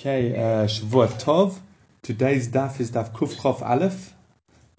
Okay, 0.00 0.36
uh, 0.36 0.64
Shavua 0.68 1.08
Tov. 1.20 1.58
Today's 2.02 2.46
daf 2.46 2.78
is 2.78 2.92
daf 2.92 3.10
Kuf 3.12 3.34
Chof 3.34 3.60
Aleph. 3.62 4.14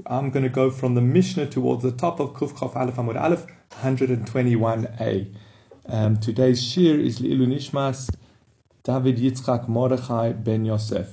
I'm 0.06 0.30
going 0.30 0.44
to 0.44 0.50
go 0.50 0.72
from 0.72 0.96
the 0.96 1.02
Mishnah 1.02 1.48
towards 1.48 1.84
the 1.84 1.92
top 1.92 2.22
of 2.22 2.30
Kuf 2.30 2.54
Chof 2.54 2.74
Aleph 2.78 2.96
Amud 2.96 3.22
Aleph, 3.22 3.46
121a. 3.82 5.34
Um, 5.88 6.16
today's 6.22 6.64
shiur 6.64 7.04
is 7.04 7.20
Li'ilu 7.20 7.48
Nishmas, 7.48 8.10
David 8.86 9.18
Yitzchak 9.18 9.68
Mordechai 9.68 10.32
Ben 10.32 10.64
Yosef. 10.64 11.10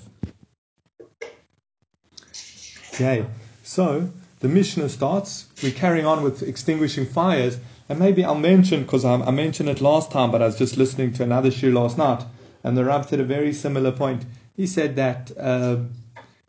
Okay, 2.95 3.27
so 3.65 4.09
the 4.39 4.47
Mishnah 4.47 4.89
starts. 4.89 5.47
We're 5.65 5.73
carrying 5.73 6.07
on 6.07 6.23
with 6.23 6.45
extinguishing 6.45 7.07
fires, 7.07 7.59
and 7.89 7.99
maybe 7.99 8.25
I'll 8.25 8.37
mention 8.37 8.83
because 8.83 9.05
I, 9.05 9.15
I 9.15 9.33
mentioned 9.33 9.69
it 9.69 9.81
last 9.81 10.13
time, 10.13 10.31
but 10.31 10.43
I 10.43 10.47
was 10.47 10.57
just 10.57 10.77
listening 10.77 11.13
to 11.15 11.25
another 11.25 11.51
shiur 11.51 11.73
last 11.73 11.99
night 11.99 12.23
and 12.67 12.77
the 12.77 12.85
Rab 12.85 13.09
said 13.09 13.21
a 13.21 13.25
very 13.25 13.53
similar 13.53 13.93
point. 13.93 14.27
He 14.57 14.67
said 14.67 14.97
that 14.97 15.31
uh, 15.39 15.77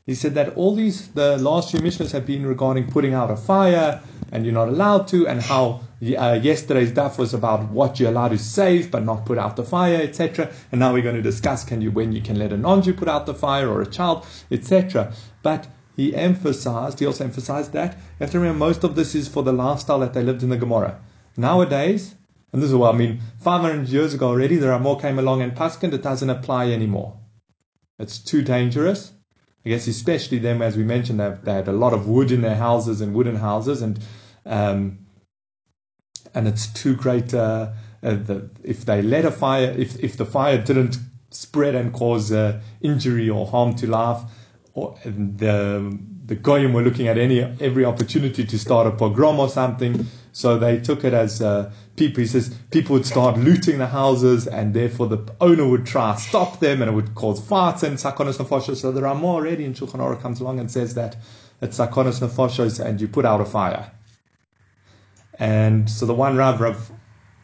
he 0.08 0.16
said 0.16 0.34
that 0.34 0.56
all 0.56 0.74
these 0.74 1.10
the 1.10 1.38
last 1.38 1.70
few 1.70 1.80
Mishnahs 1.80 2.12
have 2.12 2.26
been 2.26 2.44
regarding 2.44 2.90
putting 2.90 3.14
out 3.14 3.30
a 3.30 3.38
fire, 3.38 4.02
and 4.32 4.44
you're 4.44 4.60
not 4.62 4.68
allowed 4.68 5.08
to, 5.10 5.28
and 5.28 5.40
how 5.40 5.82
uh, 6.18 6.40
yesterday's 6.42 6.92
daf 6.92 7.20
was 7.20 7.36
about 7.36 7.70
what 7.70 8.00
you're 8.00 8.10
allowed 8.10 8.30
to 8.30 8.40
save 8.40 8.90
but 8.90 9.04
not 9.04 9.28
put 9.28 9.38
out 9.38 9.56
the 9.56 9.64
fire, 9.64 10.02
etc. 10.02 10.52
And 10.72 10.80
now 10.80 10.92
we're 10.92 11.04
going 11.04 11.22
to 11.22 11.22
discuss 11.22 11.64
can 11.64 11.82
you 11.82 11.92
when 11.92 12.12
you 12.12 12.22
can 12.22 12.40
let 12.40 12.52
a 12.52 12.58
non-Jew 12.58 12.94
put 12.94 13.08
out 13.08 13.28
the 13.28 13.36
fire 13.36 13.70
or 13.70 13.84
a 13.84 13.86
child, 13.86 14.26
etc. 14.50 15.14
But 15.44 15.68
he 15.96 16.16
emphasized, 16.16 17.00
he 17.00 17.06
also 17.06 17.26
emphasized 17.26 17.74
that 17.74 17.94
you 17.94 18.22
have 18.22 18.32
to 18.32 18.40
remember 18.40 18.66
most 18.66 18.84
of 18.84 18.96
this 18.96 19.14
is 19.14 19.28
for 19.28 19.44
the 19.44 19.54
lifestyle 19.54 20.00
that 20.00 20.16
they 20.16 20.24
lived 20.24 20.42
in 20.42 20.50
the 20.50 20.58
Gemara. 20.58 21.00
Nowadays, 21.36 22.16
and 22.54 22.62
this 22.62 22.70
is 22.70 22.76
what 22.76 22.94
I 22.94 22.98
mean, 22.98 23.20
500 23.40 23.90
years 23.90 24.14
ago 24.14 24.30
already, 24.30 24.56
the 24.56 24.68
Ramor 24.68 25.02
came 25.02 25.20
along 25.20 25.42
and 25.42 25.56
Paskin, 25.56 25.94
it 25.94 26.02
doesn't 26.02 26.30
apply 26.30 26.72
anymore. 26.72 27.20
It's 28.00 28.20
too 28.20 28.42
dangerous. 28.42 29.12
I 29.66 29.70
guess 29.70 29.88
especially 29.88 30.40
them, 30.40 30.62
as 30.62 30.78
we 30.78 30.84
mentioned, 30.84 31.20
they, 31.20 31.36
they 31.44 31.54
had 31.54 31.68
a 31.68 31.74
lot 31.74 31.94
of 31.94 32.08
wood 32.08 32.32
in 32.32 32.42
their 32.42 32.56
houses 32.56 33.02
and 33.02 33.14
wooden 33.14 33.36
houses, 33.36 33.82
and 33.82 34.00
um, 34.46 35.00
and 36.34 36.48
it's 36.48 36.68
too 36.68 36.96
great. 36.96 37.34
Uh, 37.34 37.72
uh, 38.02 38.12
the, 38.12 38.50
if 38.64 38.86
they 38.86 39.02
let 39.02 39.26
a 39.26 39.32
fire, 39.32 39.76
if 39.78 40.02
if 40.02 40.16
the 40.16 40.26
fire 40.26 40.58
didn't 40.58 40.98
spread 41.32 41.76
and 41.76 41.92
cause 41.92 42.32
uh, 42.32 42.62
injury 42.80 43.30
or 43.30 43.46
harm 43.46 43.76
to 43.76 43.88
life, 43.88 44.22
or 44.74 44.98
the 45.04 46.00
the 46.28 46.36
goyim 46.36 46.74
were 46.74 46.82
looking 46.82 47.08
at 47.08 47.18
any 47.18 47.42
every 47.42 47.86
opportunity 47.86 48.46
to 48.46 48.60
start 48.60 48.86
a 48.86 48.92
pogrom 48.92 49.40
or 49.40 49.50
something. 49.50 50.06
So 50.34 50.60
they 50.60 50.80
took 50.80 51.04
it 51.04 51.14
as 51.14 51.42
uh, 51.42 51.72
people. 51.96 52.22
He 52.22 52.28
says 52.28 52.54
people 52.70 52.94
would 52.94 53.06
start 53.06 53.38
looting 53.38 53.80
the 53.80 53.88
houses, 53.88 54.46
and 54.46 54.74
therefore 54.74 55.08
the 55.08 55.34
owner 55.42 55.68
would 55.68 55.86
try 55.86 56.14
to 56.14 56.20
stop 56.20 56.60
them, 56.60 56.82
and 56.82 56.92
it 56.92 56.94
would 56.94 57.16
cause 57.16 57.40
fights 57.40 57.84
and 57.84 57.98
sakonos 57.98 58.38
nefashos. 58.38 58.78
So 58.78 58.92
there 58.92 59.08
are 59.08 59.16
more 59.16 59.36
already, 59.36 59.66
and 59.66 59.74
Shulchan 59.74 60.00
Aruch 60.00 60.22
comes 60.22 60.42
along 60.42 60.60
and 60.60 60.70
says 60.70 60.94
that 60.96 61.16
it's 61.62 61.78
sakonos 61.78 62.20
nefashos, 62.20 62.84
and 62.84 63.00
you 63.02 63.08
put 63.08 63.26
out 63.26 63.42
a 63.42 63.46
fire. 63.46 63.92
And 65.40 65.90
so 65.90 66.06
the 66.06 66.14
one 66.14 66.36
Rav 66.36 66.60
Rav 66.60 66.92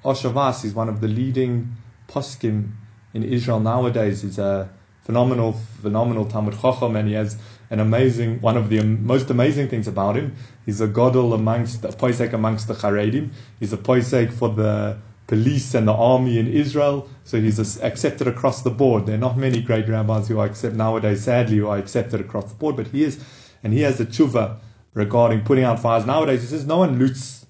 Oshavas 0.04 0.66
is 0.66 0.74
one 0.74 0.90
of 0.90 1.00
the 1.00 1.08
leading 1.08 1.76
poskim 2.10 2.72
in 3.14 3.24
Israel 3.24 3.60
nowadays. 3.60 4.22
He's 4.22 4.40
a 4.40 4.70
phenomenal, 5.04 5.54
phenomenal 5.82 6.26
Talmud 6.26 6.60
Chacham, 6.60 6.96
and 6.96 7.08
he 7.08 7.14
has 7.14 7.38
an 7.70 7.80
amazing, 7.80 8.42
one 8.42 8.58
of 8.58 8.70
the 8.70 8.82
most 8.82 9.30
amazing 9.30 9.68
things 9.68 9.88
about 9.88 10.16
him. 10.16 10.36
He's 10.66 10.82
a 10.82 10.88
godel 10.88 11.34
amongst, 11.34 11.84
a 11.86 11.90
poisek 11.90 12.34
amongst 12.34 12.68
the 12.68 12.74
Charedim. 12.74 13.32
He's 13.60 13.74
a 13.74 13.78
poisek 13.78 14.32
for 14.32 14.50
the 14.50 14.98
police 15.28 15.74
and 15.74 15.88
the 15.88 15.94
army 15.94 16.38
in 16.38 16.48
Israel. 16.48 17.10
So 17.24 17.40
he's 17.40 17.60
accepted 17.82 18.28
across 18.28 18.62
the 18.62 18.70
board. 18.70 19.06
There 19.06 19.16
are 19.16 19.20
not 19.20 19.38
many 19.38 19.62
great 19.62 19.88
rabbis 19.88 20.28
who 20.28 20.40
are 20.40 20.46
accepted 20.46 20.78
nowadays, 20.78 21.24
sadly, 21.24 21.58
who 21.58 21.68
are 21.68 21.78
accepted 21.78 22.22
across 22.22 22.50
the 22.50 22.56
board, 22.56 22.76
but 22.76 22.88
he 22.88 23.04
is. 23.04 23.24
And 23.64 23.74
he 23.74 23.82
has 23.82 24.00
a 24.00 24.06
tshuva 24.06 24.58
regarding 24.94 25.42
putting 25.42 25.64
out 25.64 25.80
fires. 25.80 26.06
Nowadays, 26.06 26.42
he 26.42 26.48
says 26.48 26.66
no 26.66 26.78
one 26.78 27.00
loots 27.00 27.46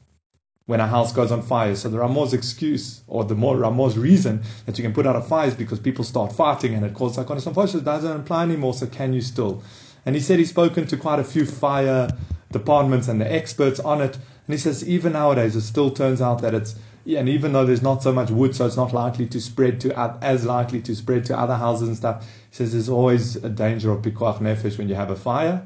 when 0.66 0.80
a 0.80 0.88
house 0.88 1.12
goes 1.12 1.32
on 1.32 1.42
fire. 1.42 1.76
So 1.76 1.90
the 1.90 1.98
Ramor's 1.98 2.34
excuse, 2.34 3.02
or 3.08 3.26
the 3.26 3.36
more 3.36 3.58
Ramor's 3.58 3.98
reason 3.98 4.44
that 4.66 4.78
you 4.78 4.84
can 4.84 4.94
put 4.94 5.06
out 5.06 5.16
a 5.16 5.22
fire 5.22 5.48
is 5.48 5.56
because 5.56 5.80
people 5.80 6.06
start 6.06 6.32
fighting 6.32 6.74
and 6.76 6.86
it 6.86 6.94
causes. 6.94 7.18
Unfortunately, 7.18 7.82
it 7.82 7.84
doesn't 7.84 8.22
apply 8.22 8.44
anymore, 8.44 8.74
so 8.74 8.88
can 8.88 9.12
you 9.12 9.22
still? 9.22 9.62
And 10.06 10.16
he 10.16 10.22
said 10.22 10.40
he's 10.40 10.50
spoken 10.50 10.86
to 10.88 10.98
quite 10.98 11.20
a 11.20 11.24
few 11.24 11.46
fire 11.46 12.10
departments 12.52 13.08
and 13.08 13.20
the 13.20 13.32
experts 13.32 13.80
on 13.80 14.02
it. 14.02 14.16
And 14.16 14.54
he 14.54 14.58
says 14.58 14.88
even 14.88 15.14
nowadays, 15.14 15.56
it 15.56 15.62
still 15.62 15.92
turns 15.92 16.22
out 16.22 16.42
that 16.42 16.54
it's, 16.54 16.76
and 17.06 17.28
even 17.30 17.54
though 17.54 17.66
there's 17.66 17.82
not 17.82 18.04
so 18.04 18.12
much 18.12 18.30
wood, 18.30 18.56
so 18.56 18.66
it's 18.66 18.78
not 18.78 18.94
likely 18.94 19.28
to 19.28 19.42
spread 19.42 19.80
to, 19.82 19.98
as 20.22 20.46
likely 20.46 20.82
to 20.82 20.96
spread 20.96 21.26
to 21.26 21.38
other 21.38 21.56
houses 21.56 21.88
and 21.88 21.98
stuff. 21.98 22.26
He 22.50 22.56
says 22.56 22.72
there's 22.72 22.90
always 22.90 23.38
a 23.38 23.50
danger 23.50 23.92
of 23.92 24.02
pikuach 24.02 24.40
nefesh 24.40 24.78
when 24.78 24.90
you 24.90 24.96
have 24.96 25.10
a 25.10 25.16
fire. 25.16 25.66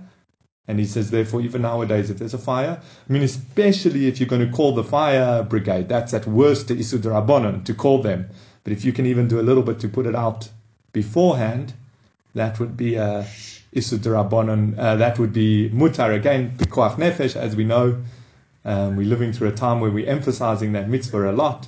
And 0.68 0.80
he 0.80 0.86
says, 0.86 1.12
therefore, 1.12 1.42
even 1.42 1.62
nowadays, 1.62 2.10
if 2.10 2.18
there's 2.18 2.34
a 2.34 2.38
fire, 2.38 2.82
I 3.10 3.14
mean, 3.14 3.24
especially 3.24 4.08
if 4.08 4.20
you're 4.20 4.28
going 4.28 4.46
to 4.46 4.52
call 4.52 4.76
the 4.76 4.84
fire 4.84 5.42
brigade, 5.44 5.88
that's 5.88 6.14
at 6.14 6.28
worst 6.28 6.68
to 6.68 6.76
Isud 6.76 7.04
Rabbanon 7.04 7.64
to 7.66 7.74
call 7.74 8.02
them. 8.02 8.30
But 8.66 8.74
if 8.74 8.84
you 8.84 8.92
can 8.92 9.06
even 9.06 9.30
do 9.30 9.40
a 9.40 9.42
little 9.42 9.64
bit 9.64 9.80
to 9.80 9.88
put 9.88 10.06
it 10.06 10.16
out 10.16 10.50
beforehand, 10.92 11.74
that 12.36 12.60
would 12.60 12.76
be 12.76 12.96
a 12.96 13.26
Isud 13.76 14.00
Rabbanon, 14.00 14.78
uh, 14.78 14.96
that 14.96 15.20
would 15.20 15.34
be 15.34 15.70
mutar. 15.70 16.16
Again, 16.16 16.56
Pikuach 16.58 16.96
Nefesh, 16.96 17.36
as 17.36 17.56
we 17.56 17.64
know, 17.64 18.02
um, 18.66 18.96
we're 18.96 19.08
living 19.08 19.32
through 19.32 19.50
a 19.50 19.52
time 19.54 19.80
where 19.80 19.92
we're 19.92 20.10
emphasizing 20.10 20.74
that 20.74 20.90
mitzvah 20.90 21.30
a 21.30 21.34
lot, 21.34 21.68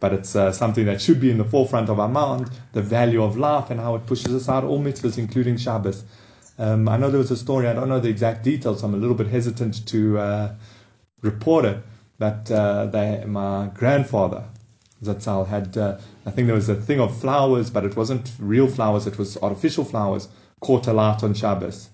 but 0.00 0.12
it's 0.12 0.36
uh, 0.36 0.52
something 0.52 0.86
that 0.86 1.00
should 1.00 1.20
be 1.20 1.30
in 1.30 1.38
the 1.38 1.44
forefront 1.44 1.88
of 1.88 1.98
our 1.98 2.08
mind, 2.08 2.50
the 2.72 2.82
value 2.82 3.22
of 3.22 3.36
life 3.36 3.70
and 3.70 3.80
how 3.80 3.94
it 3.94 4.06
pushes 4.06 4.32
aside 4.32 4.64
all 4.64 4.80
mitzvahs, 4.80 5.18
including 5.18 5.56
Shabbos. 5.56 6.04
Um, 6.58 6.88
I 6.88 6.96
know 6.96 7.10
there 7.10 7.18
was 7.18 7.30
a 7.30 7.36
story, 7.36 7.68
I 7.68 7.72
don't 7.72 7.88
know 7.88 8.00
the 8.00 8.08
exact 8.08 8.42
details, 8.42 8.80
so 8.80 8.86
I'm 8.86 8.94
a 8.94 8.96
little 8.96 9.14
bit 9.14 9.28
hesitant 9.28 9.86
to 9.86 10.18
uh, 10.18 10.54
report 11.22 11.64
it, 11.64 11.78
but 12.18 12.50
uh, 12.50 12.86
they, 12.86 13.24
my 13.26 13.70
grandfather, 13.74 14.44
Zatzal, 15.02 15.46
had, 15.46 15.76
uh, 15.76 15.98
I 16.26 16.32
think 16.32 16.46
there 16.46 16.56
was 16.56 16.68
a 16.68 16.74
thing 16.74 16.98
of 17.00 17.16
flowers, 17.16 17.70
but 17.70 17.84
it 17.84 17.96
wasn't 17.96 18.32
real 18.40 18.66
flowers, 18.66 19.06
it 19.06 19.18
was 19.18 19.36
artificial 19.38 19.84
flowers, 19.84 20.28
caught 20.60 20.86
alight 20.86 21.22
on 21.22 21.34
Shabbos. 21.34 21.90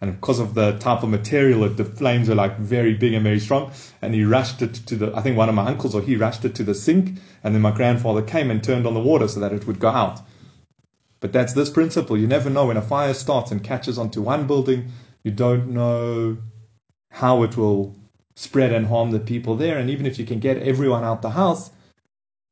And 0.00 0.20
because 0.20 0.38
of 0.38 0.54
the 0.54 0.72
type 0.78 1.02
of 1.02 1.08
material, 1.08 1.68
the 1.68 1.84
flames 1.84 2.28
were 2.28 2.34
like 2.34 2.58
very 2.58 2.94
big 2.94 3.14
and 3.14 3.22
very 3.22 3.40
strong. 3.40 3.72
And 4.02 4.12
he 4.12 4.24
rushed 4.24 4.60
it 4.60 4.74
to 4.74 4.96
the, 4.96 5.16
I 5.16 5.22
think 5.22 5.36
one 5.36 5.48
of 5.48 5.54
my 5.54 5.66
uncles 5.66 5.94
or 5.94 6.02
he 6.02 6.16
rushed 6.16 6.44
it 6.44 6.54
to 6.56 6.64
the 6.64 6.74
sink. 6.74 7.18
And 7.42 7.54
then 7.54 7.62
my 7.62 7.70
grandfather 7.70 8.20
came 8.20 8.50
and 8.50 8.62
turned 8.62 8.86
on 8.86 8.94
the 8.94 9.00
water 9.00 9.28
so 9.28 9.40
that 9.40 9.52
it 9.52 9.66
would 9.66 9.80
go 9.80 9.88
out. 9.88 10.20
But 11.20 11.32
that's 11.32 11.54
this 11.54 11.70
principle. 11.70 12.18
You 12.18 12.26
never 12.26 12.50
know 12.50 12.66
when 12.66 12.76
a 12.76 12.82
fire 12.82 13.14
starts 13.14 13.50
and 13.50 13.64
catches 13.64 13.96
onto 13.96 14.20
one 14.20 14.46
building, 14.46 14.90
you 15.22 15.30
don't 15.30 15.68
know 15.68 16.36
how 17.10 17.42
it 17.44 17.56
will 17.56 17.96
spread 18.36 18.72
and 18.72 18.86
harm 18.86 19.10
the 19.10 19.20
people 19.20 19.56
there. 19.56 19.78
And 19.78 19.88
even 19.88 20.04
if 20.04 20.18
you 20.18 20.26
can 20.26 20.38
get 20.38 20.58
everyone 20.58 21.04
out 21.04 21.22
the 21.22 21.30
house, 21.30 21.70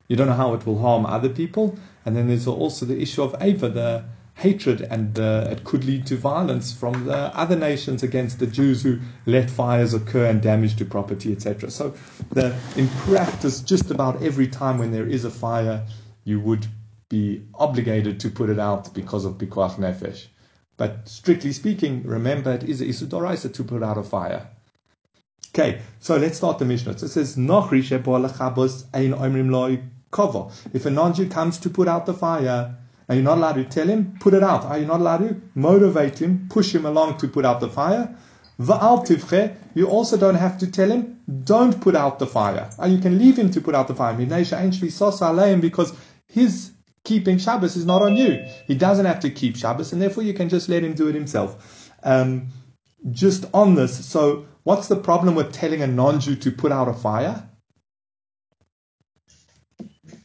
you 0.08 0.16
don't 0.16 0.28
know 0.28 0.32
how 0.32 0.54
it 0.54 0.64
will 0.64 0.78
harm 0.78 1.04
other 1.04 1.28
people. 1.28 1.76
And 2.06 2.16
then 2.16 2.28
there's 2.28 2.46
also 2.46 2.86
the 2.86 2.98
issue 2.98 3.22
of 3.22 3.36
Ava, 3.40 3.68
the 3.68 4.04
hatred, 4.34 4.81
and 4.82 5.19
uh, 5.19 5.48
it 5.50 5.65
could 5.65 5.84
lead 5.84 6.06
to 6.06 6.16
violence 6.16 6.72
from 6.72 7.04
the 7.04 7.16
other 7.37 7.56
nations 7.56 8.03
against 8.03 8.38
the 8.38 8.47
Jews 8.47 8.82
who 8.82 8.98
let 9.26 9.50
fires 9.50 9.94
occur 9.94 10.26
and 10.26 10.41
damage 10.41 10.76
to 10.76 10.84
property, 10.84 11.32
etc. 11.32 11.70
So, 11.70 11.94
the, 12.31 12.56
in 12.76 12.88
practice, 12.88 13.60
just 13.60 13.91
about 13.91 14.22
every 14.22 14.48
time 14.48 14.78
when 14.78 14.91
there 14.91 15.06
is 15.06 15.25
a 15.25 15.31
fire, 15.31 15.87
you 16.25 16.41
would 16.41 16.66
be 17.09 17.44
obligated 17.54 18.20
to 18.20 18.31
put 18.31 18.48
it 18.48 18.59
out 18.59 18.94
because 18.94 19.25
of 19.25 19.34
Pikuach 19.34 19.76
Nefesh. 19.76 20.26
But 20.76 21.09
strictly 21.09 21.53
speaking, 21.53 22.03
remember 22.04 22.53
it 22.53 22.64
is 22.64 22.81
a 22.81 22.87
Isudoraisa 22.87 23.53
to 23.54 23.64
put 23.64 23.82
out 23.82 23.99
a 23.99 24.03
fire. 24.03 24.49
Okay, 25.54 25.82
so 26.00 26.16
let's 26.16 26.38
start 26.38 26.59
the 26.59 26.64
Mishnah. 26.64 26.99
So 26.99 27.04
it 27.04 27.10
says, 27.10 27.37
If 30.72 30.87
a 30.87 30.91
non-Jew 30.91 31.28
comes 31.28 31.59
to 31.59 31.69
put 31.69 31.88
out 31.88 32.06
the 32.06 32.14
fire, 32.14 32.75
and 33.12 33.20
you're 33.20 33.30
not 33.30 33.36
allowed 33.36 33.56
to 33.56 33.64
tell 33.64 33.86
him, 33.86 34.16
put 34.20 34.32
it 34.32 34.42
out. 34.42 34.64
Are 34.64 34.78
you 34.78 34.86
not 34.86 35.00
allowed 35.00 35.19
to 35.19 35.38
motivate 35.54 36.19
him, 36.19 36.46
push 36.48 36.75
him 36.75 36.87
along 36.87 37.19
to 37.19 37.28
put 37.28 37.44
out 37.44 37.60
the 37.60 37.69
fire? 37.69 38.16
You 38.58 39.87
also 39.87 40.16
don't 40.16 40.34
have 40.34 40.56
to 40.58 40.70
tell 40.70 40.90
him, 40.90 41.20
don't 41.44 41.78
put 41.78 41.94
out 41.94 42.19
the 42.19 42.26
fire. 42.26 42.70
And 42.78 42.90
You 42.90 43.00
can 43.00 43.19
leave 43.19 43.38
him 43.38 43.50
to 43.50 43.60
put 43.60 43.75
out 43.75 43.87
the 43.88 43.94
fire. 43.94 44.14
Because 45.60 45.92
his 46.26 46.70
keeping 47.04 47.37
Shabbos 47.37 47.76
is 47.76 47.84
not 47.84 48.00
on 48.00 48.16
you. 48.16 48.46
He 48.66 48.76
doesn't 48.76 49.04
have 49.04 49.20
to 49.20 49.31
keep 49.31 49.56
Shabbos, 49.58 49.92
and 49.92 50.00
therefore 50.00 50.22
you 50.22 50.32
can 50.32 50.48
just 50.48 50.70
let 50.70 50.82
him 50.82 50.94
do 50.94 51.08
it 51.08 51.14
himself. 51.14 51.90
Um, 52.02 52.48
just 53.10 53.44
on 53.52 53.75
this, 53.75 54.06
so 54.06 54.46
what's 54.62 54.88
the 54.88 54.96
problem 54.96 55.34
with 55.34 55.52
telling 55.52 55.82
a 55.82 55.87
non-Jew 55.87 56.37
to 56.37 56.50
put 56.50 56.72
out 56.72 56.88
a 56.88 56.94
fire? 56.94 57.46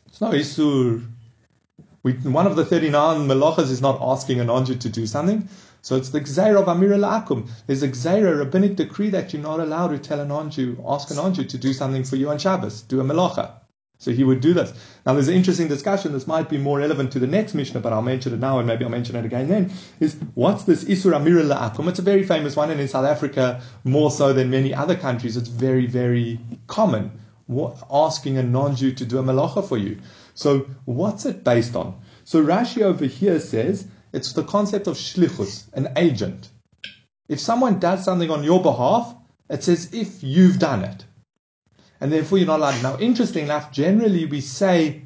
It's 0.06 0.22
no 0.22 0.32
isur. 0.32 1.17
We, 2.08 2.14
one 2.14 2.48
of 2.48 2.56
the 2.56 2.64
39 2.64 3.28
melachas 3.28 3.70
is 3.70 3.82
not 3.82 4.00
asking 4.02 4.40
a 4.40 4.46
non-Jew 4.46 4.76
to 4.76 4.88
do 4.88 5.06
something. 5.06 5.50
So 5.82 5.98
it's 5.98 6.08
the 6.08 6.22
gzeira 6.22 6.62
of 6.62 6.68
Amira 6.68 6.98
La'akum. 6.98 7.50
There's 7.66 7.84
a 7.84 7.90
gzeira, 7.90 8.40
rabbinic 8.40 8.78
decree 8.78 9.10
that 9.10 9.34
you're 9.34 9.42
not 9.42 9.60
allowed 9.60 9.90
to 9.90 10.00
tell 10.00 10.22
a 10.22 10.26
non-Jew, 10.26 10.82
ask 10.88 11.12
a 11.12 11.16
non-Jew 11.16 11.44
to 11.44 11.58
do 11.58 11.74
something 11.74 12.06
for 12.06 12.16
you 12.16 12.30
on 12.30 12.38
Shabbos, 12.38 12.84
do 12.84 13.02
a 13.02 13.04
melacha. 13.04 13.52
So 13.98 14.12
he 14.12 14.24
would 14.24 14.40
do 14.40 14.54
this. 14.54 14.72
Now 15.06 15.16
there's 15.16 15.28
an 15.28 15.34
interesting 15.34 15.68
discussion. 15.68 16.14
This 16.14 16.28
might 16.28 16.48
be 16.48 16.58
more 16.58 16.78
relevant 16.78 17.12
to 17.12 17.20
the 17.20 17.28
next 17.28 17.54
Mishnah, 17.54 17.82
but 17.82 17.92
I'll 17.92 18.02
mention 18.02 18.34
it 18.34 18.40
now 18.40 18.58
and 18.60 18.66
maybe 18.66 18.86
I'll 18.86 18.90
mention 18.90 19.18
it 19.18 19.26
again 19.26 19.50
then. 19.50 19.74
Is 20.00 20.16
what's 20.36 20.64
this 20.64 20.86
Isur 20.86 21.12
Amira 21.12 21.44
La'akum? 21.44 21.90
It's 21.90 22.00
a 22.00 22.04
very 22.04 22.24
famous 22.24 22.56
one 22.56 22.72
and 22.72 22.80
in 22.80 22.88
South 22.88 23.06
Africa, 23.06 23.62
more 23.84 24.12
so 24.12 24.32
than 24.32 24.50
many 24.50 24.74
other 24.74 24.96
countries, 24.96 25.36
it's 25.36 25.50
very, 25.50 25.88
very 25.88 26.40
common. 26.68 27.12
What, 27.48 27.78
asking 27.92 28.38
a 28.38 28.44
non-Jew 28.44 28.94
to 28.94 29.06
do 29.06 29.18
a 29.20 29.24
malacha 29.24 29.68
for 29.68 29.78
you. 29.78 29.98
So 30.38 30.68
what's 30.86 31.26
it 31.26 31.44
based 31.44 31.76
on? 31.76 32.00
So 32.24 32.46
Rashi 32.46 32.84
over 32.84 33.06
here 33.06 33.40
says 33.40 33.88
it's 34.14 34.34
the 34.34 34.44
concept 34.44 34.86
of 34.86 34.96
shlichus, 34.96 35.64
an 35.74 35.94
agent. 35.98 36.50
If 37.28 37.40
someone 37.40 37.80
does 37.80 38.06
something 38.06 38.30
on 38.30 38.44
your 38.44 38.62
behalf, 38.62 39.16
it 39.50 39.64
says 39.64 39.90
if 39.94 40.24
you've 40.24 40.60
done 40.60 40.84
it 40.84 41.06
and 42.00 42.14
therefore 42.14 42.38
you're 42.38 42.46
not 42.46 42.60
allowed. 42.60 42.84
Now, 42.84 43.00
interesting 43.00 43.46
enough, 43.46 43.72
generally 43.72 44.26
we 44.26 44.42
say 44.42 45.02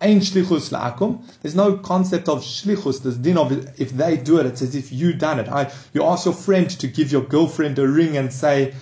Ein 0.00 0.20
shlichus 0.20 0.70
la'akum. 0.70 1.24
There's 1.42 1.56
no 1.56 1.78
concept 1.78 2.28
of 2.28 2.42
shlichus. 2.42 3.02
There's 3.02 3.16
din 3.16 3.38
of 3.38 3.50
if 3.80 3.90
they 3.90 4.16
do 4.16 4.38
it, 4.38 4.46
it's 4.46 4.62
as 4.62 4.76
if 4.76 4.92
you've 4.92 5.18
done 5.18 5.40
it. 5.40 5.48
I, 5.48 5.72
you 5.94 6.04
ask 6.04 6.26
your 6.26 6.34
friend 6.34 6.70
to 6.78 6.86
give 6.86 7.10
your 7.10 7.22
girlfriend 7.22 7.76
a 7.80 7.88
ring 7.88 8.16
and 8.16 8.32
say 8.32 8.74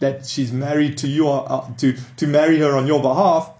that 0.00 0.26
she's 0.26 0.50
married 0.50 0.98
to 0.98 1.08
you, 1.08 1.28
uh, 1.28 1.72
to 1.76 1.94
to 2.16 2.26
marry 2.26 2.58
her 2.58 2.74
on 2.74 2.88
your 2.88 3.00
behalf. 3.00 3.52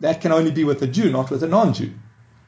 That 0.00 0.20
can 0.20 0.32
only 0.32 0.50
be 0.50 0.64
with 0.64 0.82
a 0.82 0.86
Jew, 0.86 1.10
not 1.10 1.30
with 1.30 1.42
a 1.42 1.48
non-Jew. 1.48 1.92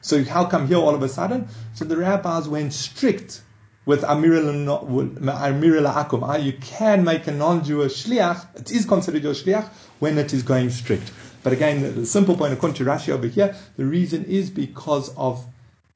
So 0.01 0.23
how 0.23 0.45
come 0.45 0.67
here 0.67 0.77
all 0.77 0.93
of 0.95 1.01
a 1.01 1.09
sudden? 1.09 1.47
So 1.73 1.85
the 1.85 1.97
rabbis 1.97 2.49
went 2.49 2.73
strict 2.73 3.41
with 3.85 4.03
Amir 4.03 4.41
La'akum. 4.41 6.23
Ah, 6.23 6.35
you 6.35 6.53
can 6.53 7.03
make 7.03 7.27
a 7.27 7.31
non-Jew 7.31 7.81
a 7.81 7.85
shliach. 7.85 8.59
It 8.59 8.71
is 8.71 8.85
considered 8.85 9.23
your 9.23 9.33
shliach 9.33 9.69
when 9.99 10.17
it 10.17 10.33
is 10.33 10.43
going 10.43 10.69
strict. 10.71 11.11
But 11.43 11.53
again, 11.53 11.95
the, 11.95 12.05
simple 12.05 12.35
point, 12.37 12.53
according 12.53 12.75
to 12.75 12.85
Rashi 12.85 13.09
over 13.09 13.27
here, 13.27 13.55
the 13.75 13.85
reason 13.85 14.25
is 14.25 14.49
because 14.49 15.13
of 15.15 15.45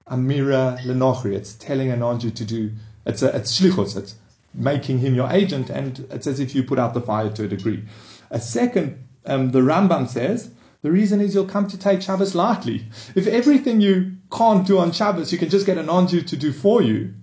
Amira 0.10 0.80
Lenochri. 0.82 1.34
It's 1.34 1.54
telling 1.54 1.90
a 1.90 1.98
non-Jew 1.98 2.32
to 2.32 2.46
do, 2.46 2.72
it's, 3.06 3.22
a, 3.24 3.36
it's 3.36 3.60
shlichus. 3.60 3.96
It's 3.98 4.16
making 4.54 5.00
him 5.00 5.16
your 5.16 5.30
agent, 5.32 5.70
and 5.70 6.06
it's 6.12 6.28
as 6.28 6.40
if 6.40 6.56
you 6.56 6.64
put 6.64 6.80
out 6.80 6.94
the 6.94 7.02
fire 7.02 7.30
to 7.30 7.46
a 7.46 7.48
degree. 7.48 7.84
A 8.30 8.40
second, 8.42 9.04
um, 9.26 9.52
the 9.52 9.60
Rambam 9.60 10.10
says, 10.10 10.50
the 10.88 10.94
reason 10.94 11.20
is 11.20 11.36
you'll 11.36 11.44
come 11.44 11.68
to 11.68 11.78
take 11.78 12.02
Shabbos 12.02 12.34
lightly. 12.34 12.86
If 13.14 13.28
everything 13.28 13.82
you 13.82 14.14
can't 14.32 14.66
do 14.66 14.80
on 14.80 14.94
Shabbos, 14.94 15.34
you 15.34 15.38
can 15.38 15.50
just 15.50 15.66
get 15.66 15.78
a 15.78 15.84
non-Jew 15.84 16.22
to 16.22 16.38
do 16.38 16.54
for 16.54 16.82
you, 16.82 17.14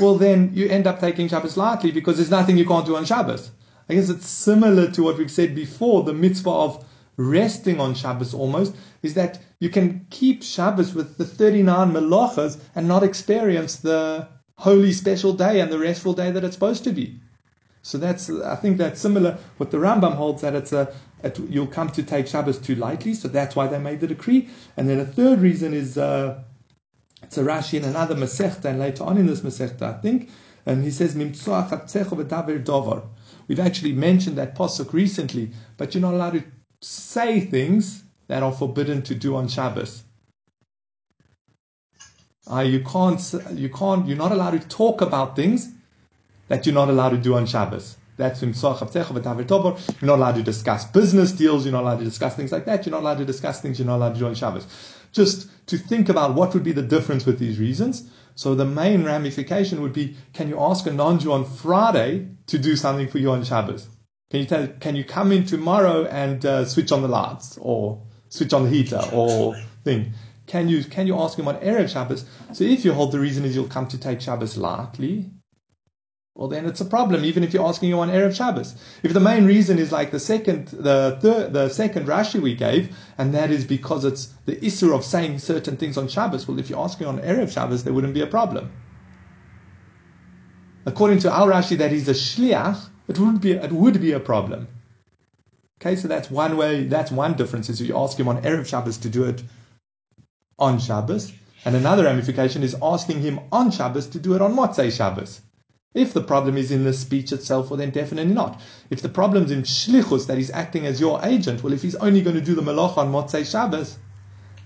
well 0.00 0.14
then 0.14 0.50
you 0.54 0.66
end 0.66 0.86
up 0.86 1.00
taking 1.00 1.28
Shabbos 1.28 1.58
lightly 1.58 1.92
because 1.92 2.16
there's 2.16 2.30
nothing 2.30 2.56
you 2.56 2.64
can't 2.64 2.86
do 2.86 2.96
on 2.96 3.04
Shabbos. 3.04 3.50
I 3.90 3.94
guess 3.94 4.08
it's 4.08 4.26
similar 4.26 4.90
to 4.92 5.02
what 5.02 5.18
we've 5.18 5.30
said 5.30 5.54
before, 5.54 6.02
the 6.02 6.14
mitzvah 6.14 6.48
of 6.48 6.86
resting 7.18 7.78
on 7.78 7.94
Shabbos 7.94 8.32
almost, 8.32 8.74
is 9.02 9.12
that 9.12 9.38
you 9.60 9.68
can 9.68 10.06
keep 10.08 10.42
Shabbos 10.42 10.94
with 10.94 11.18
the 11.18 11.26
39 11.26 11.92
melachas 11.92 12.58
and 12.74 12.88
not 12.88 13.02
experience 13.02 13.76
the 13.76 14.28
holy 14.56 14.92
special 14.92 15.34
day 15.34 15.60
and 15.60 15.70
the 15.70 15.78
restful 15.78 16.14
day 16.14 16.30
that 16.30 16.42
it's 16.42 16.56
supposed 16.56 16.84
to 16.84 16.92
be. 16.92 17.20
So 17.82 17.98
that's, 17.98 18.30
I 18.30 18.56
think 18.56 18.78
that's 18.78 18.98
similar. 18.98 19.36
What 19.58 19.70
the 19.70 19.76
Rambam 19.76 20.14
holds 20.14 20.40
that 20.40 20.54
it's 20.54 20.72
a, 20.72 20.90
it, 21.24 21.38
you'll 21.48 21.66
come 21.66 21.88
to 21.90 22.02
take 22.02 22.26
Shabbos 22.26 22.58
too 22.58 22.74
lightly, 22.74 23.14
so 23.14 23.28
that's 23.28 23.56
why 23.56 23.66
they 23.66 23.78
made 23.78 24.00
the 24.00 24.06
decree. 24.06 24.48
And 24.76 24.88
then 24.88 25.00
a 25.00 25.06
third 25.06 25.40
reason 25.40 25.72
is, 25.72 25.96
uh, 25.96 26.42
it's 27.22 27.38
a 27.38 27.42
Rashi 27.42 27.78
in 27.78 27.84
another 27.84 28.14
Masechta, 28.14 28.66
and 28.66 28.78
later 28.78 29.04
on 29.04 29.16
in 29.16 29.26
this 29.26 29.40
Masechta, 29.40 29.82
I 29.82 30.00
think, 30.00 30.30
and 30.66 30.84
he 30.84 30.90
says, 30.90 31.14
We've 33.46 33.60
actually 33.60 33.92
mentioned 33.92 34.38
that 34.38 34.56
posuk 34.56 34.92
recently, 34.92 35.50
but 35.76 35.94
you're 35.94 36.00
not 36.00 36.14
allowed 36.14 36.32
to 36.34 36.44
say 36.80 37.40
things 37.40 38.02
that 38.28 38.42
are 38.42 38.52
forbidden 38.52 39.02
to 39.02 39.14
do 39.14 39.36
on 39.36 39.48
Shabbos. 39.48 40.02
Uh, 42.50 42.60
you 42.60 42.80
can't, 42.80 43.20
you 43.52 43.70
can't, 43.70 44.06
you're 44.06 44.18
not 44.18 44.32
allowed 44.32 44.60
to 44.60 44.68
talk 44.68 45.00
about 45.00 45.36
things 45.36 45.70
that 46.48 46.66
you're 46.66 46.74
not 46.74 46.88
allowed 46.88 47.10
to 47.10 47.18
do 47.18 47.34
on 47.34 47.46
Shabbos. 47.46 47.96
That's 48.16 48.42
in 48.42 48.52
Tobor. 48.52 50.00
You're 50.00 50.06
not 50.06 50.18
allowed 50.18 50.36
to 50.36 50.42
discuss 50.42 50.84
business 50.84 51.32
deals. 51.32 51.64
You're 51.64 51.72
not 51.72 51.82
allowed 51.82 51.98
to 51.98 52.04
discuss 52.04 52.36
things 52.36 52.52
like 52.52 52.64
that. 52.66 52.86
You're 52.86 52.92
not 52.92 53.02
allowed 53.02 53.18
to 53.18 53.24
discuss 53.24 53.60
things 53.60 53.78
you're 53.78 53.86
not 53.86 53.96
allowed 53.96 54.14
to 54.14 54.20
do 54.20 54.26
on 54.26 54.34
Shabbos. 54.34 54.66
Just 55.12 55.48
to 55.66 55.78
think 55.78 56.08
about 56.08 56.34
what 56.34 56.54
would 56.54 56.62
be 56.62 56.72
the 56.72 56.82
difference 56.82 57.26
with 57.26 57.38
these 57.38 57.58
reasons. 57.58 58.10
So 58.36 58.54
the 58.54 58.64
main 58.64 59.04
ramification 59.04 59.80
would 59.82 59.92
be, 59.92 60.16
can 60.32 60.48
you 60.48 60.60
ask 60.60 60.86
a 60.86 60.92
non-Jew 60.92 61.32
on 61.32 61.44
Friday 61.44 62.28
to 62.48 62.58
do 62.58 62.76
something 62.76 63.08
for 63.08 63.18
you 63.18 63.30
on 63.30 63.44
Shabbos? 63.44 63.88
Can 64.30 64.40
you 64.40 64.46
tell, 64.46 64.66
can 64.80 64.96
you 64.96 65.04
come 65.04 65.32
in 65.32 65.44
tomorrow 65.44 66.04
and 66.06 66.44
uh, 66.44 66.64
switch 66.64 66.92
on 66.92 67.02
the 67.02 67.08
lights 67.08 67.58
or 67.60 68.02
switch 68.28 68.52
on 68.52 68.64
the 68.64 68.70
heater 68.70 69.00
or 69.12 69.56
thing? 69.84 70.12
Can 70.46 70.68
you, 70.68 70.84
can 70.84 71.06
you 71.06 71.18
ask 71.18 71.38
him 71.38 71.48
on 71.48 71.56
Erev 71.56 71.88
Shabbos? 71.88 72.24
So 72.52 72.64
if 72.64 72.84
you 72.84 72.92
hold 72.92 73.12
the 73.12 73.20
reason 73.20 73.44
is 73.44 73.54
you'll 73.54 73.68
come 73.68 73.86
to 73.88 73.98
take 73.98 74.20
Shabbos 74.20 74.56
lightly, 74.56 75.30
well 76.34 76.48
then 76.48 76.66
it's 76.66 76.80
a 76.80 76.84
problem, 76.84 77.24
even 77.24 77.44
if 77.44 77.54
you're 77.54 77.66
asking 77.66 77.88
you 77.88 78.00
on 78.00 78.08
Erev 78.08 78.34
Shabbos. 78.34 78.74
If 79.02 79.12
the 79.12 79.20
main 79.20 79.44
reason 79.44 79.78
is 79.78 79.92
like 79.92 80.10
the 80.10 80.18
second, 80.18 80.68
the 80.68 81.16
third, 81.20 81.52
the 81.52 81.68
second 81.68 82.06
Rashi 82.06 82.40
we 82.40 82.54
gave, 82.54 82.96
and 83.18 83.32
that 83.34 83.50
is 83.50 83.64
because 83.64 84.04
it's 84.04 84.32
the 84.44 84.62
issue 84.64 84.92
of 84.92 85.04
saying 85.04 85.38
certain 85.38 85.76
things 85.76 85.96
on 85.96 86.08
Shabbos, 86.08 86.48
well 86.48 86.58
if 86.58 86.68
you're 86.68 86.80
asking 86.80 87.06
on 87.06 87.20
Erev 87.20 87.52
Shabbos, 87.52 87.84
there 87.84 87.92
wouldn't 87.92 88.14
be 88.14 88.22
a 88.22 88.26
problem. 88.26 88.72
According 90.86 91.20
to 91.20 91.32
our 91.32 91.50
Rashi 91.50 91.78
that 91.78 91.92
is 91.92 92.08
a 92.08 92.12
shliach, 92.12 92.88
it 93.06 93.18
would 93.18 93.40
be, 93.40 93.52
it 93.52 93.72
would 93.72 94.00
be 94.00 94.12
a 94.12 94.20
problem. 94.20 94.66
Okay, 95.80 95.96
so 95.96 96.08
that's 96.08 96.30
one 96.30 96.56
way, 96.56 96.84
that's 96.84 97.10
one 97.12 97.34
difference 97.34 97.68
is 97.68 97.80
you 97.80 97.96
ask 97.96 98.18
him 98.18 98.28
on 98.28 98.42
Erev 98.42 98.66
Shabbos 98.66 98.98
to 98.98 99.08
do 99.08 99.24
it 99.24 99.42
on 100.58 100.78
Shabbos. 100.78 101.32
And 101.64 101.76
another 101.76 102.04
ramification 102.04 102.62
is 102.62 102.76
asking 102.82 103.20
him 103.20 103.40
on 103.52 103.70
Shabbos 103.70 104.08
to 104.08 104.18
do 104.18 104.34
it 104.34 104.42
on 104.42 104.54
Motzei 104.54 104.90
Shabbos. 104.94 105.40
If 105.94 106.12
the 106.12 106.22
problem 106.22 106.56
is 106.56 106.72
in 106.72 106.82
the 106.82 106.92
speech 106.92 107.30
itself, 107.30 107.70
well, 107.70 107.78
then 107.78 107.90
definitely 107.90 108.34
not. 108.34 108.60
If 108.90 109.00
the 109.00 109.08
problem's 109.08 109.52
in 109.52 109.62
shlichus, 109.62 110.26
that 110.26 110.36
he's 110.36 110.50
acting 110.50 110.86
as 110.86 111.00
your 111.00 111.20
agent, 111.24 111.62
well, 111.62 111.72
if 111.72 111.82
he's 111.82 111.94
only 111.94 112.20
going 112.20 112.34
to 112.34 112.42
do 112.42 112.56
the 112.56 112.62
malach 112.62 112.96
on 112.98 113.12
Motzei 113.12 113.48
Shabbos, 113.48 113.98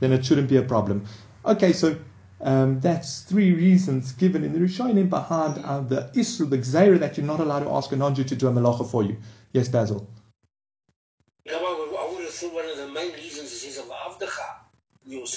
then 0.00 0.12
it 0.12 0.24
shouldn't 0.24 0.48
be 0.48 0.56
a 0.56 0.62
problem. 0.62 1.04
Okay, 1.44 1.72
so 1.74 1.96
um, 2.40 2.80
that's 2.80 3.20
three 3.22 3.52
reasons 3.52 4.12
given 4.12 4.42
in 4.42 4.54
the 4.54 4.58
Rishonim 4.58 5.10
behind 5.10 5.62
uh, 5.64 5.80
the 5.80 6.10
Isru, 6.14 6.48
the 6.48 6.58
Gzeira, 6.58 6.98
that 6.98 7.18
you're 7.18 7.26
not 7.26 7.40
allowed 7.40 7.60
to 7.60 7.70
ask 7.70 7.92
a 7.92 7.96
non-Jew 7.96 8.24
to 8.24 8.36
do 8.36 8.48
a 8.48 8.52
malacha 8.52 8.90
for 8.90 9.02
you. 9.02 9.18
Yes, 9.52 9.68
Basil? 9.68 10.08
Yeah, 11.44 11.60
well, 11.60 11.74
I 11.98 12.10
would 12.10 12.54
one 12.54 12.64
of 12.64 12.76
the 12.76 12.88
main 12.88 13.12
reasons 13.12 13.52
is 13.52 13.78
of 13.78 13.86
Avdecha. 13.86 14.58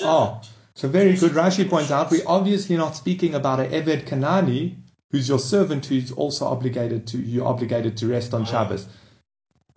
Oh, 0.01 0.41
so 0.73 0.88
very 0.88 1.15
good. 1.15 1.31
Rashi 1.31 1.69
points 1.69 1.91
out 1.91 2.11
we're 2.11 2.27
obviously 2.27 2.77
not 2.77 2.95
speaking 2.95 3.35
about 3.35 3.59
an 3.59 3.71
Eved 3.71 4.05
Kanani 4.05 4.80
who's 5.12 5.27
your 5.27 5.39
servant 5.39 5.86
who's 5.86 6.12
also 6.12 6.46
obligated 6.46 7.06
to 7.08 7.18
you're 7.18 7.46
obligated 7.46 7.98
to 7.98 8.08
rest 8.08 8.34
on 8.34 8.46
Shabbos, 8.46 8.88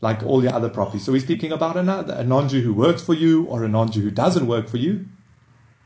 like 0.00 0.22
all 0.22 0.42
your 0.42 0.54
other 0.54 0.68
properties. 0.68 1.04
So 1.04 1.12
we're 1.12 1.20
speaking 1.20 1.52
about 1.52 1.76
another 1.76 2.14
a 2.14 2.24
non-Jew 2.24 2.62
who 2.62 2.72
works 2.72 3.02
for 3.02 3.14
you 3.14 3.44
or 3.44 3.64
a 3.64 3.68
non-Jew 3.68 4.00
who 4.00 4.10
doesn't 4.10 4.46
work 4.46 4.68
for 4.68 4.78
you, 4.78 5.06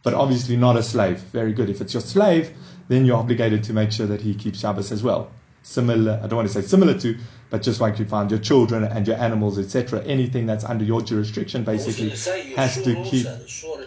but 0.02 0.14
obviously 0.14 0.56
not 0.56 0.76
a 0.76 0.82
slave. 0.82 1.18
Very 1.32 1.52
good. 1.52 1.70
If 1.70 1.80
it's 1.80 1.94
your 1.94 2.02
slave, 2.02 2.52
then 2.88 3.04
you're 3.04 3.16
obligated 3.16 3.64
to 3.64 3.72
make 3.72 3.90
sure 3.90 4.06
that 4.06 4.20
he 4.20 4.34
keeps 4.34 4.60
Shabbos 4.60 4.92
as 4.92 5.02
well. 5.02 5.30
Similar, 5.62 6.20
I 6.22 6.26
don't 6.28 6.36
want 6.36 6.48
to 6.48 6.54
say 6.54 6.66
similar 6.66 6.98
to, 7.00 7.18
but 7.50 7.62
just 7.62 7.80
like 7.80 7.98
you 7.98 8.04
find 8.04 8.30
your 8.30 8.40
children 8.40 8.84
and 8.84 9.06
your 9.06 9.16
animals, 9.16 9.58
etc. 9.58 10.02
Anything 10.04 10.46
that's 10.46 10.64
under 10.64 10.84
your 10.84 11.02
jurisdiction 11.02 11.64
basically 11.64 12.10
has 12.54 12.82
to 12.82 12.94
keep, 13.04 13.26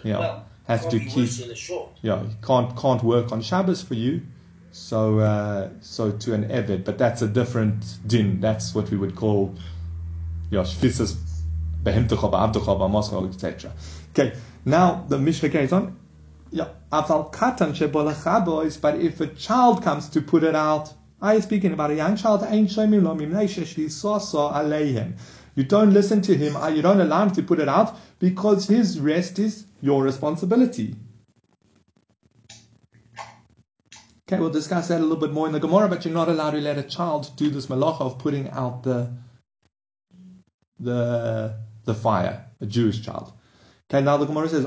yeah, 0.04 0.40
has 0.64 0.86
to 0.88 1.00
keep, 1.00 1.30
yeah, 2.02 2.22
can't 2.42 2.76
can't 2.76 3.02
work 3.02 3.32
on 3.32 3.40
Shabbos 3.40 3.82
for 3.82 3.94
you 3.94 4.22
so, 4.72 5.18
uh, 5.18 5.68
so 5.80 6.10
to 6.10 6.34
an 6.34 6.48
Eved, 6.48 6.84
but 6.84 6.98
that's 6.98 7.22
a 7.22 7.28
different 7.28 7.84
din. 8.06 8.40
That's 8.40 8.74
what 8.74 8.90
we 8.90 8.96
would 8.96 9.14
call, 9.14 9.54
yeah, 10.50 10.62
shfisas 10.62 11.16
etc. 11.84 13.72
Okay, 14.10 14.34
now 14.64 15.04
the 15.08 15.18
Mishnah 15.18 15.50
carries 15.50 15.72
on. 15.72 15.98
Yeah, 16.50 16.68
katan 16.90 18.80
but 18.80 19.00
if 19.00 19.20
a 19.20 19.26
child 19.26 19.82
comes 19.82 20.08
to 20.10 20.20
put 20.20 20.44
it 20.44 20.54
out, 20.54 20.92
I 21.20 21.34
am 21.34 21.42
speaking 21.42 21.72
about 21.72 21.90
a 21.90 21.94
young 21.94 22.16
child, 22.16 22.42
you 25.54 25.64
don't 25.64 25.92
listen 25.92 26.22
to 26.22 26.36
him, 26.36 26.74
you 26.74 26.82
don't 26.82 27.00
allow 27.00 27.22
him 27.24 27.30
to 27.32 27.42
put 27.42 27.58
it 27.58 27.68
out 27.68 27.96
because 28.18 28.66
his 28.66 29.00
rest 29.00 29.38
is 29.38 29.64
your 29.80 30.02
responsibility. 30.02 30.94
Okay, 34.32 34.40
we'll 34.40 34.48
discuss 34.48 34.88
that 34.88 34.98
a 34.98 35.02
little 35.02 35.18
bit 35.18 35.30
more 35.30 35.46
in 35.46 35.52
the 35.52 35.60
Gemara, 35.60 35.90
but 35.90 36.06
you're 36.06 36.14
not 36.14 36.30
allowed 36.30 36.52
to 36.52 36.60
let 36.62 36.78
a 36.78 36.82
child 36.82 37.30
do 37.36 37.50
this 37.50 37.66
malacha 37.66 38.00
of 38.00 38.18
putting 38.18 38.48
out 38.48 38.82
the 38.82 39.12
the 40.80 41.54
the 41.84 41.92
fire, 41.92 42.46
a 42.58 42.64
Jewish 42.64 43.02
child. 43.02 43.34
Okay, 43.90 44.02
now 44.02 44.16
the 44.16 44.24
Gemara 44.24 44.48
says, 44.48 44.64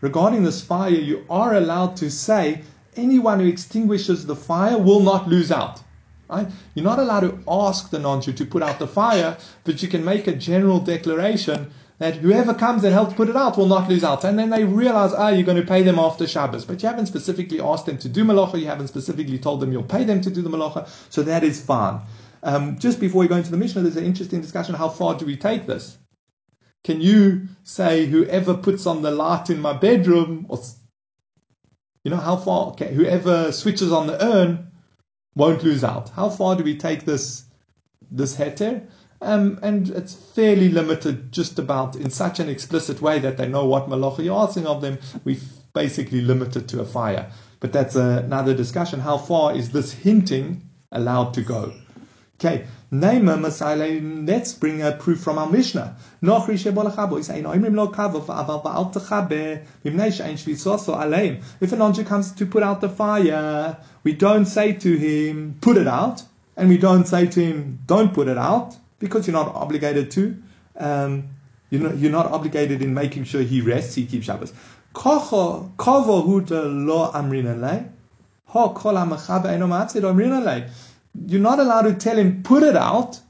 Regarding 0.00 0.44
this 0.44 0.60
fire, 0.60 0.90
you 0.90 1.26
are 1.28 1.54
allowed 1.54 1.96
to 1.96 2.08
say, 2.08 2.62
anyone 2.94 3.40
who 3.40 3.48
extinguishes 3.48 4.24
the 4.24 4.36
fire 4.36 4.78
will 4.78 5.00
not 5.00 5.26
lose 5.26 5.50
out. 5.50 5.82
Right? 6.28 6.46
You're 6.74 6.84
not 6.84 7.00
allowed 7.00 7.20
to 7.20 7.42
ask 7.48 7.90
the 7.90 7.98
non-Jew 7.98 8.32
to 8.32 8.46
put 8.46 8.62
out 8.62 8.78
the 8.78 8.86
fire, 8.86 9.36
but 9.64 9.82
you 9.82 9.88
can 9.88 10.04
make 10.04 10.28
a 10.28 10.36
general 10.36 10.78
declaration 10.78 11.72
that 11.98 12.16
whoever 12.16 12.52
comes 12.52 12.82
and 12.82 12.92
helps 12.92 13.14
put 13.14 13.28
it 13.28 13.36
out 13.36 13.56
will 13.56 13.66
not 13.66 13.88
lose 13.88 14.02
out. 14.02 14.24
And 14.24 14.38
then 14.38 14.50
they 14.50 14.64
realize, 14.64 15.12
ah, 15.12 15.28
you're 15.28 15.44
going 15.44 15.60
to 15.60 15.66
pay 15.66 15.82
them 15.82 15.98
after 15.98 16.26
Shabbos. 16.26 16.64
But 16.64 16.82
you 16.82 16.88
haven't 16.88 17.06
specifically 17.06 17.60
asked 17.60 17.86
them 17.86 17.98
to 17.98 18.08
do 18.08 18.24
malacha, 18.24 18.60
you 18.60 18.66
haven't 18.66 18.88
specifically 18.88 19.38
told 19.38 19.60
them 19.60 19.72
you'll 19.72 19.84
pay 19.84 20.04
them 20.04 20.20
to 20.22 20.30
do 20.30 20.42
the 20.42 20.50
malacha, 20.50 20.88
so 21.10 21.22
that 21.22 21.44
is 21.44 21.64
fine. 21.64 22.00
Um, 22.42 22.78
just 22.78 23.00
before 23.00 23.20
we 23.20 23.28
go 23.28 23.36
into 23.36 23.50
the 23.50 23.56
Mishnah, 23.56 23.82
there's 23.82 23.96
an 23.96 24.04
interesting 24.04 24.40
discussion. 24.40 24.74
How 24.74 24.88
far 24.88 25.16
do 25.16 25.24
we 25.24 25.36
take 25.36 25.66
this? 25.66 25.96
Can 26.82 27.00
you 27.00 27.48
say 27.62 28.04
whoever 28.06 28.54
puts 28.54 28.86
on 28.86 29.00
the 29.00 29.10
light 29.10 29.48
in 29.48 29.60
my 29.60 29.72
bedroom, 29.72 30.44
or 30.50 30.60
you 32.02 32.10
know 32.10 32.18
how 32.18 32.36
far? 32.36 32.68
Okay, 32.72 32.92
whoever 32.92 33.50
switches 33.52 33.90
on 33.90 34.06
the 34.06 34.22
urn 34.22 34.70
won't 35.34 35.64
lose 35.64 35.82
out. 35.82 36.10
How 36.10 36.28
far 36.28 36.56
do 36.56 36.64
we 36.64 36.76
take 36.76 37.06
this 37.06 37.44
this 38.10 38.36
heter? 38.36 38.86
Um, 39.24 39.58
and 39.62 39.88
it's 39.88 40.14
fairly 40.14 40.68
limited, 40.68 41.32
just 41.32 41.58
about 41.58 41.96
in 41.96 42.10
such 42.10 42.40
an 42.40 42.50
explicit 42.50 43.00
way 43.00 43.18
that 43.20 43.38
they 43.38 43.48
know 43.48 43.64
what 43.64 43.88
malacha 43.88 44.22
you're 44.22 44.38
asking 44.38 44.66
of 44.66 44.82
them. 44.82 44.98
We've 45.24 45.42
basically 45.72 46.20
limit 46.20 46.56
it 46.56 46.68
to 46.68 46.80
a 46.82 46.84
fire, 46.84 47.32
but 47.58 47.72
that's 47.72 47.96
another 47.96 48.54
discussion. 48.54 49.00
How 49.00 49.16
far 49.16 49.56
is 49.56 49.70
this 49.70 49.92
hinting 49.92 50.68
allowed 50.92 51.32
to 51.34 51.40
go? 51.40 51.72
Okay, 52.38 52.66
Naima 52.92 53.38
Masaile, 53.38 54.26
let's 54.28 54.52
bring 54.52 54.82
a 54.82 54.92
proof 54.92 55.20
from 55.20 55.38
our 55.38 55.48
Mishnah. 55.48 55.96
If 56.20 56.48
an 61.72 61.78
non 61.78 61.94
comes 62.04 62.32
to 62.32 62.46
put 62.46 62.62
out 62.62 62.80
the 62.82 62.88
fire, 62.90 63.76
we 64.02 64.12
don't 64.12 64.46
say 64.46 64.72
to 64.74 64.96
him, 64.96 65.56
put 65.62 65.76
it 65.78 65.86
out, 65.86 66.22
and 66.56 66.68
we 66.68 66.76
don't 66.76 67.08
say 67.08 67.26
to 67.26 67.40
him, 67.40 67.78
don't 67.86 68.12
put 68.12 68.28
it 68.28 68.36
out, 68.36 68.76
because 69.04 69.26
you're 69.26 69.32
not 69.34 69.54
obligated 69.54 70.10
to. 70.12 70.36
Um, 70.76 71.28
you're, 71.70 71.82
not, 71.82 71.98
you're 71.98 72.10
not 72.10 72.26
obligated 72.26 72.82
in 72.82 72.94
making 72.94 73.24
sure 73.24 73.42
he 73.42 73.60
rests, 73.60 73.94
he 73.94 74.06
keeps 74.06 74.26
Shabbos. 74.26 74.52
You're 81.26 81.40
not 81.40 81.58
allowed 81.58 81.82
to 81.82 81.94
tell 81.94 82.16
him, 82.16 82.42
put 82.42 82.62
it 82.62 82.76
out. 82.76 83.20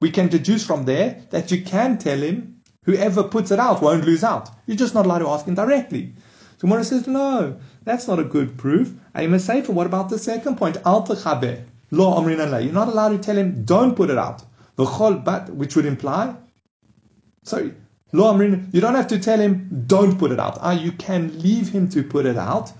We 0.00 0.10
can 0.10 0.28
deduce 0.28 0.64
from 0.66 0.84
there 0.84 1.22
that 1.30 1.50
you 1.50 1.62
can 1.62 1.98
tell 1.98 2.18
him, 2.18 2.60
whoever 2.84 3.22
puts 3.24 3.50
it 3.50 3.58
out 3.58 3.82
won't 3.82 4.04
lose 4.04 4.24
out. 4.24 4.50
You're 4.66 4.76
just 4.76 4.94
not 4.94 5.06
allowed 5.06 5.20
to 5.20 5.28
ask 5.28 5.46
him 5.46 5.54
directly. 5.54 6.14
So 6.58 6.66
Mora 6.66 6.84
says, 6.84 7.06
no, 7.06 7.58
that's 7.84 8.08
not 8.08 8.18
a 8.18 8.24
good 8.24 8.56
proof. 8.56 8.92
I 9.14 9.26
must 9.26 9.46
say, 9.46 9.62
for 9.62 9.72
what 9.72 9.86
about 9.86 10.08
the 10.08 10.18
second 10.18 10.56
point? 10.56 10.78
Al 10.86 11.06
lo 11.90 12.20
amrin 12.20 12.64
You're 12.64 12.72
not 12.72 12.88
allowed 12.88 13.10
to 13.10 13.18
tell 13.18 13.36
him, 13.36 13.64
don't 13.64 13.94
put 13.94 14.10
it 14.10 14.18
out. 14.18 14.42
V'chol 14.76 15.24
but, 15.24 15.50
which 15.50 15.76
would 15.76 15.86
imply, 15.86 16.34
sorry, 17.42 17.74
lo 18.12 18.32
amrin, 18.32 18.72
you 18.72 18.80
don't 18.80 18.94
have 18.94 19.08
to 19.08 19.18
tell 19.18 19.38
him, 19.38 19.84
don't 19.86 20.18
put 20.18 20.32
it 20.32 20.40
out. 20.40 20.58
Ah, 20.60 20.72
you 20.72 20.92
can 20.92 21.40
leave 21.40 21.68
him 21.68 21.88
to 21.90 22.02
put 22.02 22.26
it 22.26 22.36
out. 22.36 22.72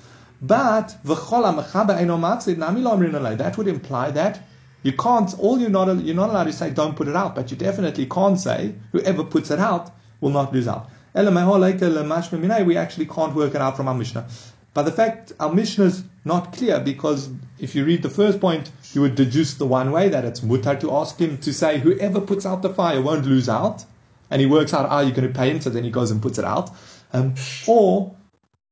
But 0.42 0.96
that 1.04 3.54
would 3.56 3.68
imply 3.68 4.10
that 4.10 4.40
you 4.82 4.92
can't. 4.92 5.38
All 5.38 5.58
you're 5.58 5.70
not 5.70 6.04
you're 6.04 6.14
not 6.14 6.30
allowed 6.30 6.44
to 6.44 6.52
say 6.52 6.70
don't 6.70 6.94
put 6.94 7.08
it 7.08 7.16
out, 7.16 7.34
but 7.34 7.50
you 7.50 7.56
definitely 7.56 8.06
can't 8.06 8.38
say 8.38 8.74
whoever 8.92 9.24
puts 9.24 9.50
it 9.50 9.58
out 9.58 9.90
will 10.20 10.30
not 10.30 10.52
lose 10.52 10.68
out. 10.68 10.90
We 11.14 12.76
actually 12.76 13.06
can't 13.06 13.34
work 13.34 13.54
it 13.54 13.60
out 13.60 13.76
from 13.76 13.88
our 13.88 13.94
Mishnah. 13.94 14.26
But 14.74 14.82
the 14.82 14.92
fact 14.92 15.32
our 15.40 15.52
Mishnah 15.52 15.84
is 15.84 16.04
not 16.24 16.52
clear 16.52 16.80
because 16.80 17.30
if 17.64 17.75
you 17.75 17.85
read 17.85 18.02
the 18.02 18.11
first 18.11 18.40
point, 18.40 18.71
you 18.92 19.00
would 19.00 19.14
deduce 19.14 19.54
the 19.54 19.66
one 19.66 19.90
way 19.90 20.11
that 20.11 20.25
it's 20.25 20.40
mutar 20.40 20.78
to 20.80 20.92
ask 20.92 21.18
him 21.18 21.38
to 21.38 21.52
say 21.52 21.78
whoever 21.78 22.21
puts 22.21 22.44
out 22.44 22.62
the 22.62 22.73
fire 22.73 23.00
won't 23.00 23.25
lose 23.25 23.49
out, 23.49 23.85
and 24.30 24.40
he 24.40 24.47
works 24.47 24.75
out, 24.75 24.88
ah, 24.90 25.00
you're 25.00 25.16
going 25.16 25.26
to 25.26 25.38
pay 25.38 25.50
him, 25.50 25.61
so 25.61 25.71
then 25.71 25.83
he 25.83 25.90
goes 25.90 26.11
and 26.11 26.21
puts 26.21 26.38
it 26.38 26.44
out. 26.44 26.71
Um, 27.12 27.35
or 27.66 28.14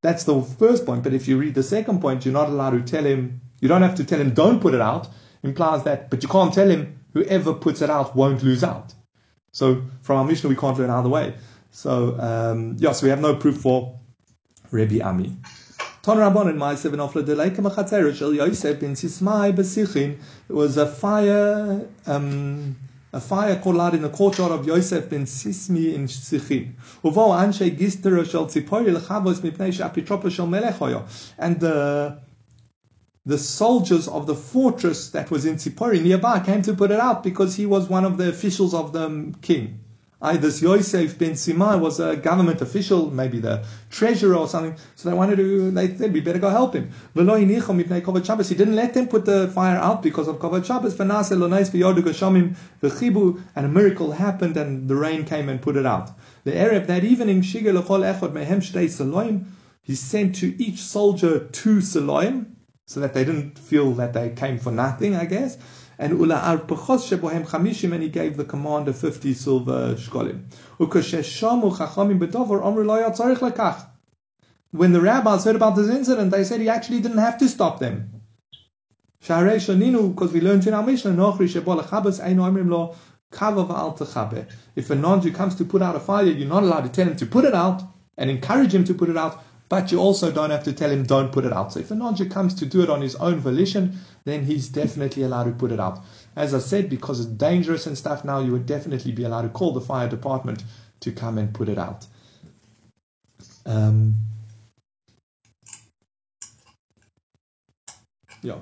that's 0.02 0.24
the 0.24 0.42
first 0.42 0.84
point. 0.84 1.02
But 1.02 1.14
if 1.14 1.26
you 1.26 1.38
read 1.38 1.54
the 1.54 1.62
second 1.62 2.00
point, 2.00 2.24
you're 2.24 2.34
not 2.34 2.48
allowed 2.48 2.70
to 2.70 2.82
tell 2.82 3.04
him, 3.04 3.40
you 3.60 3.68
don't 3.68 3.82
have 3.82 3.94
to 3.96 4.04
tell 4.04 4.20
him, 4.20 4.34
don't 4.34 4.60
put 4.60 4.74
it 4.74 4.80
out, 4.80 5.08
implies 5.42 5.84
that, 5.84 6.10
but 6.10 6.22
you 6.22 6.28
can't 6.28 6.52
tell 6.52 6.68
him, 6.68 7.00
whoever 7.14 7.54
puts 7.54 7.80
it 7.80 7.90
out 7.90 8.14
won't 8.14 8.42
lose 8.42 8.62
out. 8.62 8.92
So 9.52 9.82
from 10.02 10.18
our 10.18 10.24
Mishnah, 10.24 10.50
we 10.50 10.56
can't 10.56 10.78
learn 10.78 10.90
either 10.90 11.08
way. 11.08 11.34
So, 11.70 12.18
um, 12.20 12.76
yeah, 12.78 12.92
so 12.92 13.06
we 13.06 13.10
have 13.10 13.20
no 13.20 13.36
proof 13.36 13.58
for 13.58 13.98
Rebbe 14.70 15.02
Ami. 15.02 15.36
Ton 16.02 16.16
Rabban 16.18 16.50
in 16.50 16.58
my 16.58 16.74
seven 16.74 16.98
of 16.98 17.12
the 17.12 17.20
Yosef 18.36 18.80
bin 18.80 18.94
Sismai 18.94 19.54
Besichin. 19.54 20.18
It 20.48 20.52
was 20.52 20.76
a 20.76 20.84
fire, 20.84 21.86
um, 22.06 22.74
a 23.12 23.20
fire 23.20 23.54
called 23.54 23.78
out 23.78 23.94
in 23.94 24.02
the 24.02 24.08
courtyard 24.08 24.50
of 24.50 24.66
Yosef 24.66 25.08
ben 25.08 25.26
Sismi 25.26 25.94
in 25.94 26.08
Sichin. 26.08 26.72
Uvo 27.04 27.30
anshe 27.38 27.70
gister 27.78 28.28
shel 28.28 28.46
tzipori 28.46 28.92
lechavos 28.92 29.42
mipnei 29.42 29.72
she'apitropa 29.72 30.28
shel 30.28 30.48
melech 30.48 30.74
And 31.38 31.60
the 31.60 32.18
the 33.24 33.38
soldiers 33.38 34.08
of 34.08 34.26
the 34.26 34.34
fortress 34.34 35.10
that 35.10 35.30
was 35.30 35.46
in 35.46 35.54
Tzipori 35.54 36.02
nearby 36.02 36.40
came 36.40 36.62
to 36.62 36.74
put 36.74 36.90
it 36.90 36.98
out 36.98 37.22
because 37.22 37.54
he 37.54 37.66
was 37.66 37.88
one 37.88 38.04
of 38.04 38.18
the 38.18 38.28
officials 38.28 38.74
of 38.74 38.92
the 38.92 39.32
king. 39.40 39.81
I, 40.24 40.36
this 40.36 40.62
Yosef 40.62 41.18
ben 41.18 41.32
Simai 41.32 41.80
was 41.80 41.98
a 41.98 42.14
government 42.14 42.60
official, 42.60 43.10
maybe 43.10 43.40
the 43.40 43.64
treasurer 43.90 44.36
or 44.36 44.46
something. 44.46 44.76
So 44.94 45.10
they 45.10 45.16
wanted 45.16 45.34
to, 45.36 45.72
they 45.72 45.96
said, 45.96 46.12
we 46.12 46.20
better 46.20 46.38
go 46.38 46.48
help 46.48 46.74
him. 46.74 46.92
He 47.12 47.24
didn't 47.24 48.76
let 48.76 48.94
them 48.94 49.08
put 49.08 49.24
the 49.24 49.50
fire 49.52 49.78
out 49.78 50.00
because 50.00 50.28
of 50.28 50.38
Kovod 50.38 50.64
Shabbos. 50.64 51.00
And 53.56 53.66
a 53.66 53.68
miracle 53.68 54.12
happened 54.12 54.56
and 54.56 54.88
the 54.88 54.94
rain 54.94 55.24
came 55.24 55.48
and 55.48 55.60
put 55.60 55.76
it 55.76 55.86
out. 55.86 56.12
The 56.44 56.56
Arab 56.56 56.86
that 56.86 57.02
evening, 57.02 57.42
he 57.42 57.58
sent 59.96 60.34
to 60.36 60.62
each 60.62 60.78
soldier 60.78 61.48
two 61.48 61.78
Saloim, 61.78 62.46
so 62.86 63.00
that 63.00 63.14
they 63.14 63.24
didn't 63.24 63.58
feel 63.58 63.90
that 63.92 64.12
they 64.12 64.30
came 64.30 64.58
for 64.58 64.70
nothing, 64.70 65.16
I 65.16 65.24
guess 65.24 65.58
and 65.98 66.18
ula 66.18 66.36
ar 66.36 66.58
pechos 66.58 67.08
shebohem 67.08 67.46
chamishim, 67.46 67.92
and 67.92 68.02
he 68.02 68.08
gave 68.08 68.36
the 68.36 68.44
command 68.44 68.88
of 68.88 68.96
50 68.96 69.34
silver 69.34 69.94
shkolim. 69.94 70.44
Chachamim 70.78 72.20
lo 72.20 73.10
yatzarich 73.10 73.38
lekach. 73.38 73.86
When 74.72 74.92
the 74.92 75.00
rabbis 75.00 75.44
heard 75.44 75.56
about 75.56 75.76
this 75.76 75.88
incident, 75.88 76.30
they 76.30 76.44
said 76.44 76.60
he 76.60 76.68
actually 76.68 77.00
didn't 77.00 77.18
have 77.18 77.36
to 77.38 77.48
stop 77.48 77.78
them. 77.78 78.22
Sharei 79.22 79.56
shaninu, 79.56 80.14
because 80.14 80.32
we 80.32 80.40
learned 80.40 80.66
in 80.66 80.74
our 80.74 80.82
Mishnah, 80.82 81.12
nochri 81.12 81.46
shebol 81.46 81.78
ein 82.20 82.38
omrim 82.38 82.70
lo 82.70 82.96
kava 83.30 83.64
v'al 83.64 83.96
techabe. 83.96 84.50
If 84.74 84.90
a 84.90 84.94
non-Jew 84.94 85.32
comes 85.32 85.54
to 85.56 85.64
put 85.64 85.82
out 85.82 85.94
a 85.94 86.00
fire, 86.00 86.24
you're 86.24 86.48
not 86.48 86.62
allowed 86.62 86.82
to 86.82 86.88
tell 86.88 87.06
him 87.06 87.16
to 87.16 87.26
put 87.26 87.44
it 87.44 87.54
out 87.54 87.82
and 88.16 88.30
encourage 88.30 88.74
him 88.74 88.84
to 88.84 88.94
put 88.94 89.08
it 89.08 89.16
out, 89.16 89.42
but 89.72 89.90
you 89.90 89.98
also 89.98 90.30
don't 90.30 90.50
have 90.50 90.64
to 90.64 90.72
tell 90.74 90.90
him 90.90 91.02
don't 91.02 91.32
put 91.32 91.46
it 91.46 91.52
out. 91.54 91.72
So 91.72 91.80
if 91.80 91.90
a 91.90 91.94
non-Jew 91.94 92.28
comes 92.28 92.52
to 92.56 92.66
do 92.66 92.82
it 92.82 92.90
on 92.90 93.00
his 93.00 93.14
own 93.14 93.38
volition, 93.38 93.98
then 94.24 94.44
he's 94.44 94.68
definitely 94.68 95.22
allowed 95.22 95.44
to 95.44 95.52
put 95.52 95.72
it 95.72 95.80
out. 95.80 96.04
As 96.36 96.52
I 96.52 96.58
said, 96.58 96.90
because 96.90 97.20
it's 97.20 97.30
dangerous 97.30 97.86
and 97.86 97.96
stuff 97.96 98.22
now, 98.22 98.40
you 98.40 98.52
would 98.52 98.66
definitely 98.66 99.12
be 99.12 99.24
allowed 99.24 99.42
to 99.42 99.48
call 99.48 99.72
the 99.72 99.80
fire 99.80 100.10
department 100.10 100.62
to 101.00 101.10
come 101.10 101.38
and 101.38 101.54
put 101.54 101.70
it 101.70 101.78
out. 101.78 102.06
Um, 103.64 104.14
yeah. 108.42 108.58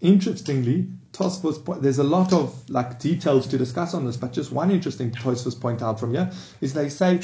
Interestingly, 0.00 0.88
Tosfos, 1.12 1.80
there's 1.80 2.00
a 2.00 2.02
lot 2.02 2.32
of 2.32 2.68
like 2.68 2.98
details 2.98 3.46
to 3.46 3.56
discuss 3.56 3.94
on 3.94 4.04
this, 4.04 4.16
but 4.16 4.32
just 4.32 4.50
one 4.50 4.72
interesting 4.72 5.12
Tosfos 5.12 5.60
point 5.60 5.80
out 5.80 6.00
from 6.00 6.12
here 6.12 6.28
is 6.60 6.74
they 6.74 6.88
say 6.88 7.20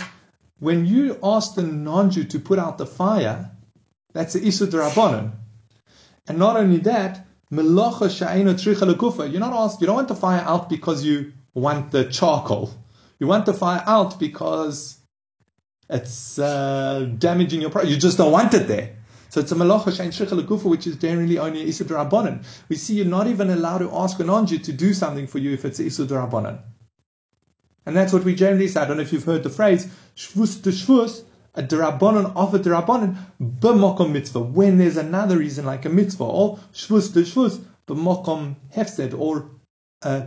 when 0.60 0.86
you 0.86 1.18
ask 1.22 1.54
the 1.54 1.62
non-Jew 1.62 2.24
to 2.24 2.38
put 2.38 2.58
out 2.58 2.78
the 2.78 2.86
fire, 2.86 3.50
that's 4.12 4.34
the 4.34 4.40
Isud 4.40 4.70
Rabbanon. 4.70 5.32
And 6.28 6.38
not 6.38 6.56
only 6.56 6.78
that, 6.78 7.26
Melacha 7.52 8.08
Sha'ena 8.08 8.54
Tricha 8.54 9.30
You're 9.32 9.40
not 9.40 9.52
asked, 9.52 9.80
you 9.80 9.86
don't 9.86 9.96
want 9.96 10.08
the 10.08 10.14
fire 10.14 10.42
out 10.42 10.68
because 10.68 11.04
you 11.04 11.32
want 11.54 11.90
the 11.90 12.04
charcoal. 12.04 12.72
You 13.18 13.26
want 13.26 13.46
the 13.46 13.54
fire 13.54 13.82
out 13.86 14.20
because 14.20 14.98
it's 15.88 16.38
uh, 16.38 17.10
damaging 17.18 17.60
your 17.60 17.70
product. 17.70 17.90
You 17.90 17.98
just 17.98 18.18
don't 18.18 18.30
want 18.30 18.54
it 18.54 18.68
there. 18.68 18.96
So 19.30 19.40
it's 19.40 19.52
a 19.52 19.54
malacha 19.54 19.92
shein 19.92 20.08
shricha 20.08 20.64
which 20.64 20.86
is 20.86 20.96
generally 20.96 21.38
only 21.38 21.64
isud 21.66 21.86
rabbanon. 21.86 22.44
We 22.68 22.76
see 22.76 22.94
you're 22.94 23.06
not 23.06 23.28
even 23.28 23.50
allowed 23.50 23.78
to 23.78 23.90
ask 23.92 24.18
an 24.20 24.26
anju 24.26 24.62
to 24.64 24.72
do 24.72 24.92
something 24.92 25.26
for 25.26 25.38
you 25.38 25.52
if 25.52 25.64
it's 25.64 25.80
isud 25.80 26.08
rabbanon. 26.08 26.60
And 27.86 27.96
that's 27.96 28.12
what 28.12 28.24
we 28.24 28.34
generally 28.34 28.68
say. 28.68 28.80
I 28.80 28.86
don't 28.86 28.96
know 28.96 29.02
if 29.02 29.12
you've 29.12 29.24
heard 29.24 29.42
the 29.42 29.50
phrase, 29.50 29.88
shvus 30.16 30.62
to 30.62 30.70
shvus, 30.70 31.22
a 31.54 31.62
derabanan 31.62 32.34
of 32.36 32.54
a 32.54 32.58
derabanan, 32.58 33.16
b'mokom 33.40 34.12
mitzvah, 34.12 34.40
when 34.40 34.78
there's 34.78 34.96
another 34.96 35.38
reason 35.38 35.64
like 35.64 35.84
a 35.84 35.88
mitzvah, 35.88 36.24
or 36.24 36.58
shvus 36.72 37.12
to 37.12 37.20
shvus, 37.20 37.62
b'mokom 37.86 38.54
hefsed, 38.74 39.18
or 39.18 39.50
a 40.02 40.26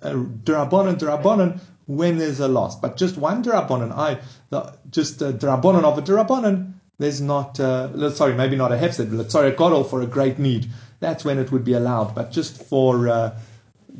derabanan 0.00 0.98
derabanan, 0.98 1.60
when 1.86 2.18
there's 2.18 2.40
a 2.40 2.48
loss. 2.48 2.78
But 2.78 2.96
just 2.96 3.16
one 3.16 3.42
derabanan, 3.42 3.92
I, 3.92 4.20
the, 4.50 4.74
just 4.90 5.22
a 5.22 5.32
derabanan 5.32 5.84
of 5.84 5.98
a 5.98 6.02
derabanan, 6.02 6.74
there's 6.98 7.20
not, 7.20 7.58
uh, 7.58 8.10
sorry, 8.10 8.34
maybe 8.34 8.56
not 8.56 8.72
a 8.72 8.76
hefset, 8.76 9.16
but 9.16 9.32
sorry, 9.32 9.48
a 9.48 9.56
godol 9.56 9.88
for 9.88 10.02
a 10.02 10.06
great 10.06 10.38
need. 10.38 10.68
That's 11.00 11.24
when 11.24 11.38
it 11.38 11.50
would 11.50 11.64
be 11.64 11.72
allowed. 11.72 12.14
But 12.14 12.30
just 12.30 12.62
for, 12.62 13.08
uh, 13.08 13.38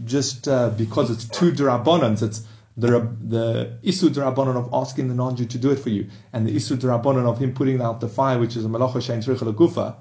just 0.04 0.46
uh, 0.46 0.68
because 0.70 1.10
it's 1.10 1.24
two 1.24 1.50
drabonans, 1.50 2.22
it's 2.22 2.42
the 2.80 2.88
the 3.34 3.78
isu 3.84 4.08
drabonon 4.10 4.56
of 4.56 4.68
asking 4.72 5.08
the 5.08 5.14
non-Jew 5.14 5.46
to 5.46 5.58
do 5.58 5.70
it 5.70 5.78
for 5.78 5.90
you, 5.90 6.08
and 6.32 6.46
the 6.46 6.54
isu 6.54 6.76
drabonon 6.78 7.26
of 7.26 7.38
him 7.38 7.52
putting 7.54 7.80
out 7.80 8.00
the 8.00 8.08
fire, 8.08 8.38
which 8.38 8.56
is 8.56 8.64
a 8.64 8.68
malacha 8.68 9.00
shein 9.06 9.22
gufa, 9.54 9.96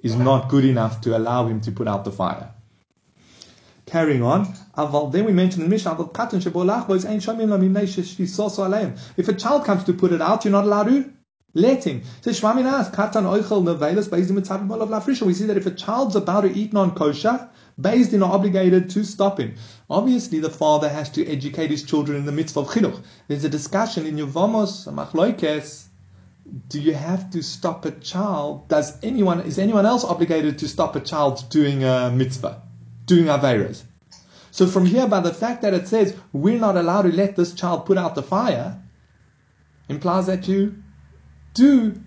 is 0.00 0.14
not 0.14 0.48
good 0.48 0.64
enough 0.64 1.00
to 1.00 1.16
allow 1.16 1.46
him 1.46 1.60
to 1.60 1.72
put 1.72 1.88
out 1.88 2.04
the 2.04 2.12
fire. 2.12 2.52
Carrying 3.86 4.22
on, 4.22 4.54
then 5.12 5.24
we 5.24 5.32
mentioned 5.32 5.64
in 5.64 5.70
the 5.70 5.74
Mishnah, 5.74 5.96
if 9.16 9.28
a 9.28 9.32
child 9.32 9.64
comes 9.64 9.84
to 9.84 9.92
put 9.94 10.12
it 10.12 10.20
out, 10.20 10.44
you're 10.44 10.52
not 10.52 10.64
allowed 10.64 10.84
to 10.84 11.10
let 11.54 11.84
him. 11.84 12.02
We 12.24 12.32
see 12.34 12.50
that 15.46 15.56
if 15.56 15.66
a 15.66 15.70
child's 15.70 16.16
about 16.16 16.42
to 16.42 16.52
eat 16.54 16.72
non-kosher, 16.74 17.48
Beis 17.48 17.67
Din 17.80 18.22
are 18.22 18.32
obligated 18.32 18.90
to 18.90 19.04
stop 19.04 19.38
him. 19.38 19.54
Obviously, 19.88 20.40
the 20.40 20.50
father 20.50 20.88
has 20.88 21.10
to 21.10 21.26
educate 21.26 21.70
his 21.70 21.84
children 21.84 22.18
in 22.18 22.26
the 22.26 22.32
mitzvah 22.32 22.60
of 22.60 22.68
chinuch. 22.68 23.02
There's 23.28 23.44
a 23.44 23.48
discussion 23.48 24.06
in 24.06 24.16
Yevamos, 24.16 24.92
Machloikes, 24.92 25.88
do 26.68 26.80
you 26.80 26.94
have 26.94 27.30
to 27.30 27.42
stop 27.42 27.84
a 27.84 27.90
child? 27.90 28.68
Does 28.68 28.98
anyone, 29.02 29.40
is 29.40 29.58
anyone 29.58 29.86
else 29.86 30.04
obligated 30.04 30.58
to 30.58 30.68
stop 30.68 30.96
a 30.96 31.00
child 31.00 31.44
doing 31.50 31.84
a 31.84 32.10
mitzvah, 32.10 32.62
doing 33.06 33.26
averas? 33.26 33.82
So 34.50 34.66
from 34.66 34.86
here, 34.86 35.06
by 35.06 35.20
the 35.20 35.34
fact 35.34 35.62
that 35.62 35.74
it 35.74 35.88
says 35.88 36.16
we're 36.32 36.58
not 36.58 36.76
allowed 36.76 37.02
to 37.02 37.12
let 37.12 37.36
this 37.36 37.52
child 37.52 37.86
put 37.86 37.98
out 37.98 38.14
the 38.14 38.22
fire, 38.22 38.82
implies 39.88 40.26
that 40.26 40.48
you 40.48 40.82
do 41.54 42.00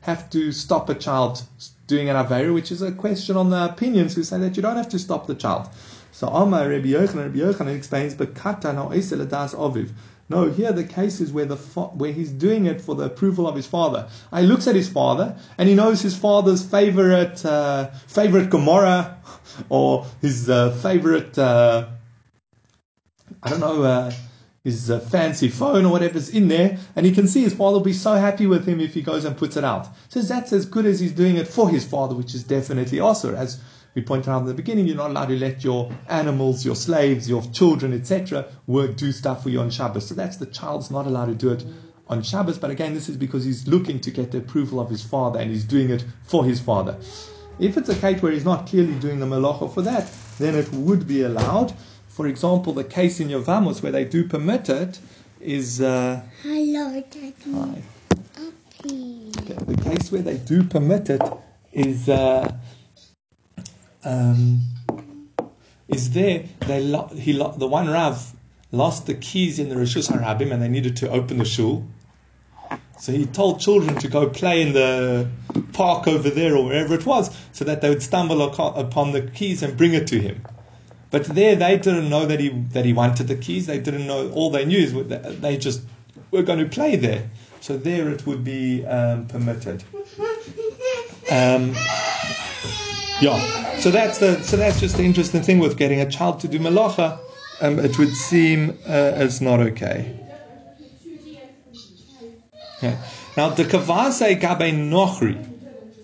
have 0.00 0.30
to 0.30 0.52
stop 0.52 0.88
a 0.88 0.94
child 0.94 1.42
doing 1.88 2.08
an 2.08 2.14
Aveira, 2.14 2.54
which 2.54 2.70
is 2.70 2.82
a 2.82 2.92
question 2.92 3.36
on 3.36 3.50
the 3.50 3.64
opinions 3.64 4.14
who 4.14 4.22
say 4.22 4.38
that 4.38 4.56
you 4.56 4.62
don't 4.62 4.76
have 4.76 4.90
to 4.90 4.98
stop 4.98 5.26
the 5.26 5.34
child. 5.34 5.68
So 6.12 6.28
Amar 6.28 6.68
Rabbi 6.68 6.88
Yochanan, 6.88 7.24
Rabbi 7.24 7.38
Yochanan 7.38 7.74
explains, 7.74 8.14
"Bekata 8.14 8.72
no 8.74 8.90
das 9.24 9.54
oviv." 9.54 9.90
No, 10.30 10.50
here 10.50 10.72
the 10.72 10.84
case 10.84 11.20
is 11.20 11.32
where 11.32 11.46
the 11.46 11.56
where 11.56 12.12
he's 12.12 12.30
doing 12.30 12.66
it 12.66 12.80
for 12.82 12.94
the 12.94 13.04
approval 13.04 13.48
of 13.48 13.56
his 13.56 13.66
father. 13.66 14.08
He 14.34 14.42
looks 14.42 14.66
at 14.66 14.74
his 14.74 14.88
father 14.88 15.36
and 15.56 15.68
he 15.68 15.74
knows 15.74 16.02
his 16.02 16.16
father's 16.16 16.62
favorite 16.62 17.44
uh, 17.44 17.90
favorite 18.06 18.50
Gemara 18.50 19.16
or 19.70 20.06
his 20.20 20.50
uh, 20.50 20.72
favorite 20.82 21.38
uh, 21.38 21.86
I 23.42 23.48
don't 23.50 23.60
know 23.60 23.82
uh, 23.82 24.12
his 24.68 24.90
uh, 24.90 25.00
fancy 25.00 25.48
phone 25.48 25.84
or 25.84 25.90
whatever's 25.90 26.28
in 26.28 26.48
there, 26.48 26.78
and 26.94 27.06
he 27.06 27.12
can 27.12 27.26
see 27.26 27.42
his 27.42 27.54
father 27.54 27.78
will 27.78 27.84
be 27.84 27.92
so 27.92 28.14
happy 28.14 28.46
with 28.46 28.66
him 28.66 28.80
if 28.80 28.94
he 28.94 29.02
goes 29.02 29.24
and 29.24 29.36
puts 29.36 29.56
it 29.56 29.64
out. 29.64 29.88
So 30.08 30.20
that's 30.20 30.52
as 30.52 30.66
good 30.66 30.86
as 30.86 31.00
he's 31.00 31.12
doing 31.12 31.36
it 31.36 31.48
for 31.48 31.68
his 31.68 31.84
father, 31.84 32.14
which 32.14 32.34
is 32.34 32.44
definitely 32.44 33.00
also 33.00 33.34
as 33.34 33.60
we 33.94 34.02
pointed 34.02 34.30
out 34.30 34.42
in 34.42 34.46
the 34.46 34.54
beginning, 34.54 34.86
you're 34.86 34.96
not 34.96 35.10
allowed 35.10 35.28
to 35.28 35.36
let 35.36 35.64
your 35.64 35.90
animals, 36.08 36.64
your 36.64 36.76
slaves, 36.76 37.28
your 37.28 37.42
children, 37.52 37.92
etc., 37.92 38.46
work 38.66 38.96
do 38.96 39.10
stuff 39.10 39.42
for 39.42 39.48
you 39.48 39.60
on 39.60 39.70
Shabbos. 39.70 40.06
So 40.06 40.14
that's 40.14 40.36
the 40.36 40.46
child's 40.46 40.90
not 40.90 41.06
allowed 41.06 41.26
to 41.26 41.34
do 41.34 41.50
it 41.50 41.64
on 42.06 42.22
Shabbos. 42.22 42.58
But 42.58 42.70
again, 42.70 42.94
this 42.94 43.08
is 43.08 43.16
because 43.16 43.44
he's 43.44 43.66
looking 43.66 43.98
to 44.00 44.10
get 44.10 44.30
the 44.30 44.38
approval 44.38 44.78
of 44.78 44.90
his 44.90 45.02
father 45.02 45.40
and 45.40 45.50
he's 45.50 45.64
doing 45.64 45.90
it 45.90 46.04
for 46.24 46.44
his 46.44 46.60
father. 46.60 46.98
If 47.58 47.76
it's 47.76 47.88
a 47.88 47.96
case 47.96 48.22
where 48.22 48.30
he's 48.30 48.44
not 48.44 48.68
clearly 48.68 48.94
doing 49.00 49.18
the 49.18 49.26
malacha 49.26 49.72
for 49.72 49.82
that, 49.82 50.08
then 50.38 50.54
it 50.54 50.70
would 50.72 51.08
be 51.08 51.22
allowed. 51.22 51.74
For 52.18 52.26
example, 52.26 52.72
the 52.72 52.82
case 52.82 53.20
in 53.20 53.28
Yavamos 53.28 53.80
where 53.80 53.92
they 53.92 54.04
do 54.04 54.26
permit 54.26 54.68
it 54.68 54.98
is. 55.40 55.80
Uh, 55.80 56.20
Hello, 56.42 57.00
Daddy. 57.12 57.32
Hi. 57.52 57.82
Okay, 58.36 59.54
the 59.64 59.80
case 59.84 60.10
where 60.10 60.22
they 60.22 60.36
do 60.36 60.64
permit 60.64 61.10
it 61.10 61.22
is. 61.72 62.08
Uh, 62.08 62.52
um, 64.02 64.62
is 65.86 66.10
there? 66.10 66.42
They 66.66 66.80
lo- 66.80 67.06
he 67.06 67.34
lo- 67.34 67.54
the 67.56 67.68
one 67.68 67.86
Rav 67.88 68.32
lost 68.72 69.06
the 69.06 69.14
keys 69.14 69.60
in 69.60 69.68
the 69.68 69.76
Rishus 69.76 70.10
Harabim 70.10 70.52
and 70.52 70.60
they 70.60 70.68
needed 70.68 70.96
to 70.96 71.10
open 71.10 71.38
the 71.38 71.44
shul. 71.44 71.86
So 72.98 73.12
he 73.12 73.26
told 73.26 73.60
children 73.60 73.96
to 74.00 74.08
go 74.08 74.28
play 74.28 74.60
in 74.60 74.72
the 74.72 75.28
park 75.72 76.08
over 76.08 76.30
there 76.30 76.56
or 76.56 76.64
wherever 76.64 76.96
it 76.96 77.06
was, 77.06 77.30
so 77.52 77.64
that 77.64 77.80
they 77.80 77.88
would 77.88 78.02
stumble 78.02 78.42
upon 78.42 79.12
the 79.12 79.22
keys 79.22 79.62
and 79.62 79.76
bring 79.76 79.94
it 79.94 80.08
to 80.08 80.18
him. 80.20 80.42
But 81.10 81.24
there, 81.24 81.56
they 81.56 81.78
didn't 81.78 82.10
know 82.10 82.26
that 82.26 82.38
he 82.38 82.50
that 82.72 82.84
he 82.84 82.92
wanted 82.92 83.28
the 83.28 83.36
keys. 83.36 83.66
They 83.66 83.78
didn't 83.78 84.06
know. 84.06 84.30
All 84.32 84.50
they 84.50 84.64
knew 84.64 84.78
is 84.78 84.92
that 85.08 85.40
they 85.40 85.56
just 85.56 85.80
were 86.30 86.42
going 86.42 86.58
to 86.58 86.66
play 86.66 86.96
there. 86.96 87.30
So 87.60 87.76
there, 87.76 88.08
it 88.10 88.26
would 88.26 88.44
be 88.44 88.84
um, 88.86 89.26
permitted. 89.26 89.84
Um, 91.30 91.74
yeah. 93.20 93.76
So 93.78 93.90
that's 93.90 94.18
the 94.18 94.42
so 94.42 94.56
that's 94.56 94.80
just 94.80 94.96
the 94.96 95.04
interesting 95.04 95.42
thing 95.42 95.58
with 95.58 95.76
getting 95.76 96.00
a 96.00 96.10
child 96.10 96.40
to 96.40 96.48
do 96.48 96.58
malacha. 96.58 97.18
Um, 97.60 97.78
it 97.78 97.98
would 97.98 98.14
seem 98.14 98.78
uh, 98.86 98.92
as 98.92 99.40
not 99.40 99.60
okay. 99.60 100.14
Yeah. 102.80 102.96
Now 103.36 103.48
the 103.50 103.64
kavase 103.64 104.40
gabe 104.40 104.72
nochri, 104.74 105.36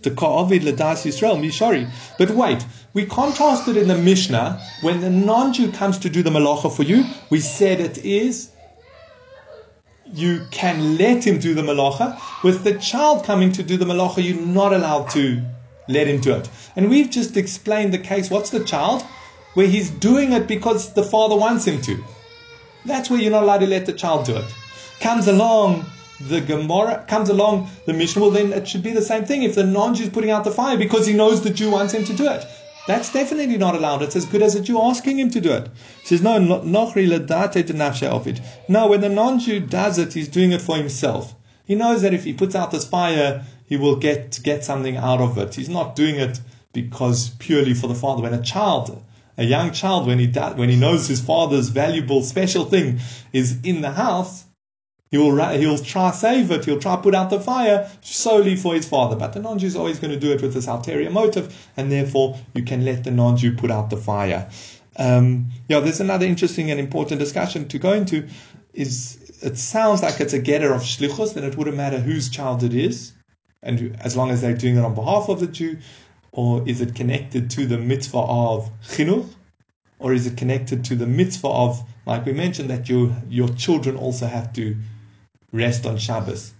the 0.03 0.11
ka'avid 0.11 0.63
ledas 0.63 1.05
Yisrael 1.05 1.39
mishari. 1.39 1.89
But 2.19 2.31
wait, 2.31 2.67
we 2.95 3.05
contrasted 3.05 3.77
in 3.77 3.89
the 3.89 3.99
Mishnah 3.99 4.63
when 4.81 5.01
the 5.01 5.11
non-Jew 5.11 5.73
comes 5.73 5.99
to 5.99 6.09
do 6.09 6.23
the 6.23 6.31
malacha 6.31 6.75
for 6.75 6.85
you. 6.85 7.05
We 7.29 7.41
said 7.41 7.81
it 7.81 7.99
is 7.99 8.53
you 10.05 10.47
can 10.53 10.97
let 10.97 11.27
him 11.27 11.39
do 11.39 11.55
the 11.55 11.63
malacha. 11.63 12.21
With 12.45 12.63
the 12.63 12.79
child 12.79 13.25
coming 13.25 13.51
to 13.53 13.65
do 13.65 13.77
the 13.77 13.85
malacha, 13.85 14.23
you're 14.23 14.47
not 14.47 14.73
allowed 14.73 15.11
to 15.11 15.43
let 15.89 16.07
him 16.07 16.21
do 16.21 16.35
it. 16.35 16.49
And 16.77 16.89
we've 16.89 17.11
just 17.11 17.37
explained 17.37 17.93
the 17.93 17.99
case. 17.99 18.31
What's 18.31 18.51
the 18.51 18.65
child? 18.65 19.03
Where 19.55 19.67
he's 19.67 19.91
doing 19.91 20.33
it 20.33 20.47
because 20.47 20.93
the 20.93 21.03
father 21.03 21.37
wants 21.37 21.67
him 21.67 21.81
to. 21.83 22.03
That's 22.85 23.11
where 23.11 23.21
you're 23.21 23.33
not 23.33 23.43
allowed 23.43 23.59
to 23.59 23.67
let 23.67 23.87
the 23.87 23.93
child 23.93 24.27
do 24.27 24.37
it. 24.37 24.55
Comes 25.01 25.27
along 25.27 25.85
the 26.21 26.41
Gemara, 26.41 27.05
comes 27.09 27.29
along 27.29 27.69
the 27.87 27.93
Mishnah, 27.93 28.23
well 28.23 28.31
then 28.31 28.53
it 28.53 28.69
should 28.69 28.83
be 28.83 28.93
the 28.93 29.03
same 29.03 29.25
thing. 29.25 29.43
If 29.43 29.57
the 29.57 29.65
non-Jew 29.65 30.05
is 30.05 30.11
putting 30.11 30.31
out 30.31 30.45
the 30.45 30.51
fire 30.53 30.77
because 30.77 31.07
he 31.07 31.13
knows 31.13 31.43
the 31.43 31.51
Jew 31.51 31.71
wants 31.71 31.93
him 31.93 32.05
to 32.05 32.13
do 32.13 32.29
it. 32.29 32.47
That's 32.87 33.11
definitely 33.11 33.57
not 33.57 33.75
allowed. 33.75 34.03
It's 34.03 34.17
as 34.17 34.27
good 34.27 34.43
as 34.43 34.55
a 34.55 34.61
Jew 34.61 34.81
asking 34.81 35.19
him 35.19 35.31
to 35.31 35.41
do 35.41 35.53
it. 35.53 35.69
He 36.03 36.09
says, 36.09 36.21
no. 36.21 36.39
No, 36.39 36.87
when 38.87 39.01
the 39.01 39.09
non-Jew 39.09 39.61
does 39.61 39.99
it, 39.99 40.13
he's 40.13 40.29
doing 40.29 40.53
it 40.53 40.61
for 40.61 40.77
himself. 40.77 41.35
He 41.65 41.75
knows 41.75 42.03
that 42.03 42.13
if 42.13 42.25
he 42.25 42.35
puts 42.35 42.55
out 42.55 42.71
this 42.71 42.87
fire, 42.87 43.45
he 43.67 43.77
will 43.77 43.97
get 43.97 44.39
get 44.43 44.65
something 44.65 44.97
out 44.97 45.21
of 45.21 45.39
it. 45.39 45.55
He's 45.55 45.69
not 45.69 45.97
doing 45.97 46.17
it 46.17 46.41
because 46.73 47.31
purely 47.39 47.73
for 47.73 47.87
the 47.87 47.95
father. 47.95 48.23
When 48.23 48.35
a 48.35 48.43
child, 48.43 49.03
a 49.39 49.45
young 49.45 49.73
child, 49.73 50.07
when 50.07 50.19
he 50.19 50.27
does 50.27 50.57
when 50.57 50.69
he 50.69 50.77
knows 50.77 51.09
his 51.09 51.23
father's 51.23 51.69
valuable 51.69 52.23
special 52.23 52.67
thing 52.67 53.01
is 53.33 53.59
in 53.63 53.81
the 53.81 53.93
house, 53.93 54.45
he 55.15 55.19
will 55.19 55.37
he'll 55.49 55.79
try 55.79 56.11
save 56.11 56.51
it. 56.51 56.65
He'll 56.65 56.79
try 56.79 56.97
put 56.97 57.15
out 57.15 57.31
the 57.31 57.41
fire 57.41 57.91
solely 58.03 58.57
for 58.57 58.75
his 58.75 58.89
father. 58.89 59.17
But 59.17 59.33
the 59.33 59.41
non-Jew 59.41 59.67
is 59.67 59.77
always 59.77 59.99
going 59.99 60.13
to 60.13 60.21
do 60.21 60.33
it 60.33 60.43
with 60.43 60.55
this 60.55 60.67
ulterior 60.67 61.11
motive, 61.11 61.55
and 61.77 61.91
therefore 61.91 62.39
you 62.55 62.63
can 62.63 62.85
let 62.85 63.05
the 63.05 63.11
non-Jew 63.11 63.57
put 63.57 63.71
out 63.71 63.91
the 63.91 63.97
fire. 63.97 64.49
Um, 64.97 65.51
yeah, 65.69 65.81
there's 65.81 66.01
another 66.01 66.27
interesting 66.27 66.71
and 66.71 66.79
important 66.81 67.21
discussion 67.21 67.69
to 67.69 67.79
go 67.79 67.93
into. 67.93 68.29
Is 68.73 69.19
it 69.43 69.59
sounds 69.59 70.03
like 70.03 70.21
it's 70.21 70.33
a 70.33 70.39
getter 70.39 70.73
of 70.73 70.83
shlichus, 70.83 71.35
then 71.35 71.45
it 71.45 71.57
wouldn't 71.57 71.77
matter 71.77 71.99
whose 71.99 72.29
child 72.29 72.63
it 72.63 72.75
is 72.75 73.13
and 73.65 73.97
as 74.01 74.17
long 74.17 74.31
as 74.31 74.41
they're 74.43 74.55
doing 74.55 74.77
it 74.77 74.85
on 74.85 74.95
behalf 74.95 75.29
of 75.29 75.41
the 75.41 75.47
Jew, 75.47 75.79
or 76.33 76.67
is 76.69 76.81
it 76.81 76.95
connected 76.95 77.51
to 77.51 77.67
the 77.67 77.79
mitzvah 77.79 78.19
of 78.19 78.71
chinuch, 78.87 79.29
or 79.99 80.13
is 80.13 80.27
it 80.27 80.37
connected 80.37 80.85
to 80.85 80.95
the 80.95 81.07
mitzvah 81.07 81.49
of, 81.49 81.83
like 82.07 82.27
we 82.27 82.33
mentioned, 82.33 82.71
that 82.71 82.89
your 82.89 83.17
your 83.29 83.49
children 83.49 83.97
also 83.97 84.27
have 84.27 84.53
to 84.53 84.77
rest 85.55 85.87
on 85.87 85.97
Shabbos? 85.97 86.53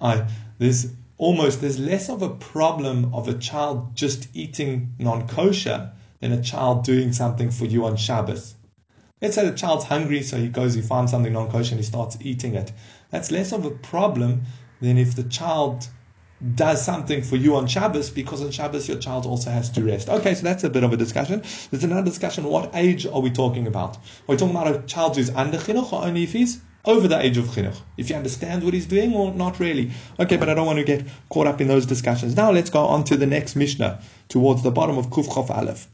I 0.00 0.26
there's 0.58 0.86
almost 1.18 1.60
there's 1.60 1.78
less 1.78 2.08
of 2.08 2.22
a 2.22 2.30
problem 2.30 3.14
of 3.14 3.28
a 3.28 3.34
child 3.34 3.94
just 3.94 4.28
eating 4.34 4.94
non-kosher 4.98 5.92
than 6.20 6.32
a 6.32 6.42
child 6.42 6.84
doing 6.84 7.12
something 7.12 7.50
for 7.50 7.66
you 7.66 7.84
on 7.84 7.96
Shabbos. 7.96 8.54
Let's 9.20 9.36
say 9.36 9.48
the 9.48 9.56
child's 9.56 9.84
hungry, 9.84 10.22
so 10.22 10.36
he 10.36 10.48
goes, 10.48 10.74
he 10.74 10.82
finds 10.82 11.10
something 11.10 11.32
non-kosher, 11.32 11.72
and 11.72 11.80
he 11.80 11.86
starts 11.86 12.18
eating 12.20 12.54
it. 12.54 12.72
That's 13.10 13.30
less 13.30 13.52
of 13.52 13.64
a 13.64 13.70
problem 13.70 14.42
than 14.80 14.98
if 14.98 15.14
the 15.14 15.22
child 15.24 15.88
does 16.54 16.84
something 16.84 17.22
for 17.22 17.36
you 17.36 17.56
on 17.56 17.66
Shabbos, 17.66 18.10
because 18.10 18.42
on 18.42 18.50
Shabbos 18.50 18.88
your 18.88 18.98
child 18.98 19.24
also 19.24 19.50
has 19.50 19.70
to 19.70 19.82
rest. 19.82 20.08
Okay, 20.08 20.34
so 20.34 20.42
that's 20.42 20.64
a 20.64 20.68
bit 20.68 20.84
of 20.84 20.92
a 20.92 20.96
discussion. 20.96 21.42
There's 21.70 21.84
another 21.84 22.04
discussion. 22.04 22.44
What 22.44 22.70
age 22.74 23.06
are 23.06 23.20
we 23.20 23.30
talking 23.30 23.66
about? 23.66 23.96
Are 23.96 24.00
we 24.28 24.36
talking 24.36 24.56
about 24.56 24.74
a 24.74 24.82
child 24.82 25.16
who's 25.16 25.30
under 25.30 25.58
chinuch 25.58 25.92
or 25.92 26.04
only 26.04 26.24
if 26.24 26.32
he's 26.32 26.60
over 26.84 27.08
the 27.08 27.20
age 27.20 27.36
of 27.38 27.46
chinuch? 27.46 27.76
If 27.96 28.08
he 28.08 28.14
understands 28.14 28.64
what 28.64 28.74
he's 28.74 28.86
doing 28.86 29.14
or 29.14 29.32
not 29.32 29.60
really? 29.60 29.90
Okay, 30.18 30.36
but 30.36 30.48
I 30.48 30.54
don't 30.54 30.66
want 30.66 30.78
to 30.78 30.84
get 30.84 31.06
caught 31.28 31.46
up 31.46 31.60
in 31.60 31.68
those 31.68 31.86
discussions. 31.86 32.36
Now 32.36 32.50
let's 32.50 32.70
go 32.70 32.84
on 32.84 33.04
to 33.04 33.16
the 33.16 33.26
next 33.26 33.56
Mishnah 33.56 34.00
towards 34.28 34.62
the 34.62 34.70
bottom 34.70 34.98
of 34.98 35.10
Kuf 35.10 35.26
Chof 35.26 35.50
Aleph. 35.50 35.88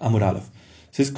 Amud 0.00 0.22
Aleph. 0.22 0.50
Says, 0.92 1.10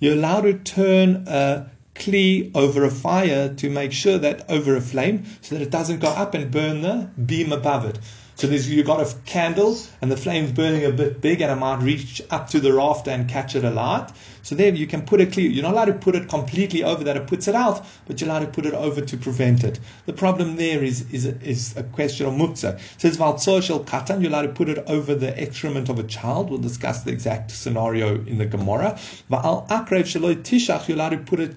You're 0.00 0.14
allowed 0.14 0.40
to 0.42 0.54
turn 0.54 1.24
a 1.26 1.70
kli 1.94 2.50
over 2.54 2.84
a 2.84 2.90
fire 2.90 3.54
to 3.54 3.70
make 3.70 3.92
sure 3.92 4.18
that 4.18 4.48
over 4.48 4.76
a 4.76 4.80
flame 4.80 5.24
so 5.40 5.56
that 5.56 5.62
it 5.62 5.70
doesn't 5.70 6.00
go 6.00 6.08
up 6.08 6.34
and 6.34 6.50
burn 6.50 6.82
the 6.82 7.10
beam 7.26 7.52
above 7.52 7.84
it. 7.86 7.98
So 8.40 8.46
there's 8.46 8.70
you've 8.70 8.86
got 8.86 9.00
a 9.00 9.14
candle 9.26 9.76
and 10.00 10.10
the 10.10 10.16
flame's 10.16 10.52
burning 10.52 10.86
a 10.86 10.90
bit 10.90 11.20
big 11.20 11.42
and 11.42 11.52
it 11.52 11.56
might 11.56 11.82
reach 11.82 12.22
up 12.30 12.48
to 12.48 12.58
the 12.58 12.72
rafter 12.72 13.10
and 13.10 13.28
catch 13.28 13.54
it 13.54 13.64
alight. 13.64 14.10
So 14.40 14.54
there 14.54 14.72
you 14.72 14.86
can 14.86 15.02
put 15.02 15.20
a 15.20 15.26
kli. 15.26 15.52
You're 15.52 15.62
not 15.62 15.74
allowed 15.74 15.84
to 15.84 15.92
put 15.92 16.14
it 16.14 16.26
completely 16.30 16.82
over 16.82 17.04
that 17.04 17.18
it 17.18 17.26
puts 17.26 17.48
it 17.48 17.54
out, 17.54 17.84
but 18.06 18.18
you're 18.18 18.30
allowed 18.30 18.46
to 18.46 18.46
put 18.46 18.64
it 18.64 18.72
over 18.72 19.02
to 19.02 19.16
prevent 19.18 19.62
it. 19.62 19.78
The 20.06 20.14
problem 20.14 20.56
there 20.56 20.82
is 20.82 21.04
is 21.12 21.26
is 21.26 21.76
a 21.76 21.82
question 21.82 22.24
of 22.24 22.32
muktzah. 22.32 22.76
It 22.76 23.00
says 23.02 23.18
valtzoshel 23.18 23.84
katan. 23.84 24.22
You're 24.22 24.30
allowed 24.30 24.46
to 24.46 24.54
put 24.54 24.70
it 24.70 24.78
over 24.86 25.14
the 25.14 25.38
excrement 25.38 25.90
of 25.90 25.98
a 25.98 26.04
child. 26.04 26.48
We'll 26.48 26.60
discuss 26.60 27.02
the 27.02 27.12
exact 27.12 27.50
scenario 27.50 28.24
in 28.24 28.38
the 28.38 28.46
Gemara. 28.46 28.98
Va'al 29.30 29.68
akrev 29.68 30.04
sheloi 30.04 30.36
tishach. 30.36 30.88
You're 30.88 30.96
allowed 30.96 31.10
to 31.10 31.18
put 31.18 31.40
it 31.40 31.56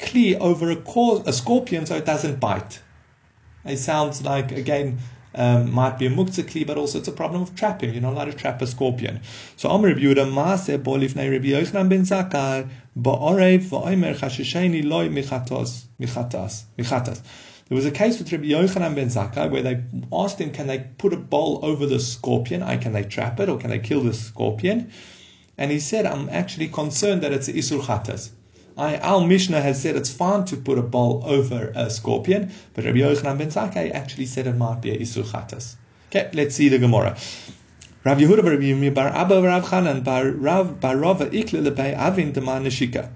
kli 0.00 0.38
over 0.38 0.70
a, 0.70 1.28
a 1.28 1.32
scorpion 1.34 1.84
so 1.84 1.94
it 1.94 2.06
doesn't 2.06 2.40
bite. 2.40 2.80
It 3.66 3.76
sounds 3.76 4.22
like 4.22 4.52
again 4.52 4.98
um, 5.36 5.72
might 5.72 5.98
be 5.98 6.06
a 6.06 6.10
muktzah 6.10 6.66
but 6.66 6.76
also 6.76 6.98
it's 6.98 7.08
a 7.08 7.12
problem 7.12 7.42
of 7.42 7.54
trapping. 7.54 7.92
You're 7.92 8.02
not 8.02 8.14
allowed 8.14 8.26
to 8.26 8.32
trap 8.32 8.62
a 8.62 8.66
scorpion. 8.66 9.20
So 9.56 9.68
Amr 9.68 9.94
Yehuda 9.94 10.30
Maaseh 10.32 10.82
Bolifnei 10.82 11.30
Rabbi 11.30 11.48
Yochanan 11.48 11.88
ben 11.88 12.02
Zakkai 12.02 12.68
Ba'orev 12.98 13.64
Va'omer 13.64 14.16
Chashisheni 14.16 14.84
Loi 14.84 15.08
Michatos 15.08 15.84
Michatas 16.00 16.64
Michatas. 16.78 17.20
There 17.68 17.76
was 17.76 17.84
a 17.84 17.90
case 17.90 18.18
with 18.18 18.32
Rabbi 18.32 18.46
Yochanan 18.46 18.94
ben 18.94 19.08
Zakkai 19.08 19.50
where 19.50 19.62
they 19.62 19.82
asked 20.12 20.40
him, 20.40 20.52
can 20.52 20.66
they 20.66 20.86
put 20.98 21.12
a 21.12 21.16
bowl 21.16 21.60
over 21.62 21.84
the 21.86 22.00
scorpion? 22.00 22.62
I 22.62 22.76
can 22.76 22.92
they 22.92 23.04
trap 23.04 23.38
it 23.40 23.48
or 23.48 23.58
can 23.58 23.70
they 23.70 23.78
kill 23.78 24.02
the 24.02 24.14
scorpion? 24.14 24.90
And 25.58 25.70
he 25.70 25.80
said, 25.80 26.06
I'm 26.06 26.28
actually 26.28 26.68
concerned 26.68 27.22
that 27.22 27.32
it's 27.32 27.48
Isur 27.48 27.80
Chatas. 27.80 28.30
I, 28.76 28.98
our 28.98 29.26
Mishnah 29.26 29.60
has 29.62 29.80
said 29.80 29.96
it's 29.96 30.12
fine 30.12 30.44
to 30.46 30.56
put 30.56 30.76
a 30.76 30.82
bowl 30.82 31.22
over 31.24 31.72
a 31.74 31.88
scorpion, 31.88 32.52
but 32.74 32.84
Rabbi 32.84 32.98
Yochanan 32.98 33.38
ben 33.38 33.48
Zakkai 33.48 33.90
actually 33.92 34.26
said 34.26 34.46
it 34.46 34.56
might 34.56 34.82
be 34.82 34.90
a 34.90 34.98
Isur 34.98 35.24
Chatas. 35.24 35.76
Okay, 36.10 36.28
let's 36.34 36.54
see 36.54 36.68
the 36.68 36.78
Gemara. 36.78 37.16
Rav 38.04 38.18
Yehuda 38.18 38.42
bar 38.42 38.52
Rabbi 38.52 38.90
bar 38.90 39.08
Abba 39.08 39.42
Rav 39.42 39.64
Chanan 39.64 40.04
bar 40.04 40.30
Rav 40.30 40.78
bar 40.78 40.96
Rava 40.96 41.24
ikle 41.26 41.62
lebei 41.62 41.96
avin 41.96 42.32
dema 42.32 42.60
neshika. 42.60 43.10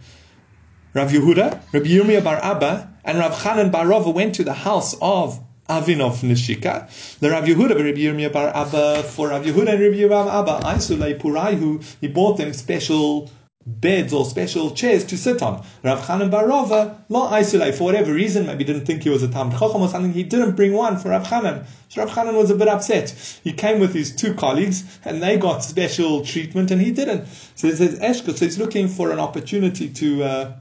Rav 0.94 1.12
Yehuda, 1.12 1.60
Rabbi 1.72 1.88
Yirmiyah 1.88 2.24
bar 2.24 2.42
Abba, 2.42 2.92
and 3.04 3.18
Rav 3.18 3.34
Chanan 3.34 3.70
bar 3.70 3.86
Rava 3.86 4.10
went 4.10 4.34
to 4.36 4.44
the 4.44 4.54
house 4.54 4.96
of 5.02 5.38
Avin 5.68 6.00
of 6.00 6.22
Nishika. 6.22 7.18
The 7.20 7.30
Rav 7.30 7.44
Yehuda 7.44 7.76
bar 7.76 7.84
Rabbi 7.84 8.00
Yirmiyah 8.00 8.32
bar 8.32 8.48
Abba 8.48 9.02
for 9.02 9.28
Rav 9.28 9.44
Yehuda 9.44 9.74
and 9.74 9.80
Rabbi 9.80 9.96
Yirmiyah 9.98 10.08
bar 10.08 10.40
Abba. 10.40 10.66
Aisulei 10.66 11.20
Puraihu, 11.20 11.84
he 12.00 12.08
bought 12.08 12.38
them 12.38 12.52
special 12.54 13.30
beds 13.80 14.12
or 14.12 14.24
special 14.24 14.70
chairs 14.72 15.04
to 15.04 15.16
sit 15.16 15.42
on. 15.42 15.64
Rav 15.82 16.00
Chanan 16.06 16.30
Barova, 16.30 16.96
lo 17.08 17.22
isolate 17.22 17.74
for 17.74 17.84
whatever 17.84 18.12
reason, 18.12 18.46
maybe 18.46 18.64
didn't 18.64 18.86
think 18.86 19.02
he 19.02 19.10
was 19.10 19.22
a 19.22 19.28
Talmud 19.28 19.58
Chacham 19.58 19.82
or 19.82 19.88
something, 19.88 20.12
he 20.12 20.22
didn't 20.22 20.56
bring 20.56 20.72
one 20.72 20.98
for 20.98 21.10
Rav 21.10 21.26
Chanan. 21.26 21.64
So 21.88 22.02
Rav 22.02 22.10
Chanan 22.10 22.34
was 22.34 22.50
a 22.50 22.54
bit 22.54 22.68
upset. 22.68 23.10
He 23.44 23.52
came 23.52 23.80
with 23.80 23.94
his 23.94 24.14
two 24.14 24.34
colleagues 24.34 24.84
and 25.04 25.22
they 25.22 25.36
got 25.36 25.62
special 25.64 26.24
treatment 26.24 26.70
and 26.70 26.80
he 26.80 26.90
didn't. 26.90 27.26
So 27.54 27.68
he 27.68 27.74
says 27.74 27.98
Eshkot, 27.98 28.38
so 28.38 28.44
he's 28.44 28.58
looking 28.58 28.88
for 28.88 29.10
an 29.12 29.18
opportunity 29.18 29.88
to 29.90 30.24
uh, 30.24 30.52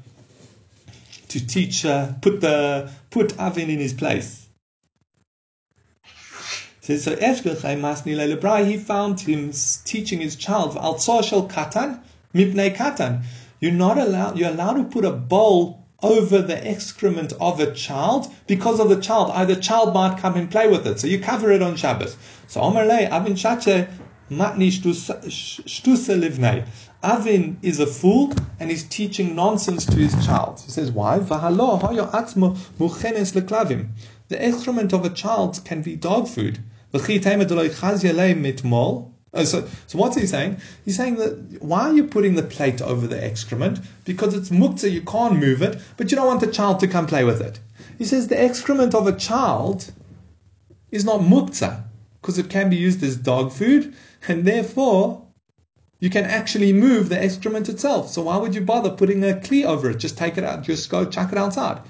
to 1.30 1.46
teach, 1.46 1.86
uh, 1.86 2.14
put 2.22 2.42
the 2.42 2.92
put 3.12 3.40
Avin 3.40 3.70
in 3.70 3.80
his 3.80 3.94
place. 3.94 4.48
So 6.82 6.96
Lebrai, 6.96 8.66
he 8.66 8.78
found 8.78 9.20
him 9.20 9.52
teaching 9.86 10.22
his 10.22 10.36
child 10.36 10.76
Al 10.76 10.96
Katan 10.96 12.02
Mipnei 12.34 12.76
katan. 12.76 13.24
You're 13.60 13.72
not 13.72 13.98
allowed, 13.98 14.38
you're 14.38 14.52
allowed 14.52 14.74
to 14.74 14.84
put 14.84 15.06
a 15.06 15.12
bowl 15.12 15.86
over 16.02 16.42
the 16.42 16.66
excrement 16.66 17.34
of 17.42 17.60
a 17.60 17.74
child 17.74 18.28
because 18.48 18.80
of 18.80 18.88
the 18.90 19.02
child. 19.02 19.32
Either 19.32 19.56
child 19.56 19.94
might 19.94 20.18
come 20.18 20.36
and 20.36 20.50
play 20.50 20.68
with 20.68 20.88
it. 20.88 21.00
So 21.00 21.08
you 21.08 21.20
cover 21.20 21.52
it 21.52 21.62
on 21.62 21.76
Shabbos. 21.76 22.16
So 22.48 22.62
Omer 22.62 22.86
Le, 22.86 23.02
Avin 23.04 23.36
Shache, 23.36 23.88
Matni 24.30 24.70
Shtusa 24.70 26.20
Livnei. 26.22 26.66
Avin 27.02 27.58
is 27.62 27.80
a 27.80 27.88
fool 27.88 28.34
and 28.60 28.70
he's 28.70 28.84
teaching 28.84 29.36
nonsense 29.36 29.86
to 29.86 29.96
his 29.96 30.14
child. 30.26 30.62
He 30.64 30.72
says, 30.72 30.92
why? 30.92 31.20
The 31.20 31.58
excrement 34.32 34.94
of 34.94 35.06
a 35.06 35.10
child 35.10 35.62
can 35.66 35.82
be 35.82 35.96
dog 35.96 36.28
food. 36.28 36.60
Oh, 39.34 39.44
so, 39.44 39.68
so 39.86 39.98
what's 39.98 40.16
he 40.16 40.26
saying? 40.26 40.58
He's 40.86 40.98
saying 40.98 41.18
that 41.18 41.62
why 41.62 41.82
are 41.82 41.94
you 41.94 42.06
putting 42.06 42.36
the 42.36 42.44
plate 42.44 42.82
over 42.82 43.06
the 43.06 43.24
excrement? 43.24 43.80
Because 44.04 44.34
it's 44.34 44.50
muktzah, 44.50 44.92
you 44.92 45.02
can't 45.02 45.38
move 45.38 45.62
it, 45.62 45.80
but 45.98 46.10
you 46.10 46.18
don't 46.18 46.26
want 46.26 46.42
the 46.42 46.52
child 46.52 46.80
to 46.80 46.88
come 46.88 47.06
play 47.06 47.24
with 47.24 47.42
it. 47.42 47.60
He 47.98 48.06
says 48.06 48.28
the 48.28 48.42
excrement 48.42 48.96
of 48.96 49.06
a 49.06 49.16
child 49.16 49.92
is 50.90 51.06
not 51.06 51.22
muktzah, 51.22 51.84
because 52.22 52.40
it 52.40 52.50
can 52.50 52.70
be 52.70 52.76
used 52.76 53.04
as 53.04 53.16
dog 53.16 53.52
food, 53.52 53.94
and 54.28 54.46
therefore 54.46 55.28
you 56.00 56.10
can 56.10 56.26
actually 56.26 56.74
move 56.74 57.10
the 57.10 57.22
excrement 57.22 57.70
itself. 57.70 58.10
So 58.10 58.24
why 58.24 58.38
would 58.38 58.56
you 58.56 58.62
bother 58.62 58.90
putting 58.90 59.24
a 59.24 59.34
kli 59.34 59.66
over 59.66 59.92
it? 59.92 59.98
Just 59.98 60.18
take 60.18 60.38
it 60.38 60.44
out, 60.44 60.64
just 60.64 60.90
go 60.90 61.06
chuck 61.06 61.32
it 61.32 61.38
outside. 61.38 61.82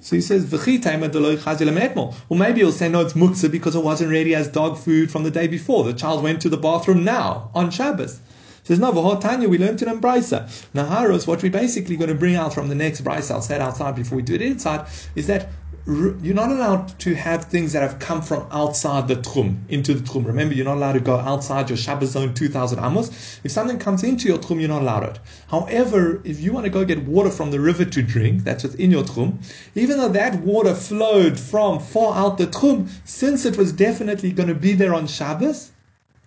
So 0.00 0.14
he 0.14 0.22
says, 0.22 0.52
Or 0.52 2.36
maybe 2.36 2.60
he'll 2.60 2.72
say, 2.72 2.88
no, 2.88 3.00
it's 3.00 3.14
muktzah 3.14 3.50
because 3.50 3.74
it 3.74 3.82
wasn't 3.82 4.12
ready 4.12 4.34
as 4.34 4.48
dog 4.48 4.78
food 4.78 5.10
from 5.10 5.24
the 5.24 5.30
day 5.30 5.48
before. 5.48 5.84
The 5.84 5.92
child 5.92 6.22
went 6.22 6.40
to 6.42 6.48
the 6.48 6.56
bathroom 6.56 7.04
now, 7.04 7.50
on 7.54 7.70
Shabbos. 7.70 8.20
He 8.62 8.68
says, 8.74 8.78
no, 8.78 9.18
Tanya, 9.20 9.48
we 9.48 9.58
learned 9.58 9.82
it 9.82 9.88
in 9.88 10.00
Brisa. 10.00 10.46
Naharos, 10.74 11.26
what 11.26 11.42
we're 11.42 11.50
basically 11.50 11.96
going 11.96 12.10
to 12.10 12.14
bring 12.14 12.36
out 12.36 12.54
from 12.54 12.68
the 12.68 12.74
next 12.74 13.02
Brisa, 13.02 13.32
I'll 13.32 13.42
say 13.42 13.56
it 13.56 13.60
outside 13.60 13.96
before 13.96 14.16
we 14.16 14.22
do 14.22 14.34
it 14.34 14.42
inside, 14.42 14.86
is 15.16 15.26
that 15.26 15.48
you're 15.88 16.34
not 16.34 16.50
allowed 16.50 16.98
to 16.98 17.14
have 17.14 17.46
things 17.46 17.72
that 17.72 17.80
have 17.80 17.98
come 17.98 18.20
from 18.20 18.46
outside 18.50 19.08
the 19.08 19.16
tchum 19.16 19.56
into 19.70 19.94
the 19.94 20.00
tchum. 20.00 20.26
Remember, 20.26 20.52
you're 20.52 20.66
not 20.66 20.76
allowed 20.76 20.92
to 20.92 21.00
go 21.00 21.16
outside 21.16 21.70
your 21.70 21.78
Shabbos 21.78 22.10
zone 22.10 22.34
2,000 22.34 22.78
amos. 22.78 23.40
If 23.42 23.52
something 23.52 23.78
comes 23.78 24.04
into 24.04 24.28
your 24.28 24.36
tchum, 24.36 24.60
you're 24.60 24.68
not 24.68 24.82
allowed 24.82 25.04
it. 25.04 25.18
However, 25.48 26.20
if 26.24 26.40
you 26.40 26.52
want 26.52 26.64
to 26.64 26.70
go 26.70 26.84
get 26.84 27.04
water 27.04 27.30
from 27.30 27.50
the 27.50 27.58
river 27.58 27.86
to 27.86 28.02
drink, 28.02 28.44
that's 28.44 28.64
within 28.64 28.90
your 28.90 29.02
tchum, 29.02 29.42
even 29.74 29.96
though 29.96 30.10
that 30.10 30.42
water 30.42 30.74
flowed 30.74 31.40
from 31.40 31.80
far 31.80 32.14
out 32.14 32.36
the 32.36 32.48
tchum, 32.48 32.90
since 33.04 33.46
it 33.46 33.56
was 33.56 33.72
definitely 33.72 34.30
going 34.30 34.50
to 34.50 34.54
be 34.54 34.74
there 34.74 34.92
on 34.92 35.06
Shabbos, 35.06 35.72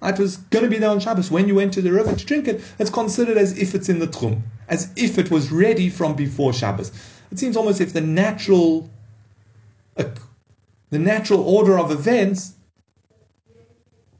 it 0.01 0.17
was 0.17 0.37
going 0.37 0.63
to 0.63 0.71
be 0.71 0.79
there 0.79 0.89
on 0.89 0.99
Shabbos. 0.99 1.29
When 1.29 1.47
you 1.47 1.53
went 1.53 1.71
to 1.73 1.83
the 1.83 1.91
river 1.91 2.15
to 2.15 2.25
drink 2.25 2.47
it, 2.47 2.63
it's 2.79 2.89
considered 2.89 3.37
as 3.37 3.55
if 3.59 3.75
it's 3.75 3.89
in 3.89 3.99
the 3.99 4.07
tchum, 4.07 4.41
as 4.69 4.91
if 4.95 5.19
it 5.19 5.29
was 5.29 5.51
ready 5.51 5.87
from 5.87 6.15
before 6.15 6.51
Shabbos. 6.51 6.91
It 7.31 7.37
seems 7.37 7.55
almost 7.55 7.79
if 7.79 7.93
the 7.93 8.01
natural 8.01 8.89
the 9.95 10.99
natural 10.99 11.41
order 11.41 11.77
of 11.79 11.91
events 11.91 12.53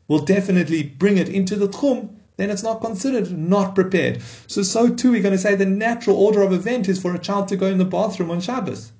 will 0.08 0.20
definitely 0.20 0.84
bring 0.84 1.18
it 1.18 1.30
into 1.30 1.56
the 1.56 1.68
tchum, 1.68 2.16
then 2.38 2.50
it's 2.50 2.64
not 2.64 2.82
considered 2.82 3.32
not 3.38 3.76
prepared. 3.76 4.22
So, 4.48 4.64
so 4.64 4.90
too, 4.94 5.12
we're 5.12 5.22
going 5.22 5.34
to 5.34 5.38
say 5.38 5.56
the 5.56 5.66
natural 5.66 6.18
order 6.18 6.42
of 6.42 6.54
event 6.54 6.90
is 6.90 7.02
for 7.02 7.14
a 7.14 7.20
child 7.20 7.48
to 7.50 7.56
go 7.56 7.68
in 7.68 7.78
the 7.78 7.86
bathroom 7.86 8.32
on 8.32 8.42
Shabbos. 8.42 8.92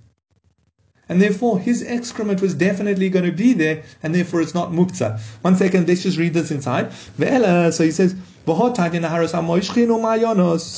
And 1.10 1.22
therefore, 1.22 1.60
his 1.60 1.84
excrement 1.84 2.42
was 2.42 2.54
definitely 2.54 3.10
going 3.10 3.26
to 3.26 3.34
be 3.34 3.52
there, 3.52 3.84
and 4.02 4.16
therefore 4.16 4.42
it's 4.42 4.54
not 4.54 4.72
muktzah. 4.72 5.20
One 5.42 5.58
second, 5.58 5.88
let's 5.88 6.04
just 6.04 6.18
read 6.18 6.34
this 6.34 6.52
inside. 6.52 6.94
So 6.94 7.84
he 7.84 7.92
says, 7.92 8.16
so 8.44 8.54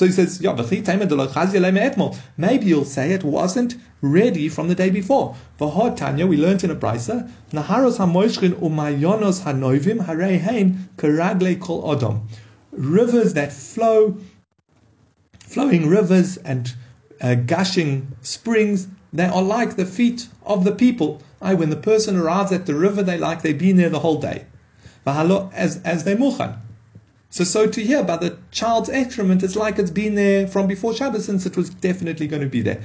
he 0.06 0.12
says, 0.12 0.42
maybe 2.38 2.66
you'll 2.66 2.84
say 2.84 3.12
it 3.12 3.24
wasn't 3.24 3.76
ready 4.02 4.50
from 4.50 4.68
the 4.68 4.76
day 4.76 4.90
before. 4.90 5.36
Tanya, 5.96 6.28
we 6.28 6.36
learned 6.36 6.66
in 6.66 6.72
a 6.72 6.76
brisa, 6.76 7.32
Naharos 7.52 7.98
hamoishrin 8.00 8.56
umayonos 8.56 9.44
hanovim 9.44 10.06
harehein 10.06 10.78
karagle 10.98 11.58
kol 11.62 11.84
odom. 11.84 12.24
Rivers 12.74 13.34
that 13.36 13.54
flow, 13.54 14.18
flowing 15.40 15.88
rivers 15.88 16.36
and 16.38 16.74
uh, 17.22 17.36
gushing 17.36 18.10
springs, 18.22 18.88
they 19.14 19.26
are 19.26 19.42
like 19.42 19.78
the 19.78 19.86
feet 19.86 20.28
of 20.46 20.66
the 20.66 20.74
people. 20.74 21.22
I, 21.42 21.54
when 21.54 21.70
the 21.70 21.78
person 21.78 22.18
arrives 22.18 22.52
at 22.52 22.66
the 22.66 22.76
river, 22.76 23.04
they 23.04 23.18
like 23.18 23.42
they've 23.42 23.58
been 23.58 23.78
there 23.78 23.90
the 23.90 24.00
whole 24.00 24.20
day. 24.20 24.48
As, 25.06 25.82
as 25.84 26.04
they 26.04 26.16
muchan. 26.16 26.58
So, 27.34 27.44
so 27.44 27.66
to 27.66 27.84
hear 27.84 28.00
about 28.00 28.22
the 28.22 28.38
child's 28.52 28.90
excrement, 28.90 29.42
it's 29.42 29.56
like 29.56 29.80
it's 29.80 29.90
been 29.90 30.14
there 30.14 30.48
from 30.48 30.68
before 30.68 30.94
Shabbos, 30.94 31.26
since 31.26 31.48
it 31.48 31.58
was 31.58 31.72
definitely 31.72 32.28
going 32.28 32.44
to 32.44 32.48
be 32.48 32.62
there. 32.62 32.84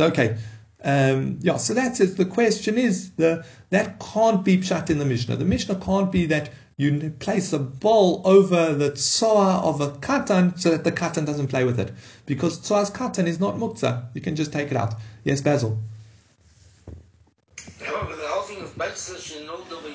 Okay. 0.00 0.38
Um, 0.82 1.38
yeah, 1.42 1.58
so 1.58 1.74
that's 1.74 2.00
it. 2.00 2.16
The 2.16 2.24
question 2.24 2.78
is 2.78 3.10
the 3.16 3.44
that 3.68 4.00
can't 4.00 4.42
be 4.42 4.56
pshat 4.56 4.88
in 4.88 4.98
the 4.98 5.04
Mishnah. 5.04 5.36
The 5.36 5.44
Mishnah 5.44 5.74
can't 5.74 6.10
be 6.10 6.24
that 6.24 6.48
you 6.78 7.12
place 7.18 7.52
a 7.52 7.58
bowl 7.58 8.22
over 8.24 8.72
the 8.72 8.92
tsoa 8.92 9.60
of 9.62 9.82
a 9.82 9.90
katan 9.90 10.58
so 10.58 10.70
that 10.70 10.84
the 10.84 10.92
katan 10.92 11.26
doesn't 11.26 11.48
play 11.48 11.64
with 11.64 11.78
it. 11.78 11.92
Because 12.24 12.58
tsoa's 12.58 12.90
katan 12.90 13.26
is 13.26 13.38
not 13.38 13.56
muktzah. 13.56 14.06
You 14.14 14.22
can 14.22 14.34
just 14.34 14.50
take 14.50 14.70
it 14.70 14.78
out. 14.78 14.94
Yes, 15.24 15.42
Basil. 15.42 15.78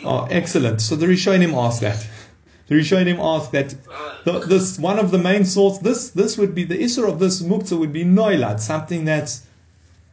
Oh, 0.06 0.28
excellent. 0.30 0.82
So 0.82 0.96
the 0.96 1.06
Rishonim 1.06 1.54
asked 1.54 1.82
that. 1.82 2.06
the 2.68 2.76
Rishonim 2.76 3.20
ask 3.20 3.52
that 3.52 3.76
the, 4.26 4.40
this 4.40 4.78
one 4.80 5.00
of 5.00 5.12
the 5.12 5.18
main 5.18 5.46
source. 5.46 5.80
This 5.80 6.10
this 6.10 6.38
would 6.38 6.54
be 6.56 6.64
the 6.64 6.82
issue 6.82 7.06
of 7.06 7.20
this 7.20 7.42
muktzah 7.42 7.78
would 7.78 7.94
be 7.94 8.04
noilad, 8.04 8.60
something 8.60 9.06
that's 9.06 9.44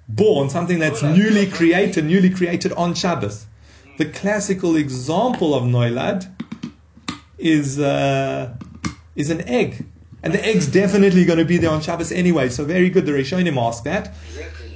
born, 0.09 0.51
something 0.51 0.79
that's 0.79 1.03
newly 1.03 1.47
created, 1.47 2.05
newly 2.05 2.31
created 2.31 2.73
on 2.73 2.95
Shabbos. 2.95 3.47
The 3.99 4.07
classical 4.07 4.77
example 4.77 5.55
of 5.55 5.65
noilad 5.65 6.27
is 7.39 7.79
uh, 7.79 8.55
is 9.17 9.31
an 9.31 9.47
egg, 9.49 9.85
and 10.23 10.33
the 10.33 10.45
egg's 10.45 10.67
definitely 10.67 11.25
going 11.25 11.39
to 11.39 11.45
be 11.45 11.59
there 11.59 11.71
on 11.71 11.81
Shabbos 11.81 12.13
anyway. 12.13 12.49
So 12.49 12.65
very 12.65 12.91
good. 12.91 13.07
The 13.07 13.13
Rishonim 13.13 13.57
ask 13.57 13.85
that. 13.85 14.15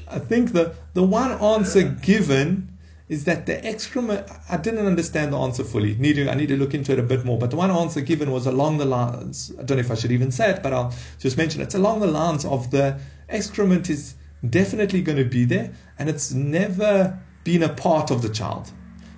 I 0.08 0.18
think 0.18 0.52
the 0.52 0.74
the 0.94 1.02
one 1.02 1.32
answer 1.32 1.82
given 1.82 2.68
is 3.08 3.24
that 3.24 3.46
the 3.46 3.64
excrement. 3.64 4.26
I 4.48 4.56
didn't 4.56 4.86
understand 4.86 5.32
the 5.32 5.38
answer 5.38 5.62
fully. 5.62 5.94
Need 5.96 6.14
to, 6.14 6.30
I 6.30 6.34
need 6.34 6.48
to 6.48 6.56
look 6.56 6.74
into 6.74 6.92
it 6.92 6.98
a 6.98 7.02
bit 7.02 7.24
more. 7.24 7.38
But 7.38 7.50
the 7.50 7.56
one 7.56 7.70
answer 7.70 8.00
given 8.00 8.30
was 8.30 8.46
along 8.46 8.78
the 8.78 8.86
lines. 8.86 9.52
I 9.58 9.62
don't 9.62 9.76
know 9.76 9.82
if 9.82 9.90
I 9.90 9.94
should 9.94 10.12
even 10.12 10.30
say 10.30 10.50
it, 10.50 10.62
but 10.62 10.72
I'll 10.72 10.94
just 11.18 11.36
mention 11.36 11.60
it. 11.60 11.64
It's 11.64 11.74
along 11.74 12.00
the 12.00 12.06
lines 12.06 12.44
of 12.44 12.70
the 12.70 12.98
excrement 13.28 13.90
is 13.90 14.14
definitely 14.48 15.02
going 15.02 15.18
to 15.18 15.24
be 15.24 15.44
there, 15.44 15.72
and 15.98 16.08
it's 16.08 16.32
never 16.32 17.18
been 17.44 17.62
a 17.62 17.68
part 17.68 18.10
of 18.10 18.22
the 18.22 18.28
child, 18.28 18.70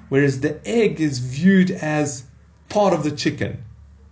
whereas 0.09 0.41
the 0.41 0.61
egg 0.67 1.01
is 1.01 1.19
viewed 1.19 1.71
as 1.71 2.25
part 2.69 2.93
of 2.93 3.05
the 3.05 3.11
chicken. 3.11 3.63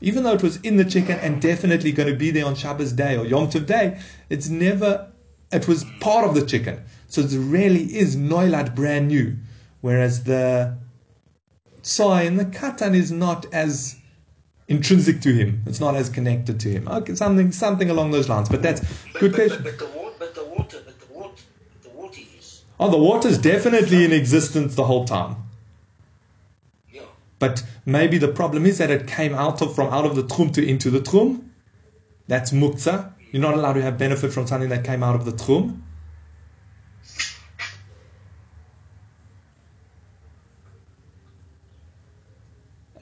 Even 0.00 0.22
though 0.22 0.34
it 0.34 0.42
was 0.42 0.56
in 0.58 0.76
the 0.76 0.84
chicken 0.84 1.18
and 1.20 1.40
definitely 1.40 1.92
going 1.92 2.08
to 2.08 2.16
be 2.16 2.30
there 2.30 2.44
on 2.44 2.54
Shabbos 2.54 2.92
day 2.92 3.16
or 3.16 3.24
Yom 3.24 3.48
Tov 3.48 3.66
day, 3.66 3.98
it's 4.28 4.48
never, 4.48 5.10
it 5.50 5.66
was 5.66 5.84
part 6.00 6.26
of 6.26 6.34
the 6.34 6.44
chicken. 6.44 6.82
So 7.08 7.22
it 7.22 7.32
really 7.32 7.84
is 7.96 8.16
noilad 8.16 8.74
brand 8.74 9.08
new. 9.08 9.37
Whereas 9.85 10.25
the 10.25 10.79
tsai 11.83 12.23
and 12.23 12.40
the 12.40 12.47
katan 12.47 12.94
is 12.94 13.12
not 13.12 13.44
as 13.53 13.97
intrinsic 14.66 15.20
to 15.20 15.35
him. 15.35 15.62
It's 15.66 15.79
not 15.79 15.94
as 15.94 16.09
connected 16.09 16.59
to 16.61 16.70
him. 16.70 16.88
Okay, 16.88 17.14
something 17.14 17.53
something 17.53 17.90
along 17.90 18.12
those 18.12 18.27
lines. 18.31 18.49
But 18.49 18.62
that's 18.62 18.81
But, 18.81 19.20
good 19.20 19.33
but, 19.33 19.40
question. 19.40 19.62
but, 19.62 19.77
but 19.77 19.79
the 19.79 19.99
water, 19.99 20.14
but 20.18 20.35
the 20.35 20.44
water, 20.44 20.79
but 20.87 20.99
the 20.99 21.12
water, 21.12 21.42
the 21.83 21.90
water 21.90 22.23
is. 22.38 22.62
Oh, 22.81 22.90
the 22.90 22.97
water's 22.97 23.37
definitely 23.37 24.07
in 24.07 24.12
existence 24.14 24.75
the 24.75 24.85
whole 24.85 25.05
time. 25.05 25.37
Yeah. 26.90 27.03
But 27.38 27.62
maybe 27.85 28.16
the 28.16 28.29
problem 28.40 28.64
is 28.64 28.79
that 28.79 28.90
it 28.90 29.07
came 29.07 29.35
out 29.35 29.61
of 29.61 29.75
from 29.75 29.92
out 29.92 30.07
of 30.07 30.16
the 30.16 30.25
tchum 30.25 30.55
to 30.55 30.66
into 30.66 30.88
the 30.88 31.01
tchum. 31.01 31.51
That's 32.27 32.53
muktzah. 32.53 33.12
You're 33.33 33.42
not 33.42 33.53
allowed 33.53 33.75
to 33.75 33.83
have 33.83 33.99
benefit 33.99 34.33
from 34.33 34.47
something 34.47 34.70
that 34.70 34.83
came 34.83 35.03
out 35.03 35.14
of 35.14 35.27
the 35.27 35.33
tchum. 35.33 35.83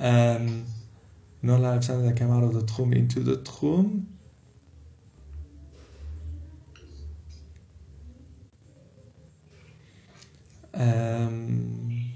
Um, 0.02 0.66
allowed 1.44 1.82
to 1.82 1.92
that 1.92 2.16
came 2.16 2.32
out 2.32 2.42
of 2.42 2.54
the 2.54 2.62
tchum 2.62 2.94
into 2.94 3.20
the 3.20 3.36
tchum. 3.36 4.06
Um, 10.74 12.12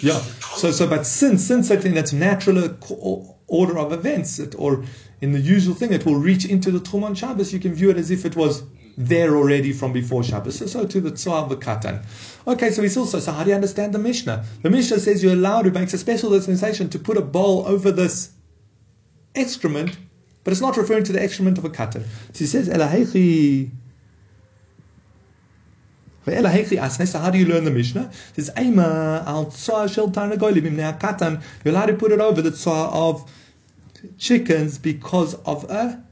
yeah. 0.00 0.20
So, 0.56 0.70
so, 0.70 0.86
but 0.86 1.04
since 1.04 1.44
since 1.44 1.68
something 1.68 1.92
that's 1.92 2.12
natural 2.12 2.64
uh, 2.64 3.34
order 3.46 3.78
of 3.78 3.92
events, 3.92 4.38
it, 4.38 4.54
or 4.58 4.84
in 5.20 5.32
the 5.32 5.40
usual 5.40 5.74
thing, 5.74 5.92
it 5.92 6.06
will 6.06 6.16
reach 6.16 6.46
into 6.46 6.70
the 6.70 6.78
Tchum 6.78 7.02
on 7.02 7.14
Shabbos. 7.14 7.52
You 7.52 7.60
can 7.60 7.74
view 7.74 7.90
it 7.90 7.98
as 7.98 8.10
if 8.10 8.24
it 8.24 8.36
was 8.36 8.62
there 8.96 9.36
already 9.36 9.72
from 9.72 9.92
before 9.92 10.22
Shabbos. 10.22 10.58
So, 10.58 10.66
so 10.66 10.86
to 10.86 11.00
the 11.00 11.10
Tzar 11.10 11.48
the 11.48 11.56
Katan. 11.56 12.04
Okay, 12.46 12.70
so 12.70 12.82
it's 12.82 12.96
also 12.96 13.18
so. 13.20 13.32
How 13.32 13.44
do 13.44 13.50
you 13.50 13.54
understand 13.54 13.94
the 13.94 13.98
Mishnah? 13.98 14.44
The 14.62 14.70
Mishnah 14.70 14.98
says 14.98 15.22
you're 15.22 15.34
allowed 15.34 15.62
to 15.62 15.70
makes 15.70 15.94
a 15.94 15.98
special 15.98 16.30
dispensation 16.30 16.88
to 16.90 16.98
put 16.98 17.16
a 17.16 17.22
bowl 17.22 17.66
over 17.66 17.92
this 17.92 18.30
excrement, 19.34 19.96
but 20.44 20.52
it's 20.52 20.60
not 20.60 20.76
referring 20.76 21.04
to 21.04 21.12
the 21.12 21.22
excrement 21.22 21.58
of 21.58 21.64
a 21.64 21.70
katan. 21.70 22.02
So 22.32 22.38
he 22.38 22.46
says, 22.46 22.68
Elahechi. 22.68 23.70
So 26.26 27.18
how 27.18 27.30
do 27.30 27.38
you 27.38 27.46
learn 27.46 27.64
the 27.64 27.70
Mishnah? 27.70 28.10
It 28.36 28.44
says, 28.44 28.50
Eima 28.56 29.24
al 29.26 29.50
shel 29.50 30.10
katan. 30.10 31.42
You're 31.64 31.74
allowed 31.74 31.86
to 31.86 31.94
put 31.94 32.12
it 32.12 32.20
over 32.20 32.42
the 32.42 32.50
tzar 32.50 32.88
of 32.88 33.30
chickens 34.18 34.78
because 34.78 35.34
of 35.46 35.64
a 35.70 36.02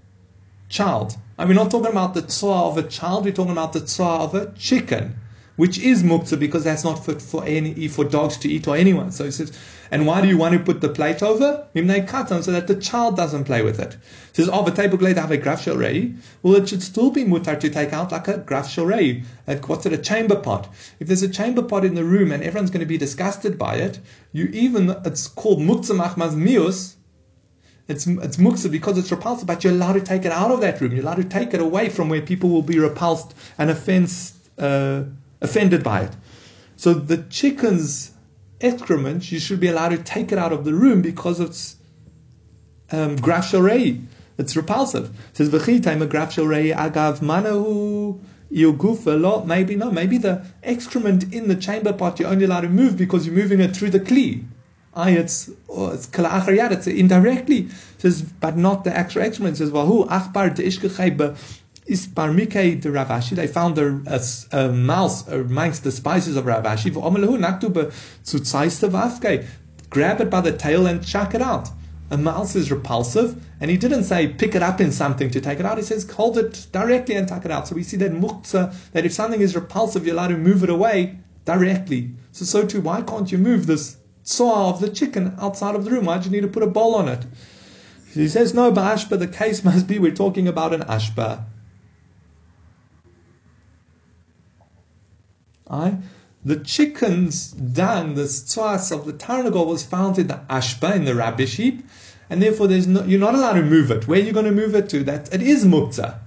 child. 0.69 1.17
And 1.39 1.49
we're 1.49 1.55
not 1.55 1.71
talking 1.71 1.93
about 1.93 2.15
the 2.15 2.23
tzar 2.23 2.65
of 2.65 2.79
a 2.79 2.83
child, 2.83 3.25
we're 3.25 3.33
talking 3.33 3.53
about 3.53 3.73
the 3.73 3.81
tzar 3.81 4.23
of 4.23 4.35
a 4.35 4.51
chicken, 4.55 5.15
which 5.55 5.79
is 5.79 6.03
muktzah 6.03 6.37
because 6.37 6.65
that's 6.65 6.83
not 6.83 7.07
fit 7.07 7.23
for 7.23 7.45
any 7.45 7.87
for 7.87 8.05
dogs 8.05 8.37
to 8.39 8.49
eat 8.49 8.67
or 8.67 8.75
anyone. 8.75 9.13
So 9.13 9.25
he 9.25 9.31
says, 9.31 9.57
and 9.93 10.05
why 10.05 10.21
do 10.21 10.27
you 10.27 10.37
want 10.37 10.55
to 10.55 10.59
put 10.59 10.81
the 10.81 10.89
plate 10.89 11.23
over? 11.23 11.65
Mimnei 11.75 12.09
so 12.43 12.51
that 12.51 12.67
the 12.67 12.75
child 12.75 13.17
doesn't 13.17 13.45
play 13.45 13.63
with 13.63 13.79
it. 13.79 13.93
He 14.35 14.43
says, 14.43 14.51
oh, 14.53 14.65
the 14.65 14.73
table 14.73 14.99
blade 14.99 15.17
have 15.17 15.31
a 15.31 15.37
graf 15.37 15.65
shalrei. 15.65 16.19
Well, 16.43 16.57
it 16.57 16.69
should 16.69 16.83
still 16.83 17.11
be 17.11 17.25
mutar 17.25 17.59
to 17.61 17.71
take 17.71 17.93
out 17.93 18.11
like 18.11 18.27
a 18.27 18.39
graf 18.39 18.67
shalrei. 18.67 19.25
Like 19.47 19.69
what's 19.69 19.87
it, 19.87 19.93
a 19.93 19.99
chamber 19.99 20.37
pot? 20.37 20.69
If 20.99 21.07
there's 21.07 21.23
a 21.23 21.29
chamber 21.29 21.63
pot 21.63 21.85
in 21.85 21.95
the 21.95 22.05
room 22.05 22.33
and 22.33 22.43
everyone's 22.43 22.71
going 22.71 22.81
to 22.81 22.87
be 22.87 22.99
disgusted 22.99 23.57
by 23.57 23.77
it, 23.77 24.01
you 24.33 24.47
even 24.47 24.91
it's 25.05 25.29
called 25.29 25.61
muktzah 25.61 25.97
machmaz 25.97 26.35
mius. 26.35 26.97
It's, 27.89 28.07
it's 28.07 28.37
muksa 28.37 28.71
because 28.71 28.99
it's 28.99 29.11
repulsive, 29.11 29.47
but 29.47 29.65
you're 29.65 29.73
allowed 29.73 29.95
to 29.95 30.03
take 30.03 30.27
it 30.27 30.33
out 30.33 30.51
of 30.51 30.61
that 30.61 30.81
room. 30.81 30.93
You're 30.93 31.03
allowed 31.03 31.17
to 31.17 31.25
take 31.25 31.55
it 31.55 31.61
away 31.61 31.89
from 31.89 32.11
where 32.11 32.21
people 32.21 32.51
will 32.51 32.63
be 32.63 32.79
repulsed 32.79 33.35
and 33.57 33.71
offense, 33.71 34.35
uh, 34.59 35.05
offended 35.41 35.83
by 35.83 36.03
it. 36.03 36.13
So 36.77 36.93
the 36.93 37.17
chicken's 37.17 38.13
excrement, 38.61 39.33
you 39.33 39.41
should 39.41 39.59
be 39.59 39.69
allowed 39.69 39.91
to 39.91 39.99
take 39.99 40.33
it 40.33 40.39
out 40.39 40.53
of 40.53 40.65
the 40.67 40.75
room 40.75 41.01
because 41.01 41.41
it's 41.41 41.77
um, 42.91 43.17
graf. 43.17 43.55
It's 43.55 44.55
repulsive. 44.55 45.07
It 45.31 45.37
says 45.37 45.49
v'chitayim 45.49 46.09
graf 46.09 46.37
agav 46.37 47.21
manahu 47.21 48.21
yogufa 48.53 49.21
lo. 49.21 49.45
Maybe 49.45 49.77
no. 49.77 49.91
Maybe 49.91 50.19
the 50.19 50.45
excrement 50.63 51.33
in 51.35 51.49
the 51.49 51.57
chamber 51.57 51.93
pot 51.93 52.21
you're 52.21 52.29
only 52.29 52.45
allowed 52.45 52.61
to 52.61 52.69
move 52.69 52.97
because 52.97 53.27
you're 53.27 53.35
moving 53.35 53.61
it 53.61 53.75
through 53.75 53.91
the 53.91 54.01
kli. 54.01 54.45
Ah, 55.01 55.07
it's 55.07 55.49
oh, 55.69 55.91
it's 55.91 56.07
kala 56.07 56.29
achariyat, 56.29 56.73
It's 56.73 56.89
indirectly. 56.89 57.69
Says, 57.99 58.21
but 58.23 58.57
not 58.57 58.83
the 58.83 58.93
actual. 58.93 59.23
It 59.23 59.37
says 59.37 59.71
vahu 59.71 60.09
achbar 60.09 60.53
deishkechei 60.57 61.37
is 61.87 62.09
Barmike 62.09 62.83
the 62.83 62.91
Rav 62.91 63.07
Ashi. 63.07 63.37
They 63.37 63.47
found 63.47 63.79
a, 63.79 64.03
a, 64.09 64.21
a 64.51 64.73
mouse 64.73 65.29
amongst 65.29 65.85
the 65.85 65.93
spices 65.93 66.35
of 66.35 66.47
Rav 66.47 66.65
Ashi. 66.65 66.91
V'omelahu 66.91 67.39
naktu 67.39 67.73
be'tzutzaiste 67.73 68.91
v'afkei. 68.91 69.47
Grab 69.89 70.21
it 70.21 70.31
by 70.31 70.41
the 70.41 70.51
tail 70.51 70.89
and 70.89 71.07
chuck 71.07 71.33
it 71.33 71.43
out. 71.43 71.69
A 72.11 72.19
mouse 72.19 72.57
is 72.57 72.73
repulsive, 72.73 73.41
and 73.61 73.71
he 73.71 73.77
didn't 73.77 74.03
say 74.03 74.27
pick 74.27 74.57
it 74.57 74.65
up 74.65 74.81
in 74.81 74.91
something 74.91 75.31
to 75.31 75.41
take 75.41 75.61
it 75.61 75.65
out. 75.65 75.79
He 75.79 75.85
says 75.85 76.11
hold 76.11 76.39
it 76.39 76.67
directly 76.73 77.15
and 77.15 77.29
tuck 77.29 77.45
it 77.45 77.53
out. 77.53 77.69
So 77.69 77.77
we 77.77 77.85
see 77.85 77.99
that 77.99 78.11
muktzah, 78.11 78.75
that 78.91 79.07
if 79.07 79.13
something 79.13 79.41
is 79.41 79.55
repulsive, 79.55 80.05
you're 80.05 80.17
allowed 80.17 80.29
to 80.29 80.37
move 80.37 80.65
it 80.65 80.71
away 80.71 81.21
directly. 81.45 82.11
So 82.33 82.45
so 82.45 82.67
too, 82.67 82.81
why 82.81 83.03
can't 83.03 83.31
you 83.31 83.39
move 83.39 83.69
this 83.69 83.98
tsoa 84.29 84.69
of 84.69 84.81
the 84.81 84.91
chicken 84.91 85.35
outside 85.39 85.75
of 85.75 85.85
the 85.85 85.91
room? 85.91 86.05
Why 86.05 86.19
do 86.19 86.27
you 86.27 86.31
need 86.31 86.43
to 86.43 86.49
put 86.49 86.63
a 86.63 86.67
bowl 86.67 86.95
on 86.95 87.09
it? 87.09 87.25
He 88.13 88.29
says 88.29 88.53
no, 88.53 88.71
but 88.71 88.97
ashba, 88.97 89.19
the 89.19 89.27
case 89.27 89.65
must 89.65 89.87
be 89.87 89.99
we're 89.99 90.15
talking 90.15 90.47
about 90.47 90.75
an 90.75 90.83
ashba. 90.83 91.45
Aye. 95.71 95.99
The 96.45 96.57
chicken's 96.57 97.53
dung, 97.53 98.15
the 98.15 98.23
tzoas 98.23 98.93
of 98.93 99.07
the 99.07 99.13
tarnagol 99.13 99.67
was 99.67 99.85
found 99.85 100.19
in 100.19 100.29
the 100.29 100.41
ashba, 100.49 100.95
in 100.95 101.05
the 101.05 101.15
rubbish 101.15 101.57
heap, 101.57 101.87
and 102.31 102.43
therefore 102.43 102.69
there's 102.69 102.87
no, 102.87 103.05
you're 103.05 103.21
not 103.21 103.35
allowed 103.35 103.55
to 103.55 103.63
move 103.63 103.91
it. 103.91 104.07
Where 104.07 104.21
are 104.21 104.23
you 104.23 104.33
going 104.33 104.47
to 104.47 104.53
move 104.53 104.75
it 104.75 104.89
to? 104.91 105.05
That 105.05 105.33
it 105.33 105.43
is 105.43 105.65
muktzah. 105.65 106.19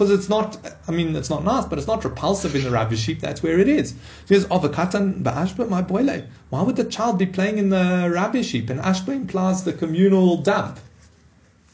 Because 0.00 0.18
it's 0.18 0.30
not, 0.30 0.56
I 0.88 0.92
mean, 0.92 1.14
it's 1.14 1.28
not 1.28 1.44
nice, 1.44 1.66
but 1.66 1.76
it's 1.76 1.86
not 1.86 2.02
repulsive 2.02 2.54
in 2.54 2.64
the 2.64 2.70
rubbish 2.70 3.00
Sheep. 3.00 3.20
That's 3.20 3.42
where 3.42 3.58
it 3.58 3.68
is. 3.68 3.94
There's 4.28 4.46
avakatan 4.46 5.22
ba'ashba, 5.22 5.68
my 5.68 5.82
boile. 5.82 6.22
Why 6.48 6.62
would 6.62 6.76
the 6.76 6.84
child 6.84 7.18
be 7.18 7.26
playing 7.26 7.58
in 7.58 7.68
the 7.68 8.10
rubbish 8.10 8.46
Sheep? 8.46 8.70
And 8.70 8.80
ashba 8.80 9.08
implies 9.08 9.62
the 9.62 9.74
communal 9.74 10.38
dump. 10.38 10.80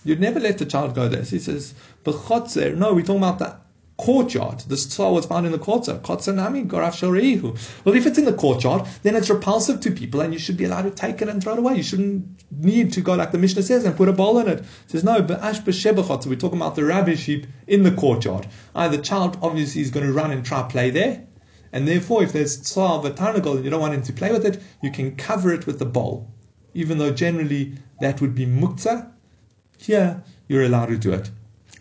You'd 0.05 0.19
never 0.19 0.41
let 0.41 0.59
the 0.59 0.67
child 0.67 0.97
go 0.97 1.07
there. 1.07 1.25
So 1.25 1.37
he 1.37 1.39
says, 1.39 1.75
b'chotzer. 2.05 2.77
No, 2.77 2.95
we're 2.95 3.05
talking 3.05 3.23
about 3.23 3.39
the 3.39 3.57
courtyard. 3.97 4.61
This 4.69 4.87
tzar 4.87 5.13
was 5.13 5.27
found 5.27 5.47
in 5.47 5.53
the 5.53 5.59
courtyard. 5.59 6.03
Kotsanami 6.03 6.67
goraf 6.67 6.95
shoreihu. 6.95 7.59
Well, 7.85 7.95
if 7.95 8.07
it's 8.07 8.19
in 8.19 8.27
the 8.27 8.33
courtyard, 8.33 8.87
then 9.03 9.17
it's 9.17 9.31
repulsive 9.31 9.81
to 9.81 9.91
people, 9.91 10.21
and 10.21 10.33
you 10.33 10.39
should 10.39 10.57
be 10.57 10.65
allowed 10.65 10.83
to 10.83 10.91
take 10.91 11.23
it 11.23 11.29
and 11.29 11.43
throw 11.43 11.55
it 11.55 11.59
away. 11.59 11.77
You 11.77 11.83
shouldn't 11.83 12.27
need 12.51 12.93
to 12.93 13.01
go 13.01 13.15
like 13.15 13.33
the 13.33 13.39
Mishnah 13.39 13.63
says 13.63 13.85
and 13.85 13.97
put 13.97 14.09
a 14.09 14.13
bowl 14.13 14.39
in 14.39 14.49
it. 14.49 14.61
It 14.61 14.67
says 14.89 15.05
no, 15.05 15.23
but 15.23 15.41
ash. 15.41 15.65
So 15.65 16.31
we're 16.31 16.37
talking 16.37 16.59
about 16.59 16.75
the 16.75 16.85
rubbish 16.85 17.25
heap 17.25 17.47
in 17.67 17.83
the 17.83 17.93
courtyard. 17.93 18.47
Uh, 18.75 18.89
the 18.89 18.99
child 18.99 19.39
obviously 19.43 19.81
is 19.81 19.91
going 19.91 20.07
to 20.07 20.13
run 20.13 20.31
and 20.31 20.45
try 20.45 20.63
to 20.63 20.69
play 20.69 20.91
there. 20.91 21.27
And 21.73 21.89
therefore, 21.89 22.23
if 22.23 22.33
there's 22.33 22.57
tzar 22.61 22.99
of 22.99 23.05
a 23.05 23.11
tarnagol 23.11 23.57
and 23.57 23.65
you 23.65 23.71
don't 23.71 23.81
want 23.81 23.95
him 23.95 24.03
to 24.03 24.13
play 24.13 24.31
with 24.31 24.45
it, 24.45 24.63
you 24.83 24.91
can 24.91 25.17
cover 25.17 25.53
it 25.53 25.67
with 25.67 25.79
the 25.79 25.87
bowl. 25.87 26.31
Even 26.75 26.99
though 26.99 27.11
generally 27.11 27.79
that 28.01 28.21
would 28.21 28.35
be 28.35 28.47
muktzah, 28.47 29.11
here 29.79 30.23
you're 30.49 30.65
allowed 30.65 30.87
to 30.87 30.99
do 30.99 31.13
it. 31.13 31.31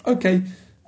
Okay, 0.06 0.44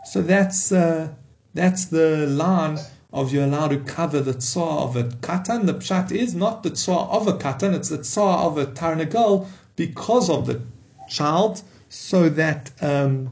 so 0.08 0.22
that's 0.22 0.72
uh, 0.72 1.10
that's 1.54 1.86
the 1.86 2.28
line 2.28 2.78
of 3.12 3.34
you're 3.34 3.44
allowed 3.44 3.70
to 3.70 3.80
cover 3.80 4.22
the 4.22 4.34
tsar 4.34 4.80
of 4.80 4.96
a 4.96 5.04
katan. 5.04 5.66
The 5.66 5.74
pshat 5.74 6.12
is 6.12 6.34
not 6.34 6.64
the 6.64 6.70
tsar 6.70 7.08
of 7.10 7.28
a 7.28 7.34
katan, 7.34 7.74
it's 7.74 7.90
the 7.90 7.98
tsar 7.98 8.40
of 8.40 8.58
a 8.58 8.68
tarnagol 8.68 9.48
because 9.76 10.30
of 10.30 10.46
the 10.46 10.62
child, 11.10 11.62
so 11.90 12.30
that 12.30 12.72
um, 12.82 13.32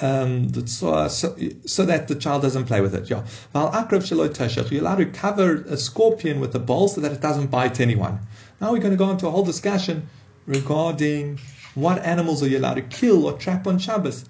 um, 0.00 0.48
the, 0.48 0.66
so, 0.66 1.08
so, 1.08 1.36
so 1.64 1.86
that 1.86 2.08
the 2.08 2.16
child 2.16 2.42
doesn't 2.42 2.64
play 2.64 2.80
with 2.80 2.94
it. 2.94 3.08
Yeah. 3.08 3.24
Val 3.52 3.70
akrav 3.70 4.02
teshach. 4.02 4.70
You're 4.70 4.82
allowed 4.82 4.96
to 4.96 5.06
cover 5.06 5.62
a 5.68 5.76
scorpion 5.76 6.40
with 6.40 6.54
a 6.54 6.58
bowl 6.58 6.88
so 6.88 7.00
that 7.00 7.12
it 7.12 7.20
doesn't 7.20 7.50
bite 7.52 7.80
anyone. 7.80 8.18
Now 8.60 8.72
we're 8.72 8.80
going 8.80 8.92
to 8.92 8.98
go 8.98 9.10
into 9.10 9.26
a 9.26 9.30
whole 9.30 9.44
discussion 9.44 10.08
regarding 10.46 11.38
what 11.76 12.04
animals 12.04 12.42
are 12.42 12.48
you 12.48 12.58
allowed 12.58 12.74
to 12.74 12.82
kill 12.82 13.26
or 13.26 13.34
trap 13.34 13.66
on 13.66 13.78
Shabbos, 13.78 14.24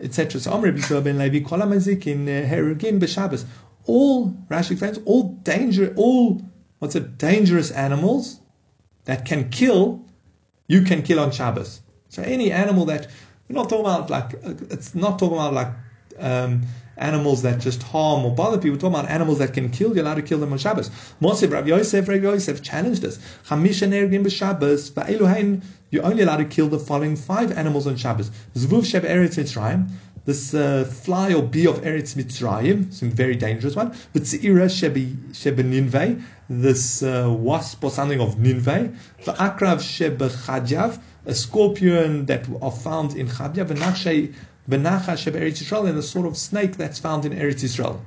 etc. 0.00 0.40
So 0.40 0.52
Amr 0.52 0.72
Bishua 0.72 1.04
ben 1.04 1.18
Levi 1.18 1.40
kol 1.40 1.58
hamazikin 1.58 2.26
herugin 2.48 2.98
b'Shabbos. 2.98 3.44
All 3.84 4.30
Rashi 4.50 4.72
explains 4.72 4.98
all 5.04 5.34
danger, 5.44 5.92
all 5.96 6.42
what's 6.78 6.96
it? 6.96 7.18
Dangerous 7.18 7.70
animals 7.70 8.40
that 9.04 9.24
can 9.24 9.50
kill, 9.50 10.04
you 10.66 10.82
can 10.82 11.02
kill 11.02 11.20
on 11.20 11.30
Shabbos. 11.30 11.82
So 12.08 12.22
any 12.22 12.50
animal 12.50 12.86
that 12.86 13.08
we're 13.48 13.54
not 13.54 13.68
talking 13.68 13.84
about 13.84 14.10
like 14.10 14.32
it's 14.70 14.94
not 14.94 15.18
talking 15.18 15.36
about 15.36 15.52
like 15.52 15.68
um, 16.18 16.62
animals 16.96 17.42
that 17.42 17.60
just 17.60 17.82
harm 17.82 18.24
or 18.24 18.34
bother 18.34 18.58
people. 18.58 18.72
We're 18.72 18.80
talking 18.80 18.98
about 19.00 19.10
animals 19.10 19.38
that 19.38 19.52
can 19.52 19.70
kill. 19.70 19.94
You're 19.94 20.04
allowed 20.04 20.14
to 20.14 20.22
kill 20.22 20.38
them 20.38 20.52
on 20.52 20.58
Shabbos. 20.58 20.90
Moshe 21.20 21.50
Rav 21.50 21.68
Yosef, 21.68 22.08
Rav 22.08 22.22
Yosef 22.22 22.62
challenged 22.62 23.04
us. 23.04 23.18
Chamisha 23.46 23.88
nergim 23.88 24.24
b'Shabbos, 24.24 24.90
va'eluhain. 24.92 25.62
You're 25.90 26.04
only 26.04 26.22
allowed 26.22 26.38
to 26.38 26.44
kill 26.44 26.68
the 26.68 26.78
following 26.78 27.16
five 27.16 27.52
animals 27.52 27.86
on 27.86 27.96
Shabbos. 27.96 28.30
Zvuv 28.54 28.82
sheb 28.82 29.02
eretz 29.02 29.36
Mitzrayim. 29.36 29.90
This 30.26 30.54
uh, 30.54 30.84
fly 30.84 31.32
or 31.34 31.42
bee 31.44 31.68
of 31.68 31.82
Eretz 31.82 32.16
Mitzrayim, 32.16 32.92
some 32.92 33.12
very 33.12 33.36
dangerous 33.36 33.76
one. 33.76 33.94
But 34.12 34.22
Tzira 34.22 34.66
shebe 34.66 35.14
Ninveh, 35.32 36.20
this 36.50 37.04
uh, 37.04 37.32
wasp 37.32 37.84
or 37.84 37.92
something 37.92 38.20
of 38.20 38.34
Ninveh. 38.34 38.96
The 39.24 39.32
Akrav 39.34 39.78
shebe 39.78 40.18
Chadjav, 40.18 41.00
a 41.26 41.32
scorpion 41.32 42.26
that 42.26 42.44
are 42.60 42.72
found 42.72 43.14
in. 43.14 43.28
V'nachshay 43.28 43.66
Benacha 43.66 44.34
shebe 44.68 45.40
Eretz 45.40 45.62
Yisrael, 45.62 45.88
and 45.88 45.96
the 45.96 46.02
sort 46.02 46.26
of 46.26 46.36
snake 46.36 46.76
that's 46.76 46.98
found 46.98 47.24
in 47.24 47.32
Eretz 47.32 47.62
Yisrael. 47.62 48.00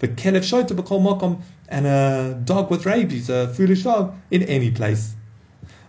The 0.00 0.08
Kelev 0.08 0.42
Shoita 0.42 0.76
b'kol 0.76 1.00
mokom, 1.00 1.42
and 1.68 1.86
a 1.86 2.40
dog 2.44 2.70
with 2.70 2.84
rabies, 2.84 3.30
a 3.30 3.48
foolish 3.54 3.84
dog, 3.84 4.14
in 4.30 4.42
any 4.42 4.70
place. 4.70 5.14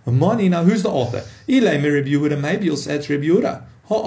Mani, 0.05 0.49
now 0.49 0.63
who's 0.63 0.83
the 0.83 0.89
author? 0.89 1.23
Ilay 1.47 1.81
Rabbi 1.81 2.09
Yehuda, 2.09 2.39
maybe 2.39 2.65
you'll 2.65 2.77
say 2.77 2.95
it's 2.95 3.09
Rabbi 3.09 3.23
Yehuda. 3.23 3.63
Rabbi 3.89 3.99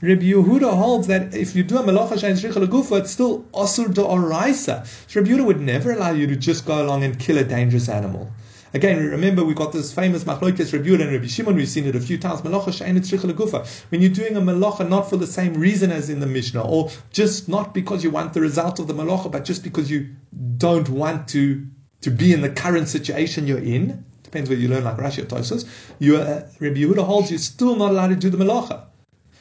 Yehuda 0.00 0.76
holds 0.76 1.06
that 1.08 1.34
if 1.34 1.56
you 1.56 1.64
do 1.64 1.78
a 1.78 1.82
melacha 1.82 2.12
shein 2.12 2.34
tzricha 2.34 3.00
it's 3.00 3.10
still 3.10 3.42
asur 3.54 3.92
de 3.92 4.00
oraisa. 4.02 4.86
So 5.08 5.20
Rabbi 5.20 5.32
Yehuda 5.32 5.44
would 5.44 5.60
never 5.60 5.92
allow 5.92 6.12
you 6.12 6.28
to 6.28 6.36
just 6.36 6.64
go 6.64 6.80
along 6.80 7.02
and 7.02 7.18
kill 7.18 7.38
a 7.38 7.44
dangerous 7.44 7.88
animal. 7.88 8.30
Again, 8.74 9.06
remember 9.06 9.44
we've 9.44 9.56
got 9.56 9.72
this 9.72 9.92
famous 9.92 10.24
machlokes 10.24 10.72
Rabbi 10.72 11.02
and 11.02 11.12
Rabbi 11.12 11.26
Shimon. 11.26 11.56
We've 11.56 11.68
seen 11.68 11.84
it 11.84 11.94
a 11.94 12.00
few 12.00 12.16
times. 12.16 12.40
Melacha 12.40 12.68
shein 12.68 12.96
tzricha 12.96 13.30
legufa. 13.30 13.66
When 13.90 14.00
you're 14.00 14.10
doing 14.10 14.36
a 14.36 14.40
melacha 14.40 14.88
not 14.88 15.10
for 15.10 15.18
the 15.18 15.26
same 15.26 15.54
reason 15.54 15.92
as 15.92 16.08
in 16.08 16.20
the 16.20 16.26
Mishnah, 16.26 16.62
or 16.62 16.90
just 17.10 17.48
not 17.48 17.74
because 17.74 18.02
you 18.02 18.10
want 18.10 18.32
the 18.32 18.40
result 18.40 18.78
of 18.78 18.86
the 18.86 18.94
melacha, 18.94 19.30
but 19.30 19.44
just 19.44 19.62
because 19.62 19.90
you 19.90 20.08
don't 20.56 20.88
want 20.88 21.28
to 21.28 21.66
to 22.00 22.10
be 22.10 22.32
in 22.32 22.40
the 22.40 22.50
current 22.50 22.88
situation 22.88 23.46
you're 23.46 23.58
in. 23.58 24.04
Depends 24.22 24.48
whether 24.48 24.60
you 24.60 24.68
learn 24.68 24.84
like 24.84 24.96
Rashi 24.96 25.18
or 25.18 25.26
Tosfos. 25.26 25.66
You, 25.98 26.16
uh, 26.16 26.48
Rabbi 26.58 26.76
Yehuda 26.76 27.04
holds 27.04 27.30
you're 27.30 27.38
still 27.38 27.76
not 27.76 27.90
allowed 27.90 28.08
to 28.08 28.16
do 28.16 28.30
the 28.30 28.42
melacha. 28.42 28.86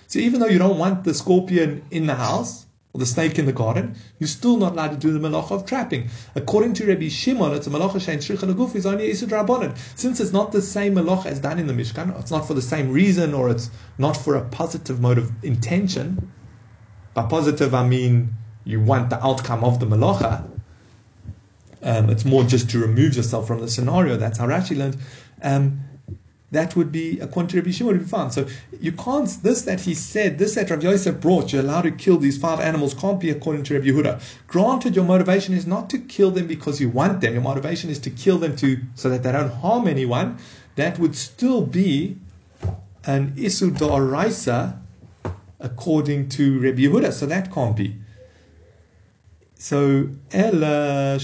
So 0.07 0.19
even 0.19 0.41
though 0.41 0.47
you 0.47 0.59
don't 0.59 0.77
want 0.77 1.05
the 1.05 1.13
scorpion 1.13 1.83
in 1.89 2.05
the 2.05 2.15
house 2.15 2.65
or 2.93 2.99
the 2.99 3.05
snake 3.05 3.39
in 3.39 3.45
the 3.45 3.53
garden, 3.53 3.95
you're 4.19 4.27
still 4.27 4.57
not 4.57 4.73
allowed 4.73 4.91
to 4.91 4.97
do 4.97 5.17
the 5.17 5.19
melacha 5.19 5.51
of 5.51 5.65
trapping. 5.65 6.09
According 6.35 6.73
to 6.73 6.85
Rabbi 6.85 7.07
Shimon, 7.07 7.53
it's 7.53 7.67
a 7.67 7.69
melacha 7.69 7.95
shein 7.95 8.17
tzricha 8.17 8.51
leguf 8.51 8.75
is 8.75 8.85
only 8.85 9.09
isud. 9.09 9.77
Since 9.95 10.19
it's 10.19 10.33
not 10.33 10.51
the 10.51 10.61
same 10.61 10.95
melacha 10.95 11.27
as 11.27 11.39
done 11.39 11.57
in 11.57 11.67
the 11.67 11.73
Mishkan, 11.73 12.19
it's 12.19 12.31
not 12.31 12.45
for 12.45 12.53
the 12.53 12.61
same 12.61 12.91
reason, 12.91 13.33
or 13.33 13.49
it's 13.49 13.69
not 13.97 14.17
for 14.17 14.35
a 14.35 14.43
positive 14.49 14.99
mode 14.99 15.17
of 15.17 15.31
intention. 15.43 16.31
By 17.13 17.23
positive, 17.27 17.73
I 17.73 17.87
mean 17.87 18.33
you 18.65 18.81
want 18.81 19.09
the 19.09 19.25
outcome 19.25 19.63
of 19.63 19.79
the 19.79 19.85
melacha. 19.85 20.47
Um, 21.83 22.09
it's 22.09 22.25
more 22.25 22.43
just 22.43 22.69
to 22.71 22.79
remove 22.79 23.15
yourself 23.15 23.47
from 23.47 23.59
the 23.59 23.67
scenario. 23.67 24.17
That's 24.17 24.37
how 24.37 24.47
Rashi 24.47 24.77
learned. 24.77 24.97
Um, 25.41 25.81
that 26.51 26.75
would 26.75 26.91
be, 26.91 27.19
a 27.19 27.27
Shimon, 27.27 27.85
would 27.85 27.99
be 27.99 28.05
fine. 28.05 28.29
So 28.29 28.45
you 28.79 28.91
can't, 28.91 29.27
this 29.41 29.61
that 29.63 29.79
he 29.79 29.93
said, 29.93 30.37
this 30.37 30.55
that 30.55 30.69
Rabbi 30.69 30.83
Yosef 30.83 31.19
brought, 31.21 31.53
you're 31.53 31.61
allowed 31.61 31.83
to 31.83 31.91
kill 31.91 32.17
these 32.17 32.37
five 32.37 32.59
animals, 32.59 32.93
can't 32.93 33.19
be 33.19 33.29
according 33.29 33.63
to 33.63 33.75
Rabbi 33.75 33.87
Yehuda. 33.87 34.21
Granted, 34.47 34.95
your 34.95 35.05
motivation 35.05 35.53
is 35.53 35.65
not 35.65 35.89
to 35.91 35.97
kill 35.97 36.29
them 36.29 36.47
because 36.47 36.81
you 36.81 36.89
want 36.89 37.21
them. 37.21 37.33
Your 37.33 37.41
motivation 37.41 37.89
is 37.89 37.99
to 37.99 38.09
kill 38.09 38.37
them 38.37 38.55
to, 38.57 38.77
so 38.95 39.09
that 39.09 39.23
they 39.23 39.31
don't 39.31 39.51
harm 39.51 39.87
anyone. 39.87 40.37
That 40.75 40.99
would 40.99 41.15
still 41.15 41.61
be 41.61 42.17
an 43.05 43.31
Isu 43.35 43.77
Da'araisa 43.77 44.77
according 45.59 46.29
to 46.29 46.59
Rabbi 46.59 46.81
Yehuda. 46.81 47.13
So 47.13 47.25
that 47.27 47.51
can't 47.53 47.77
be. 47.77 48.00
So 49.61 50.09
Ella 50.33 51.19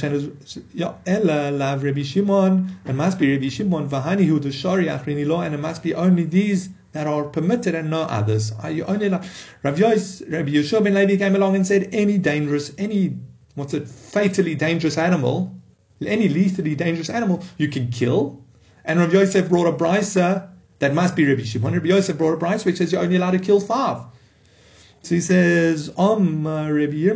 yeah 0.76 0.93
Ella 1.08 1.50
lav 1.50 1.84
Rabbi 1.84 2.04
Shimon. 2.04 2.69
It 2.86 2.93
must 2.93 3.17
be 3.17 3.34
Rabbi 3.34 3.50
Shimon 3.50 3.89
v'hani 3.89 4.28
hu 4.28 4.52
shari 4.52 4.86
lo, 5.26 5.41
and 5.41 5.56
it 5.56 5.58
must 5.58 5.82
be 5.82 5.95
only 5.95 6.23
these 6.23 6.69
that 6.91 7.08
are 7.08 7.23
permitted 7.23 7.73
and 7.73 7.89
no 7.89 8.02
others. 8.02 8.52
Are 8.62 8.69
you 8.69 8.86
only 8.86 9.10
like 9.10 9.23
Rabbi 9.63 9.80
Yos, 9.80 10.21
Rabbi 10.30 10.52
Yeshua 10.52 10.84
ben 10.84 10.93
Levi 10.93 11.17
came 11.17 11.36
along 11.36 11.56
and 11.56 11.65
said 11.65 11.89
any 11.91 12.19
dangerous, 12.19 12.71
any 12.78 13.17
what's 13.56 13.73
it, 13.73 13.88
fatally 13.88 14.54
dangerous 14.54 15.00
animal, 15.00 15.52
any 16.06 16.30
lethally 16.30 16.76
dangerous 16.76 17.10
animal 17.10 17.43
you 17.58 17.69
can 17.69 17.89
kill. 17.89 18.39
And 18.86 19.00
Rabbi 19.00 19.13
Yosef 19.13 19.50
brought 19.50 19.65
a 19.65 19.76
brisa 19.76 20.47
that 20.78 20.93
must 20.93 21.15
be 21.15 21.26
Rabbi 21.26 21.41
Shimon. 21.41 21.73
Rabbi 21.73 21.88
Yosef 21.88 22.15
brought 22.15 22.34
a 22.34 22.38
brisa 22.38 22.65
which 22.67 22.78
says 22.78 22.91
you're 22.91 23.02
only 23.02 23.15
allowed 23.15 23.32
to 23.32 23.39
kill 23.39 23.60
five. 23.60 24.04
So 25.08 25.15
he 25.15 25.22
says, 25.22 25.89
Om 25.98 26.46
uh, 26.46 26.70
Rabbi 26.70 26.98
Who 26.98 27.15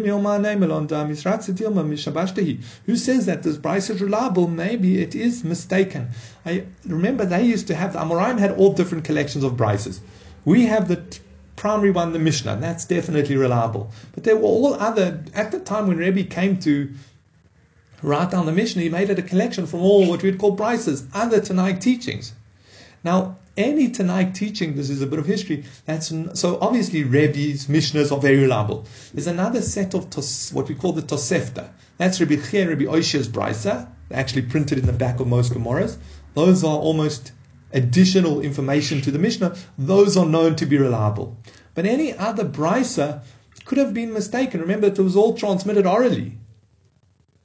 says 2.95 3.25
that 3.25 3.43
this 3.43 3.57
brisa 3.57 3.89
is 3.89 4.01
reliable? 4.01 4.47
Maybe 4.47 5.01
it 5.01 5.13
is 5.13 5.43
mistaken. 5.43 6.07
I 6.45 6.63
remember 6.85 7.25
they 7.25 7.43
used 7.43 7.67
to 7.67 7.75
have 7.75 7.91
the 7.91 7.99
Amoraim 7.99 8.39
had 8.39 8.51
all 8.51 8.71
different 8.71 9.03
collections 9.03 9.43
of 9.43 9.57
brisas. 9.57 9.99
We 10.45 10.67
have 10.67 10.87
the 10.87 11.03
primary 11.57 11.91
one, 11.91 12.13
the 12.13 12.19
Mishnah, 12.19 12.53
and 12.53 12.63
that's 12.63 12.85
definitely 12.85 13.35
reliable. 13.35 13.91
But 14.13 14.23
there 14.23 14.37
were 14.37 14.43
all 14.43 14.73
other 14.75 15.21
at 15.33 15.51
the 15.51 15.59
time 15.59 15.87
when 15.87 15.97
Rebbe 15.97 16.23
came 16.23 16.61
to 16.61 16.93
write 18.01 18.31
down 18.31 18.45
the 18.45 18.53
Mishnah, 18.53 18.83
he 18.83 18.89
made 18.89 19.09
it 19.09 19.19
a 19.19 19.21
collection 19.21 19.67
from 19.67 19.81
all 19.81 20.07
what 20.07 20.23
we'd 20.23 20.37
call 20.37 20.55
brisas, 20.55 21.05
other 21.13 21.41
Tanaic 21.41 21.81
teachings. 21.81 22.31
Now, 23.03 23.35
any 23.57 23.89
Tanaic 23.89 24.33
teaching, 24.33 24.75
this 24.75 24.89
is 24.89 25.01
a 25.01 25.07
bit 25.07 25.19
of 25.19 25.25
history, 25.25 25.65
that's 25.85 26.13
so 26.33 26.57
obviously 26.61 27.03
Rebbe's 27.03 27.67
Mishnahs 27.67 28.11
are 28.11 28.19
very 28.19 28.37
reliable. 28.37 28.85
There's 29.13 29.27
another 29.27 29.61
set 29.61 29.93
of 29.93 30.09
tos, 30.09 30.51
what 30.53 30.69
we 30.69 30.75
call 30.75 30.93
the 30.93 31.01
Tosefta. 31.01 31.69
That's 31.97 32.19
Rabbi 32.19 32.37
Chia 32.37 32.69
Rabbi 32.69 32.85
Oisha's 32.85 33.27
Brisa, 33.27 33.89
actually 34.11 34.43
printed 34.43 34.79
in 34.79 34.85
the 34.85 34.93
back 34.93 35.19
of 35.19 35.27
most 35.27 35.53
Gemaras. 35.53 35.97
Those 36.33 36.63
are 36.63 36.77
almost 36.77 37.33
additional 37.73 38.41
information 38.41 39.01
to 39.01 39.11
the 39.11 39.19
Mishnah. 39.19 39.55
Those 39.77 40.17
are 40.17 40.25
known 40.25 40.55
to 40.55 40.65
be 40.65 40.77
reliable. 40.77 41.37
But 41.73 41.85
any 41.85 42.17
other 42.17 42.45
Brisa 42.45 43.21
could 43.65 43.77
have 43.77 43.93
been 43.93 44.13
mistaken. 44.13 44.61
Remember, 44.61 44.87
it 44.87 44.99
was 44.99 45.15
all 45.15 45.37
transmitted 45.37 45.85
orally. 45.85 46.37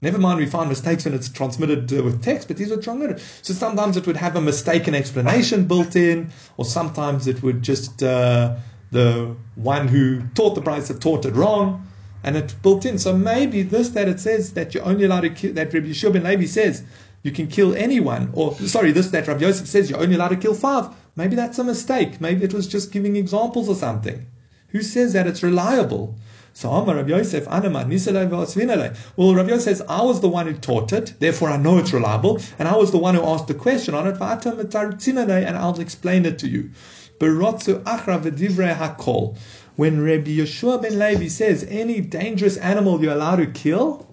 Never 0.02 0.18
mind, 0.18 0.38
we 0.38 0.46
find 0.46 0.68
mistakes 0.68 1.06
when 1.06 1.14
it's 1.14 1.30
transmitted 1.30 1.90
uh, 1.90 2.02
with 2.02 2.22
text, 2.22 2.48
but 2.48 2.58
these 2.58 2.70
are 2.70 2.80
transmitted. 2.80 3.20
So 3.40 3.54
sometimes 3.54 3.96
it 3.96 4.06
would 4.06 4.18
have 4.18 4.36
a 4.36 4.40
mistaken 4.42 4.94
explanation 4.94 5.66
built 5.66 5.96
in, 5.96 6.30
or 6.58 6.66
sometimes 6.66 7.26
it 7.26 7.42
would 7.42 7.62
just, 7.62 8.02
uh, 8.02 8.56
the 8.90 9.34
one 9.54 9.88
who 9.88 10.20
taught 10.34 10.54
the 10.54 10.70
had 10.70 11.00
taught 11.00 11.24
it 11.24 11.34
wrong, 11.34 11.86
and 12.22 12.36
it 12.36 12.54
built 12.62 12.84
in. 12.84 12.98
So 12.98 13.16
maybe 13.16 13.62
this 13.62 13.90
that 13.90 14.08
it 14.08 14.20
says 14.20 14.52
that 14.52 14.74
you're 14.74 14.84
only 14.84 15.04
allowed 15.04 15.22
to 15.22 15.30
kill, 15.30 15.54
that 15.54 15.72
Rabbi 15.72 15.86
Yeshua 15.86 16.12
ben 16.12 16.24
Levi 16.24 16.44
says 16.44 16.82
you 17.22 17.32
can 17.32 17.46
kill 17.46 17.74
anyone, 17.74 18.30
or 18.34 18.54
sorry, 18.54 18.92
this 18.92 19.10
that 19.10 19.26
Rabbi 19.26 19.40
Yosef 19.40 19.66
says 19.66 19.88
you're 19.88 20.00
only 20.00 20.16
allowed 20.16 20.28
to 20.28 20.36
kill 20.36 20.54
five. 20.54 20.90
Maybe 21.16 21.36
that's 21.36 21.58
a 21.58 21.64
mistake. 21.64 22.20
Maybe 22.20 22.44
it 22.44 22.52
was 22.52 22.66
just 22.66 22.92
giving 22.92 23.16
examples 23.16 23.68
or 23.68 23.74
something. 23.74 24.26
Who 24.68 24.82
says 24.82 25.14
that 25.14 25.26
it's 25.26 25.42
reliable? 25.42 26.16
So 26.56 26.70
Amar 26.70 26.96
Rav 26.96 27.06
Yosef, 27.06 27.44
Anama, 27.48 27.84
Nisalei 27.84 28.96
Well, 29.14 29.34
Rav 29.34 29.46
Yosef 29.46 29.62
says, 29.62 29.82
I 29.86 30.00
was 30.00 30.22
the 30.22 30.28
one 30.30 30.46
who 30.46 30.54
taught 30.54 30.90
it, 30.90 31.12
therefore 31.18 31.50
I 31.50 31.58
know 31.58 31.76
it's 31.76 31.92
reliable, 31.92 32.40
and 32.58 32.66
I 32.66 32.74
was 32.74 32.92
the 32.92 32.96
one 32.96 33.14
who 33.14 33.22
asked 33.22 33.48
the 33.48 33.52
question 33.52 33.92
on 33.94 34.06
it, 34.06 34.18
and 34.18 35.56
I'll 35.58 35.78
explain 35.78 36.24
it 36.24 36.38
to 36.38 36.48
you. 36.48 36.70
Berotzu 37.18 37.82
Achra 37.82 38.22
V'divrei 38.22 38.74
Hakol. 38.74 39.36
When 39.76 40.02
Rabbi 40.02 40.30
Yeshua 40.30 40.80
ben 40.80 40.98
Levi 40.98 41.28
says 41.28 41.62
any 41.68 42.00
dangerous 42.00 42.56
animal 42.56 43.02
you're 43.02 43.12
allowed 43.12 43.36
to 43.36 43.48
kill, 43.48 44.06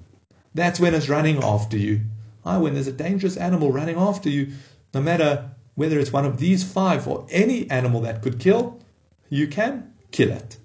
that's 0.54 0.82
when 0.82 0.94
it's 0.94 1.08
running 1.08 1.42
after 1.42 1.78
you. 1.78 2.02
Ah, 2.46 2.60
when 2.60 2.74
there's 2.74 2.88
a 2.88 2.92
dangerous 2.92 3.38
animal 3.38 3.72
running 3.72 3.96
after 3.96 4.28
you, 4.28 4.52
no 4.94 5.00
matter 5.00 5.50
whether 5.76 5.98
it's 5.98 6.12
one 6.12 6.26
of 6.26 6.40
these 6.40 6.62
five 6.62 7.08
or 7.08 7.26
any 7.30 7.72
animal 7.72 8.02
that 8.02 8.22
could 8.22 8.38
kill, 8.38 8.82
you 9.30 9.48
can 9.48 9.94
kill 10.12 10.32
it. 10.32 10.58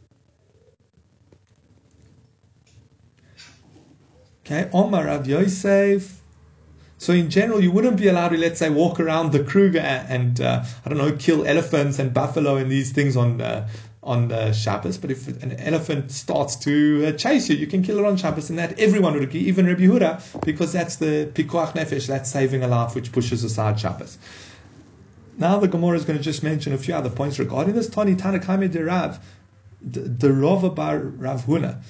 Okay, 4.51 4.70
Omar 4.72 5.05
Rav 5.05 5.26
Yosef. 5.26 6.22
So 6.96 7.12
in 7.12 7.28
general, 7.28 7.62
you 7.62 7.70
wouldn't 7.70 7.99
be 7.99 8.09
allowed 8.09 8.30
to, 8.30 8.38
let's 8.38 8.59
say, 8.59 8.70
walk 8.70 8.99
around 8.99 9.32
the 9.32 9.44
Kruger 9.44 9.78
and, 9.78 10.40
uh, 10.40 10.64
I 10.86 10.88
don't 10.88 10.96
know, 10.96 11.12
kill 11.12 11.46
elephants 11.46 11.99
and 11.99 12.14
buffalo 12.14 12.57
and 12.57 12.72
these 12.72 12.90
things 12.90 13.14
on 13.14 13.42
uh, 13.42 13.68
on 14.03 14.32
uh, 14.32 14.55
Shabbos. 14.55 14.96
But 14.96 15.11
if 15.11 15.28
an 15.42 15.53
elephant 15.61 16.11
starts 16.12 16.57
to 16.64 17.09
uh, 17.09 17.12
chase 17.12 17.51
you, 17.51 17.57
you 17.57 17.66
can 17.66 17.82
kill 17.82 17.99
it 17.99 18.07
on 18.07 18.16
Shabbos, 18.16 18.49
and 18.49 18.59
that 18.59 18.78
everyone 18.78 19.12
would 19.12 19.22
agree, 19.22 19.40
even 19.40 19.66
Rabbi 19.66 19.82
Huda, 19.82 20.42
because 20.46 20.72
that's 20.72 20.96
the 20.96 21.30
pikuach 21.34 21.74
nefesh, 21.74 22.07
that's 22.07 22.30
saving 22.30 22.62
a 22.62 22.68
life, 22.68 22.94
which 22.94 23.12
pushes 23.12 23.44
aside 23.44 23.78
Shabbos. 23.78 24.16
Now 25.36 25.59
the 25.59 25.68
Gemara 25.68 25.99
is 25.99 26.07
going 26.07 26.16
to 26.18 26.24
just 26.24 26.42
mention 26.42 26.72
a 26.72 26.78
few 26.78 26.94
other 26.94 27.11
points 27.11 27.38
regarding 27.38 27.74
this. 27.74 27.86
Tani 27.90 28.14
Tanakame 28.14 28.72
de 28.72 28.82
Rav, 28.82 29.18
the 29.82 30.32
Rava 30.32 30.70
bar 30.70 31.01
Rav 31.01 31.44
Huna. 31.44 31.82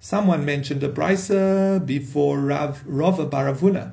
Someone 0.00 0.44
mentioned 0.44 0.82
a 0.84 0.88
brisa 0.88 1.84
before 1.84 2.38
Rav 2.38 2.82
Rava 2.86 3.26
bar 3.26 3.46
Rav 3.46 3.60
Huna. 3.60 3.92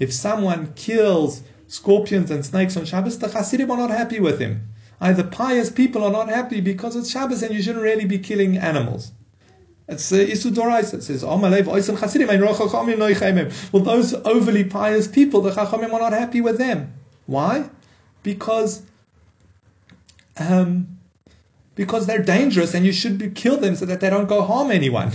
If 0.00 0.12
someone 0.12 0.72
kills 0.74 1.42
scorpions 1.68 2.30
and 2.32 2.44
snakes 2.44 2.76
on 2.76 2.84
Shabbos, 2.84 3.18
the 3.20 3.28
Hasidim 3.28 3.70
are 3.70 3.76
not 3.76 3.90
happy 3.90 4.18
with 4.18 4.40
him. 4.40 4.68
Either 5.00 5.22
pious 5.22 5.70
people 5.70 6.02
are 6.02 6.10
not 6.10 6.28
happy 6.28 6.60
because 6.60 6.96
it's 6.96 7.10
Shabbos 7.10 7.44
and 7.44 7.54
you 7.54 7.62
shouldn't 7.62 7.84
really 7.84 8.06
be 8.06 8.18
killing 8.18 8.56
animals. 8.56 9.12
It's 9.88 10.10
uh, 10.10 10.16
Isu 10.16 10.52
Dorais. 10.52 10.92
It 10.94 11.04
says. 11.04 11.22
Well, 11.22 11.38
those 13.84 14.14
overly 14.14 14.64
pious 14.64 15.06
people, 15.06 15.42
the 15.42 15.52
Chachamim 15.52 15.92
are 15.92 16.00
not 16.00 16.12
happy 16.12 16.40
with 16.40 16.58
them. 16.58 16.92
Why? 17.26 17.70
Because 18.24 18.82
um, 20.38 20.95
because 21.76 22.06
they're 22.06 22.22
dangerous 22.22 22.74
and 22.74 22.84
you 22.84 22.92
should 22.92 23.18
be, 23.18 23.30
kill 23.30 23.58
them 23.58 23.76
so 23.76 23.86
that 23.86 24.00
they 24.00 24.10
don't 24.10 24.26
go 24.26 24.42
harm 24.42 24.72
anyone. 24.72 25.12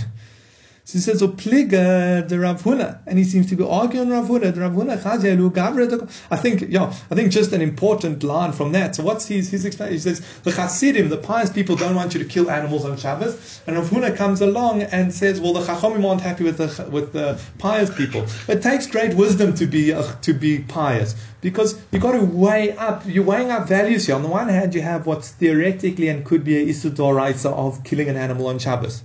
So 0.92 0.98
he 0.98 1.02
says, 1.04 1.22
"Opliga 1.22 2.28
the 2.28 2.38
Rav 2.38 2.62
Huna," 2.64 2.98
and 3.06 3.18
he 3.18 3.24
seems 3.24 3.46
to 3.48 3.56
be 3.56 3.64
arguing 3.64 4.10
Rav 4.10 4.28
Huna. 4.28 4.52
The 4.54 4.60
Rav 4.60 4.72
Huna. 4.72 6.10
I 6.30 6.36
think, 6.36 6.64
yeah, 6.68 6.92
I 7.10 7.14
think 7.14 7.32
just 7.32 7.54
an 7.54 7.62
important 7.62 8.22
line 8.22 8.52
from 8.52 8.72
that. 8.72 8.96
So 8.96 9.02
what's 9.02 9.24
his 9.24 9.48
his 9.48 9.64
explanation? 9.64 9.94
He 9.94 10.00
says 10.00 10.20
the 10.42 10.52
Chasidim, 10.52 11.08
the 11.08 11.16
pious 11.16 11.48
people, 11.48 11.76
don't 11.76 11.94
want 11.94 12.12
you 12.12 12.22
to 12.22 12.26
kill 12.26 12.50
animals 12.50 12.84
on 12.84 12.98
Shabbos, 12.98 13.62
and 13.66 13.74
Rav 13.74 13.88
Huna 13.88 14.14
comes 14.14 14.42
along 14.42 14.82
and 14.82 15.14
says, 15.14 15.40
"Well, 15.40 15.54
the 15.54 15.62
Chachamim 15.62 16.04
aren't 16.06 16.20
happy 16.20 16.44
with 16.44 16.58
the 16.58 16.86
with 16.90 17.14
the 17.14 17.40
pious 17.56 17.88
people." 17.88 18.26
It 18.46 18.60
takes 18.60 18.86
great 18.86 19.14
wisdom 19.14 19.54
to 19.54 19.66
be 19.66 19.94
uh, 19.94 20.02
to 20.20 20.34
be 20.34 20.58
pious 20.58 21.14
because 21.40 21.80
you've 21.90 22.02
got 22.02 22.12
to 22.12 22.22
weigh 22.22 22.76
up. 22.76 23.04
You're 23.06 23.24
weighing 23.24 23.50
up 23.50 23.66
values 23.66 24.04
here. 24.04 24.14
On 24.14 24.22
the 24.22 24.28
one 24.28 24.50
hand, 24.50 24.74
you 24.74 24.82
have 24.82 25.06
what's 25.06 25.30
theoretically 25.30 26.08
and 26.08 26.22
could 26.22 26.44
be 26.44 26.58
a 26.58 26.66
isudoraisa 26.66 27.50
of 27.50 27.82
killing 27.82 28.10
an 28.10 28.18
animal 28.18 28.48
on 28.48 28.58
Shabbos. 28.58 29.04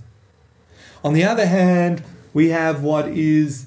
On 1.04 1.12
the 1.12 1.24
other 1.24 1.46
hand, 1.46 2.02
we 2.34 2.48
have 2.50 2.82
what 2.82 3.08
is 3.08 3.66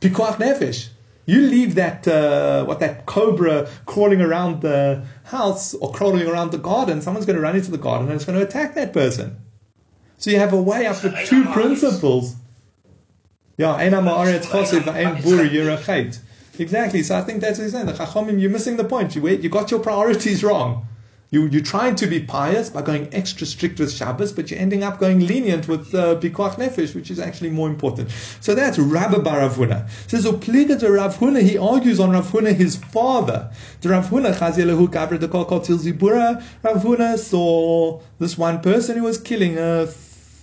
pikuach 0.00 0.36
nefesh. 0.36 0.88
You 1.26 1.42
leave 1.42 1.76
that 1.76 2.08
uh, 2.08 2.64
what 2.64 2.80
that 2.80 3.06
cobra 3.06 3.68
crawling 3.86 4.20
around 4.20 4.62
the 4.62 5.04
house 5.24 5.74
or 5.74 5.92
crawling 5.92 6.26
around 6.26 6.50
the 6.50 6.58
garden. 6.58 7.02
Someone's 7.02 7.26
going 7.26 7.36
to 7.36 7.42
run 7.42 7.56
into 7.56 7.70
the 7.70 7.78
garden 7.78 8.08
and 8.08 8.16
it's 8.16 8.24
going 8.24 8.38
to 8.38 8.44
attack 8.44 8.74
that 8.74 8.92
person. 8.92 9.36
So 10.16 10.30
you 10.30 10.38
have 10.38 10.52
a 10.52 10.60
way 10.60 10.86
up 10.86 11.02
with 11.02 11.14
two 11.26 11.44
principles. 11.46 12.34
Yeah, 13.56 13.74
Exactly. 16.58 17.02
So 17.02 17.16
I 17.16 17.22
think 17.22 17.40
that's 17.40 17.58
what 17.58 17.64
he's 17.64 17.72
saying. 17.72 17.86
The 17.86 17.92
Chachomim, 17.92 18.40
you're 18.40 18.50
missing 18.50 18.76
the 18.76 18.84
point. 18.84 19.14
You, 19.14 19.26
you 19.28 19.48
got 19.48 19.70
your 19.70 19.80
priorities 19.80 20.42
wrong. 20.42 20.86
You, 21.32 21.46
you're 21.46 21.62
trying 21.62 21.94
to 21.96 22.08
be 22.08 22.18
pious 22.18 22.70
by 22.70 22.82
going 22.82 23.08
extra 23.14 23.46
strict 23.46 23.78
with 23.78 23.92
Shabbos, 23.92 24.32
but 24.32 24.50
you're 24.50 24.58
ending 24.58 24.82
up 24.82 24.98
going 24.98 25.20
lenient 25.20 25.68
with 25.68 25.94
uh, 25.94 26.16
Pikuach 26.16 26.56
Nefesh, 26.56 26.92
which 26.92 27.08
is 27.08 27.20
actually 27.20 27.50
more 27.50 27.68
important. 27.68 28.10
So 28.40 28.52
that's 28.56 28.80
Rabbi 28.80 29.18
Baravuna. 29.18 29.88
Says, 30.08 30.24
Upliga 30.24 30.76
to 30.80 30.90
Rav 30.90 31.16
Huna, 31.18 31.40
he 31.40 31.56
argues 31.56 32.00
on 32.00 32.10
Rav 32.10 32.26
Huna, 32.32 32.52
his 32.52 32.74
father. 32.74 33.48
The 33.80 33.90
Rav 33.90 34.08
Huna, 34.08 34.34
Chazilahu 34.34 34.88
Gabra 34.88 35.20
de 35.20 35.28
Kol 35.28 35.44
Zibura, 35.44 36.42
Rav 36.64 36.82
Huna 36.82 37.16
saw 37.16 38.00
this 38.18 38.36
one 38.36 38.60
person 38.60 38.96
who 38.96 39.04
was 39.04 39.16
killing 39.16 39.56
a 39.56 39.86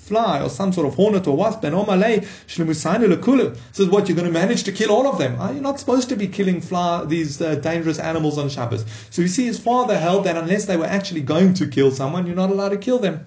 fly 0.07 0.41
or 0.41 0.49
some 0.49 0.71
sort 0.71 0.87
of 0.87 0.95
hornet 0.95 1.27
or 1.27 1.35
wasp, 1.35 1.63
and 1.63 1.75
Omalei 1.75 2.25
Shlemusainu 2.47 3.13
Lekulu 3.13 3.57
says, 3.71 3.87
What, 3.87 4.07
you're 4.07 4.15
going 4.15 4.27
to 4.27 4.33
manage 4.33 4.63
to 4.63 4.71
kill 4.71 4.91
all 4.91 5.07
of 5.07 5.17
them? 5.17 5.39
You're 5.39 5.53
you 5.55 5.61
not 5.61 5.79
supposed 5.79 6.09
to 6.09 6.15
be 6.15 6.27
killing 6.27 6.61
fly, 6.61 7.05
these 7.05 7.41
uh, 7.41 7.55
dangerous 7.55 7.99
animals 7.99 8.37
on 8.37 8.49
Shabbos? 8.49 8.85
So 9.09 9.21
you 9.21 9.27
see, 9.27 9.45
his 9.45 9.59
father 9.59 9.99
held 9.99 10.23
that 10.25 10.37
unless 10.37 10.65
they 10.65 10.77
were 10.77 10.85
actually 10.85 11.21
going 11.21 11.53
to 11.55 11.67
kill 11.67 11.91
someone, 11.91 12.25
you're 12.25 12.35
not 12.35 12.49
allowed 12.49 12.69
to 12.69 12.77
kill 12.77 12.99
them. 12.99 13.25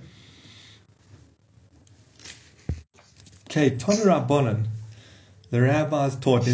Okay, 3.51 3.71
Tonra 3.71 4.27
Bonan, 4.27 4.69
the 5.51 5.61
rabbis 5.61 6.17
taught, 6.17 6.47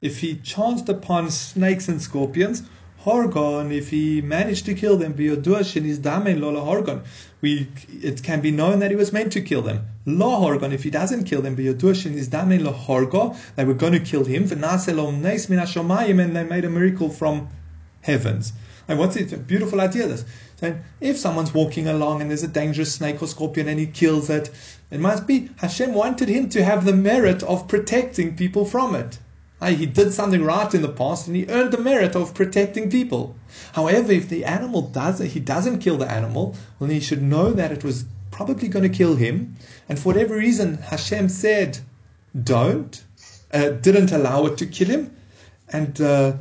if 0.00 0.20
he 0.20 0.36
chanced 0.36 0.88
upon 0.88 1.30
snakes 1.30 1.88
and 1.88 2.00
scorpions, 2.00 2.62
Horgon, 3.08 3.72
if 3.72 3.88
he 3.88 4.20
managed 4.20 4.66
to 4.66 4.74
kill 4.74 4.98
them, 4.98 5.16
we 5.16 5.30
it 5.30 5.42
can 8.22 8.40
be 8.40 8.50
known 8.50 8.78
that 8.80 8.90
he 8.90 8.96
was 8.96 9.12
meant 9.12 9.32
to 9.32 9.40
kill 9.40 9.62
them. 9.62 9.86
Lo 10.04 10.40
Horgon, 10.40 10.72
if 10.72 10.82
he 10.82 10.90
doesn't 10.90 11.24
kill 11.24 11.40
them, 11.40 11.56
they 11.56 11.70
were 13.64 13.74
going 13.74 13.92
to 13.92 14.00
kill 14.00 14.24
him. 14.24 14.50
And 14.50 16.36
they 16.36 16.44
made 16.44 16.64
a 16.64 16.70
miracle 16.70 17.08
from 17.08 17.48
heavens. 18.02 18.52
And 18.88 18.98
what's 18.98 19.16
it? 19.16 19.32
A 19.32 19.36
beautiful 19.36 19.80
idea. 19.80 20.06
This. 20.06 20.24
So 20.60 20.76
if 21.00 21.16
someone's 21.16 21.54
walking 21.54 21.88
along 21.88 22.20
and 22.20 22.30
there's 22.30 22.42
a 22.42 22.48
dangerous 22.48 22.94
snake 22.94 23.22
or 23.22 23.28
scorpion 23.28 23.68
and 23.68 23.78
he 23.78 23.86
kills 23.86 24.28
it, 24.28 24.50
it 24.90 25.00
must 25.00 25.26
be 25.26 25.50
Hashem 25.56 25.94
wanted 25.94 26.28
him 26.28 26.48
to 26.50 26.64
have 26.64 26.84
the 26.84 26.92
merit 26.92 27.42
of 27.42 27.68
protecting 27.68 28.36
people 28.36 28.64
from 28.64 28.94
it. 28.94 29.18
He 29.66 29.86
did 29.86 30.12
something 30.12 30.44
right 30.44 30.72
in 30.72 30.82
the 30.82 30.88
past 30.88 31.26
and 31.26 31.34
he 31.34 31.46
earned 31.48 31.72
the 31.72 31.78
merit 31.78 32.14
of 32.14 32.32
protecting 32.32 32.90
people. 32.90 33.34
However, 33.72 34.12
if 34.12 34.28
the 34.28 34.44
animal 34.44 34.82
does 34.82 35.18
he 35.18 35.40
doesn't 35.40 35.80
kill 35.80 35.98
the 35.98 36.10
animal, 36.10 36.54
well, 36.78 36.90
he 36.90 37.00
should 37.00 37.22
know 37.22 37.52
that 37.52 37.72
it 37.72 37.82
was 37.82 38.04
probably 38.30 38.68
going 38.68 38.84
to 38.90 38.96
kill 38.96 39.16
him. 39.16 39.56
And 39.88 39.98
for 39.98 40.10
whatever 40.10 40.36
reason, 40.36 40.78
Hashem 40.78 41.28
said, 41.28 41.78
don't, 42.40 43.02
uh, 43.52 43.70
didn't 43.70 44.12
allow 44.12 44.46
it 44.46 44.58
to 44.58 44.66
kill 44.66 44.88
him. 44.88 45.16
And, 45.70 46.00
uh, 46.00 46.34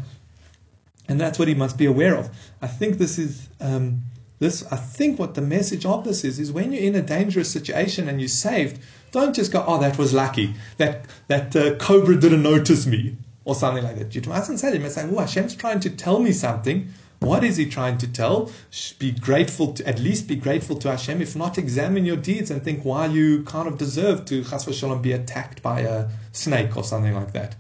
and 1.08 1.20
that's 1.20 1.40
what 1.40 1.48
he 1.48 1.56
must 1.56 1.78
be 1.78 1.86
aware 1.86 2.16
of. 2.16 2.30
I 2.62 2.68
think 2.68 2.98
this 2.98 3.18
is, 3.18 3.50
um, 3.60 4.04
this, 4.40 4.64
I 4.72 4.76
think 4.76 5.18
what 5.18 5.34
the 5.34 5.42
message 5.42 5.86
of 5.86 6.04
this 6.04 6.24
is, 6.24 6.40
is 6.40 6.52
when 6.52 6.72
you're 6.72 6.84
in 6.84 6.96
a 6.96 7.02
dangerous 7.02 7.52
situation 7.52 8.08
and 8.08 8.22
you're 8.22 8.28
saved, 8.28 8.80
don't 9.12 9.36
just 9.36 9.52
go, 9.52 9.64
oh, 9.66 9.80
that 9.80 9.98
was 9.98 10.14
lucky. 10.14 10.54
That, 10.78 11.06
that 11.28 11.56
uh, 11.56 11.76
cobra 11.76 12.16
didn't 12.18 12.44
notice 12.44 12.86
me 12.86 13.18
or 13.46 13.56
something 13.56 13.84
like 13.84 13.98
that. 13.98 14.14
You 14.14 14.22
mustn't 14.28 14.60
say 14.60 14.70
that. 14.70 14.78
You 14.78 14.84
must 14.84 14.96
say, 14.96 15.10
oh, 15.10 15.20
Hashem's 15.20 15.56
trying 15.56 15.80
to 15.82 15.90
tell 15.90 16.20
me 16.20 16.32
something. 16.32 16.90
What 17.20 17.44
is 17.44 17.58
he 17.58 17.66
trying 17.66 17.98
to 18.00 18.08
tell? 18.08 18.52
Be 19.00 19.12
grateful 19.12 19.74
to, 19.74 19.88
at 19.88 20.00
least 20.00 20.28
be 20.28 20.36
grateful 20.36 20.76
to 20.78 20.92
Hashem. 20.92 21.20
If 21.20 21.36
not, 21.36 21.58
examine 21.58 22.06
your 22.06 22.18
deeds 22.18 22.52
and 22.52 22.62
think 22.62 22.86
why 22.86 23.08
you 23.08 23.42
kind 23.44 23.68
of 23.68 23.80
deserve 23.80 24.26
to, 24.26 24.44
chas 24.44 24.66
v'shalom, 24.66 25.02
be 25.02 25.14
attacked 25.14 25.64
by 25.64 25.80
a 25.80 26.10
snake 26.32 26.78
or 26.78 26.84
something 26.84 27.16
like 27.16 27.34
that. 27.34 27.56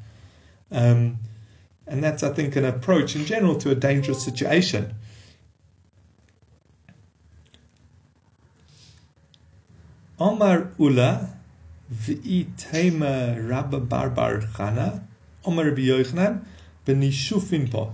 Um, 0.72 1.18
and 1.88 2.04
that's, 2.04 2.22
I 2.22 2.34
think, 2.34 2.56
an 2.56 2.66
approach 2.66 3.16
in 3.16 3.26
general 3.26 3.56
to 3.56 3.72
a 3.72 3.76
dangerous 3.76 4.24
situation. 4.24 4.94
Omar 10.20 10.72
Ula, 10.80 11.30
V'itema 11.94 13.48
Rabba 13.48 13.80
Barbar 13.80 14.42
Chana, 14.42 15.04
Omar 15.46 15.66
Rabbi 15.66 15.84
Yochanan, 15.84 16.44
Benishufin 16.86 17.94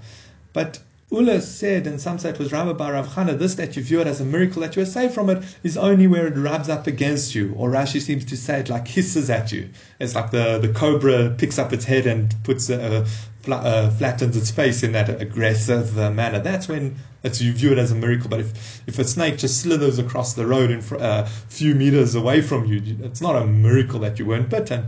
But 0.53 0.79
Ula 1.13 1.41
said, 1.41 1.85
and 1.85 2.01
some 2.01 2.17
say 2.17 2.31
it 2.31 2.39
was 2.39 2.51
Rabba 2.51 2.73
Bar 2.73 2.93
Rav 2.93 3.07
Chana, 3.09 3.37
this 3.37 3.53
that 3.55 3.75
you 3.75 3.83
view 3.83 4.01
it 4.01 4.07
as 4.07 4.19
a 4.19 4.25
miracle 4.25 4.63
that 4.63 4.75
you 4.75 4.81
are 4.81 4.85
saved 4.85 5.13
from 5.13 5.29
it 5.29 5.43
is 5.61 5.77
only 5.77 6.07
where 6.07 6.25
it 6.25 6.35
rubs 6.35 6.69
up 6.69 6.87
against 6.87 7.35
you. 7.35 7.53
Or 7.55 7.69
Rashi 7.69 8.01
seems 8.01 8.25
to 8.25 8.35
say 8.35 8.61
it 8.61 8.69
like 8.69 8.87
hisses 8.87 9.29
at 9.29 9.51
you. 9.51 9.69
It's 9.99 10.15
like 10.15 10.31
the, 10.31 10.57
the 10.57 10.69
cobra 10.69 11.29
picks 11.37 11.59
up 11.59 11.71
its 11.71 11.85
head 11.85 12.07
and 12.07 12.33
puts 12.43 12.67
a, 12.71 13.05
uh, 13.47 13.91
flattens 13.91 14.35
its 14.35 14.49
face 14.49 14.81
in 14.81 14.93
that 14.93 15.21
aggressive 15.21 15.99
uh, 15.99 16.09
manner. 16.09 16.39
That's 16.39 16.67
when 16.67 16.95
it's, 17.21 17.39
you 17.39 17.53
view 17.53 17.73
it 17.73 17.77
as 17.77 17.91
a 17.91 17.95
miracle. 17.95 18.27
But 18.27 18.39
if, 18.39 18.81
if 18.87 18.97
a 18.97 19.03
snake 19.03 19.37
just 19.37 19.61
slithers 19.61 19.99
across 19.99 20.33
the 20.33 20.47
road 20.47 20.71
in 20.71 20.79
a 20.79 20.97
uh, 20.97 21.25
few 21.47 21.75
meters 21.75 22.15
away 22.15 22.41
from 22.41 22.65
you, 22.65 22.81
it's 23.03 23.21
not 23.21 23.35
a 23.35 23.45
miracle 23.45 23.99
that 23.99 24.17
you 24.17 24.25
weren't 24.25 24.49
bitten. 24.49 24.87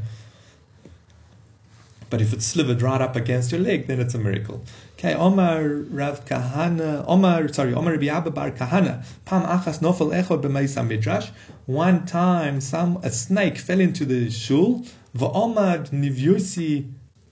But 2.15 2.21
if 2.21 2.31
it 2.31 2.41
slithered 2.41 2.81
right 2.81 3.01
up 3.01 3.17
against 3.17 3.51
your 3.51 3.59
leg, 3.59 3.87
then 3.87 3.99
it's 3.99 4.13
a 4.13 4.17
miracle. 4.17 4.63
Okay, 4.93 5.13
Omar 5.15 5.67
Rav 5.67 6.23
Kahana, 6.23 7.03
Omar, 7.05 7.51
sorry, 7.51 7.73
Omar 7.73 7.91
Rabbi 7.91 8.07
Abba 8.07 8.31
Bar 8.31 8.51
Kahana, 8.51 9.03
Pam 9.25 9.43
Achas 9.43 9.81
Nofel 9.81 10.87
Midrash. 10.87 11.29
One 11.65 12.05
time, 12.05 12.61
some 12.61 13.01
a 13.03 13.11
snake 13.11 13.57
fell 13.57 13.81
into 13.81 14.05
the 14.05 14.31
shul. 14.31 14.85
V'Omad 15.13 15.89
Nivyusi 15.89 16.89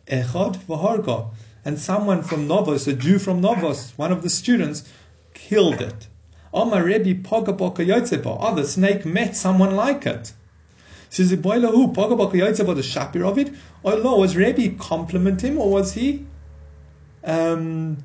Echod 0.07 0.57
V'Hargo. 0.65 1.29
And 1.63 1.79
someone 1.79 2.21
from 2.21 2.49
Novos, 2.49 2.85
a 2.85 2.91
Jew 2.91 3.19
from 3.19 3.39
Novos, 3.39 3.93
one 3.95 4.11
of 4.11 4.21
the 4.21 4.29
students, 4.29 4.83
killed 5.33 5.81
it. 5.81 6.07
Omar 6.53 6.83
Rebbe 6.83 7.23
Poga 7.25 7.53
Boka. 7.53 8.37
Oh, 8.41 8.53
the 8.53 8.67
snake 8.67 9.05
met 9.05 9.37
someone 9.37 9.77
like 9.77 10.05
it. 10.05 10.33
Says 11.13 11.29
the 11.29 11.37
boiler 11.37 11.67
who 11.67 11.89
the 12.73 12.81
shapir 12.81 13.23
of 13.23 13.37
it. 13.37 13.53
No, 13.85 14.17
was 14.17 14.35
Rebbe 14.35 14.75
compliment 14.79 15.43
him 15.43 15.59
or 15.59 15.69
was 15.69 15.93
he 15.93 16.25
um, 17.23 17.97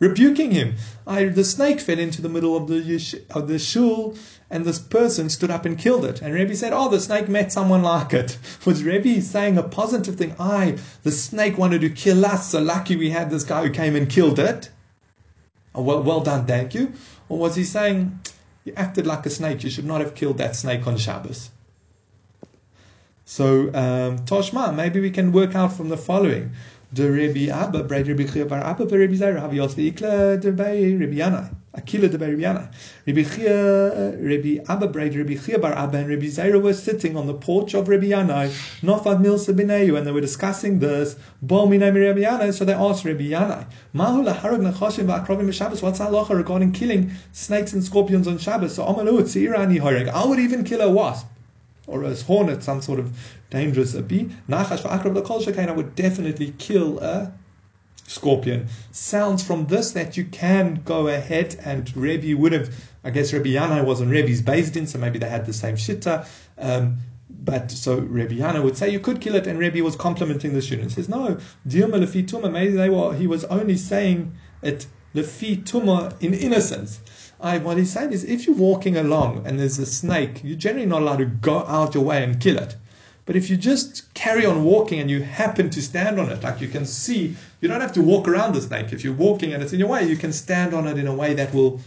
rebuking 0.00 0.50
him? 0.50 0.74
I, 1.06 1.26
the 1.26 1.44
snake 1.44 1.78
fell 1.78 2.00
into 2.00 2.20
the 2.20 2.28
middle 2.28 2.56
of 2.56 2.66
the 2.66 3.22
of 3.30 3.46
the 3.46 3.60
shul, 3.60 4.16
and 4.50 4.64
this 4.64 4.80
person 4.80 5.28
stood 5.30 5.52
up 5.52 5.64
and 5.64 5.78
killed 5.78 6.04
it. 6.04 6.22
And 6.22 6.34
Rebbe 6.34 6.56
said, 6.56 6.72
"Oh, 6.72 6.88
the 6.88 6.98
snake 6.98 7.28
met 7.28 7.52
someone 7.52 7.84
like 7.84 8.12
it." 8.12 8.36
Was 8.64 8.82
Rebbe 8.82 9.20
saying 9.20 9.56
a 9.56 9.62
positive 9.62 10.16
thing? 10.16 10.34
I, 10.36 10.78
the 11.04 11.12
snake 11.12 11.56
wanted 11.56 11.82
to 11.82 11.88
kill 11.88 12.26
us, 12.26 12.50
so 12.50 12.60
lucky 12.60 12.96
we 12.96 13.10
had 13.10 13.30
this 13.30 13.44
guy 13.44 13.62
who 13.62 13.70
came 13.70 13.94
and 13.94 14.10
killed 14.10 14.40
it. 14.40 14.70
Oh, 15.72 15.82
well, 15.82 16.02
well 16.02 16.20
done, 16.20 16.46
thank 16.46 16.74
you. 16.74 16.94
Or 17.28 17.38
was 17.38 17.54
he 17.54 17.62
saying, 17.62 18.18
"You 18.64 18.72
acted 18.76 19.06
like 19.06 19.24
a 19.24 19.30
snake. 19.30 19.62
You 19.62 19.70
should 19.70 19.86
not 19.86 20.00
have 20.00 20.16
killed 20.16 20.38
that 20.38 20.56
snake 20.56 20.84
on 20.88 20.96
Shabbos"? 20.96 21.50
So 23.26 23.68
um, 23.68 24.18
Toshma, 24.26 24.74
maybe 24.74 25.00
we 25.00 25.10
can 25.10 25.32
work 25.32 25.54
out 25.54 25.72
from 25.72 25.88
the 25.88 25.96
following. 25.96 26.52
The 26.92 27.10
Rabbi 27.10 27.46
Abba, 27.46 27.84
Brad 27.84 28.06
Rabbi 28.06 28.24
Chia 28.24 28.44
bar 28.44 28.60
Abba, 28.60 28.84
Rabbi 28.84 29.14
Zaira, 29.14 29.40
Havi 29.40 29.54
Yosli 29.54 29.90
Ikla, 29.90 30.40
the 30.40 30.52
Bay 30.52 30.94
Rabbi 30.94 31.14
Yanai. 31.14 31.52
Akila 31.74 32.10
de 32.10 32.18
Rabbi 32.18 32.42
Yanai. 32.42 32.70
Rabbi 33.06 33.22
Chia, 33.24 34.16
Rabbi 34.20 34.62
Abba, 34.68 34.88
Brad 34.88 35.16
Rabbi 35.16 35.36
Chia 35.36 35.58
bar 35.58 35.72
Abba, 35.72 35.98
and 35.98 36.08
Rabbi 36.10 36.26
Zaira 36.26 36.62
were 36.62 36.74
sitting 36.74 37.16
on 37.16 37.26
the 37.26 37.34
porch 37.34 37.74
of 37.74 37.88
Rabbi 37.88 38.08
Yanai, 38.08 38.48
Nofad 38.82 39.24
Milsa 39.24 39.58
Bineyu, 39.58 39.96
and 39.96 40.06
they 40.06 40.12
were 40.12 40.20
discussing 40.20 40.78
this. 40.78 41.16
Bo 41.42 41.66
Minami 41.66 42.06
Rabbi 42.06 42.20
Yanai, 42.20 42.52
so 42.52 42.66
they 42.66 42.74
asked 42.74 43.06
Rabbi 43.06 43.30
Yanai, 43.30 43.66
Mahu 43.94 44.22
laharag 44.22 44.60
nachashim 44.60 45.06
va'akrovim 45.06 45.52
Shabbos, 45.52 45.82
what's 45.82 45.98
halacha 45.98 46.36
regarding 46.36 46.72
killing 46.72 47.10
snakes 47.32 47.72
and 47.72 47.82
scorpions 47.82 48.28
on 48.28 48.36
Shabbos? 48.38 48.74
So 48.74 48.84
Amalu, 48.84 49.22
Tzirani 49.22 49.80
Horeg. 49.80 50.10
I 50.10 50.26
would 50.26 50.38
even 50.38 50.62
kill 50.62 50.82
a 50.82 50.90
wasp 50.90 51.26
or 51.86 52.04
a 52.04 52.14
hornet, 52.14 52.62
some 52.62 52.80
sort 52.80 52.98
of 52.98 53.16
dangerous 53.50 53.94
bee. 53.94 54.30
Nachash 54.48 54.82
v'akrav 54.82 55.14
l'kol 55.14 55.44
shekain, 55.44 55.74
would 55.74 55.94
definitely 55.94 56.54
kill 56.58 56.98
a 57.00 57.32
scorpion. 58.06 58.66
Sounds 58.92 59.42
from 59.42 59.66
this 59.66 59.92
that 59.92 60.16
you 60.16 60.24
can 60.26 60.82
go 60.84 61.08
ahead 61.08 61.56
and 61.64 61.94
Rebbe 61.96 62.38
would 62.38 62.52
have, 62.52 62.74
I 63.02 63.10
guess 63.10 63.32
Rebbe 63.32 63.48
Yanai 63.48 63.84
was 63.84 64.00
on 64.00 64.08
Rebbe's 64.08 64.42
beis 64.42 64.72
din, 64.72 64.86
so 64.86 64.98
maybe 64.98 65.18
they 65.18 65.28
had 65.28 65.46
the 65.46 65.52
same 65.52 65.76
shitta. 65.76 66.26
Um, 66.58 66.98
but 67.30 67.70
so 67.70 67.98
Rebbe 67.98 68.34
Yanai 68.34 68.62
would 68.62 68.76
say 68.76 68.90
you 68.90 69.00
could 69.00 69.20
kill 69.20 69.34
it, 69.34 69.46
and 69.46 69.58
Rebbe 69.58 69.82
was 69.82 69.96
complimenting 69.96 70.54
the 70.54 70.62
student. 70.62 70.92
Says 70.92 71.08
no. 71.08 71.38
Maybe 71.64 72.72
they 72.72 72.90
were. 72.90 73.14
He 73.14 73.26
was 73.26 73.44
only 73.44 73.76
saying 73.76 74.34
it 74.62 74.86
lefi 75.14 75.62
tuma 75.64 76.20
in 76.22 76.34
innocence. 76.34 77.00
I, 77.44 77.58
what 77.58 77.76
he's 77.76 77.92
saying 77.92 78.12
is, 78.12 78.24
if 78.24 78.46
you're 78.46 78.56
walking 78.56 78.96
along 78.96 79.46
and 79.46 79.60
there's 79.60 79.78
a 79.78 79.84
snake, 79.84 80.40
you're 80.42 80.56
generally 80.56 80.86
not 80.86 81.02
allowed 81.02 81.18
to 81.18 81.26
go 81.26 81.58
out 81.66 81.94
your 81.94 82.02
way 82.02 82.24
and 82.24 82.40
kill 82.40 82.58
it. 82.58 82.74
But 83.26 83.36
if 83.36 83.50
you 83.50 83.58
just 83.58 84.12
carry 84.14 84.46
on 84.46 84.64
walking 84.64 84.98
and 84.98 85.10
you 85.10 85.22
happen 85.22 85.68
to 85.70 85.82
stand 85.82 86.18
on 86.18 86.30
it, 86.30 86.42
like 86.42 86.62
you 86.62 86.68
can 86.68 86.86
see, 86.86 87.36
you 87.60 87.68
don't 87.68 87.82
have 87.82 87.92
to 87.92 88.02
walk 88.02 88.28
around 88.28 88.54
the 88.54 88.62
snake. 88.62 88.94
If 88.94 89.04
you're 89.04 89.12
walking 89.12 89.52
and 89.52 89.62
it's 89.62 89.74
in 89.74 89.78
your 89.78 89.88
way, 89.88 90.08
you 90.08 90.16
can 90.16 90.32
stand 90.32 90.72
on 90.72 90.86
it 90.86 90.96
in 90.96 91.06
a 91.06 91.14
way 91.14 91.34
that 91.34 91.52
will, 91.52 91.80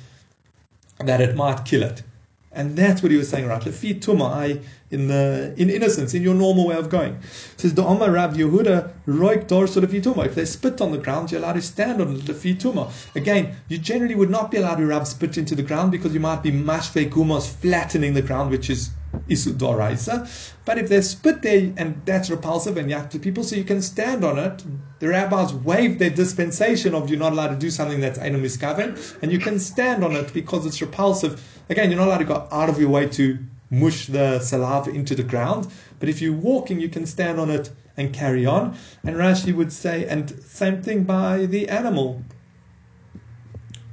that 1.00 1.22
it 1.22 1.36
might 1.36 1.66
kill 1.66 1.82
it. 1.82 2.04
And 2.52 2.76
that's 2.76 3.04
what 3.04 3.12
he 3.12 3.18
was 3.18 3.30
saying, 3.30 3.48
right? 3.48 3.62
Lefi 3.62 4.00
tuma, 4.00 4.64
in 4.90 5.08
the 5.10 5.54
in 5.58 5.70
innocence, 5.70 6.14
in 6.14 6.24
your 6.24 6.34
normal 6.34 6.68
way 6.68 6.76
of 6.76 6.90
going. 6.90 7.14
It 7.16 7.60
says 7.60 7.74
the 7.74 7.84
Omar 7.84 8.12
Rav 8.12 8.34
Yehuda 8.34 8.94
roik 9.06 9.48
dorso 9.48 9.82
lefi 9.82 10.02
tuma. 10.02 10.26
If 10.26 10.36
they 10.36 10.46
spit 10.46 10.80
on 10.80 10.92
the 10.92 10.98
ground, 10.98 11.32
you're 11.32 11.42
allowed 11.42 11.54
to 11.54 11.62
stand 11.62 12.02
on 12.02 12.18
lefi 12.22 12.56
tuma. 12.56 12.90
Again, 13.16 13.56
you 13.68 13.78
generally 13.78 14.16
would 14.16 14.30
not 14.30 14.50
be 14.50 14.58
allowed 14.58 14.78
to 14.78 14.86
rub 14.86 15.06
spit 15.06 15.38
into 15.38 15.56
the 15.56 15.64
ground 15.64 15.92
because 15.92 16.14
you 16.14 16.22
might 16.22 16.42
be 16.42 16.52
mashve 16.52 17.10
kumos 17.10 17.48
flattening 17.48 18.14
the 18.14 18.22
ground, 18.22 18.50
which 18.50 18.70
is 18.70 18.92
isudoraisa. 19.30 20.54
But 20.66 20.78
if 20.78 20.90
they 20.90 21.02
spit 21.02 21.42
there 21.42 21.74
and 21.78 22.02
that's 22.06 22.30
repulsive 22.30 22.78
and 22.78 22.90
yak 22.90 23.10
to 23.12 23.20
people, 23.20 23.44
so 23.44 23.56
you 23.56 23.64
can 23.64 23.82
stand 23.82 24.24
on 24.24 24.38
it, 24.40 24.64
the 25.00 25.10
rabbis 25.10 25.54
waive 25.54 26.00
their 26.00 26.10
dispensation 26.10 26.96
of 26.96 27.10
you're 27.10 27.20
not 27.20 27.34
allowed 27.34 27.50
to 27.50 27.56
do 27.56 27.70
something 27.70 28.00
that's 28.00 28.20
miskaven, 28.20 29.18
and 29.22 29.32
you 29.32 29.40
can 29.40 29.60
stand 29.60 30.04
on 30.04 30.16
it 30.16 30.34
because 30.34 30.66
it's 30.66 30.82
repulsive. 30.82 31.42
Again, 31.70 31.90
you're 31.90 32.00
not 32.00 32.08
allowed 32.08 32.18
to 32.20 32.26
go 32.26 32.48
out 32.52 32.70
of 32.70 32.80
your 32.80 32.90
way 32.90 33.08
to 33.10 33.40
mush 33.70 34.08
the 34.08 34.40
saliva 34.40 34.90
into 34.90 35.16
the 35.16 35.24
ground, 35.24 35.68
but 36.00 36.08
if 36.08 36.22
you're 36.22 36.34
walking, 36.34 36.80
you 36.80 36.88
can 36.88 37.06
stand 37.06 37.40
on 37.40 37.50
it 37.50 37.70
and 37.98 38.14
carry 38.14 38.46
on. 38.46 38.78
And 39.04 39.18
Rashi 39.18 39.54
would 39.54 39.74
say, 39.74 40.06
and 40.08 40.30
same 40.44 40.82
thing 40.82 41.04
by 41.04 41.46
the 41.46 41.68
animal. 41.68 42.22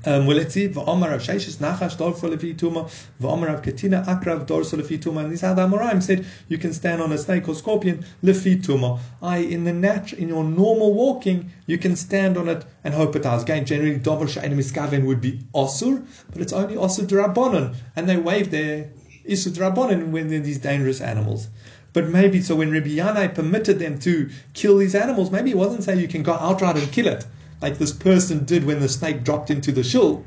Um, 0.07 0.27
well, 0.27 0.37
let's 0.37 0.53
see. 0.53 0.69
V'omar 0.69 1.11
Rav 1.11 1.23
Sheshes 1.23 1.57
Nachash 1.57 1.97
Dorso 1.97 2.29
Lefi 2.29 2.55
Tuma. 2.55 2.91
V'omar 3.23 3.47
Rav 3.47 3.63
Ketina 3.63 4.05
Akrav 4.05 4.47
Dorso 4.47 4.77
Lefi 4.79 4.99
Tuma. 4.99 5.23
And 5.23 5.33
these 5.33 5.43
are 5.43 5.55
the 5.55 5.67
Amoraim 5.67 6.03
said 6.03 6.27
you 6.49 6.59
can 6.59 6.75
stand 6.75 7.01
on 7.01 7.11
a 7.11 7.17
snake 7.17 7.49
or 7.49 7.55
scorpion 7.55 8.05
Lefi 8.23 8.63
Tuma. 8.63 9.01
I 9.23 9.39
in 9.39 9.65
the 9.65 9.73
natural, 9.73 10.21
in 10.21 10.29
your 10.29 10.45
normal 10.45 10.93
walking, 10.93 11.51
you 11.67 11.79
can 11.79 11.97
stand 11.97 12.37
on 12.37 12.49
it 12.51 12.67
and 12.83 12.93
hope 12.93 13.17
it 13.17 13.23
dies. 13.23 13.45
Again, 13.45 13.65
generally 13.65 13.97
Dover 13.97 14.27
Sha'anim 14.27 14.59
Miskaven 14.59 15.07
would 15.07 15.23
be 15.23 15.41
Osur, 15.55 16.07
but 16.31 16.43
it's 16.43 16.53
only 16.53 16.75
Osur 16.75 17.07
Drabonon, 17.07 17.75
and 17.97 18.07
they 18.07 18.19
wave 18.19 18.51
their 18.51 18.91
Isur 19.27 19.53
Drabonon 19.53 20.11
when 20.11 20.29
they're 20.29 20.41
these 20.41 20.59
dangerous 20.59 21.01
animals. 21.01 21.49
But 21.95 22.09
maybe 22.09 22.43
so 22.43 22.57
when 22.57 22.73
Rabbi 22.73 22.97
Yanai 22.97 23.35
permitted 23.35 23.79
them 23.79 23.99
to 24.01 24.29
kill 24.53 24.77
these 24.77 24.95
animals, 24.95 25.31
maybe 25.31 25.51
he 25.51 25.55
wasn't 25.55 25.85
saying 25.85 26.01
you 26.01 26.09
can 26.09 26.25
go 26.25 26.35
outright 26.35 26.77
and 26.77 26.93
kill 26.93 27.07
it 27.07 27.25
like 27.65 27.79
this 27.79 27.93
person 27.93 28.45
did 28.45 28.63
when 28.67 28.79
the 28.79 28.89
snake 28.91 29.25
dropped 29.25 29.49
into 29.51 29.73
the 29.73 29.83
shul. 29.83 30.23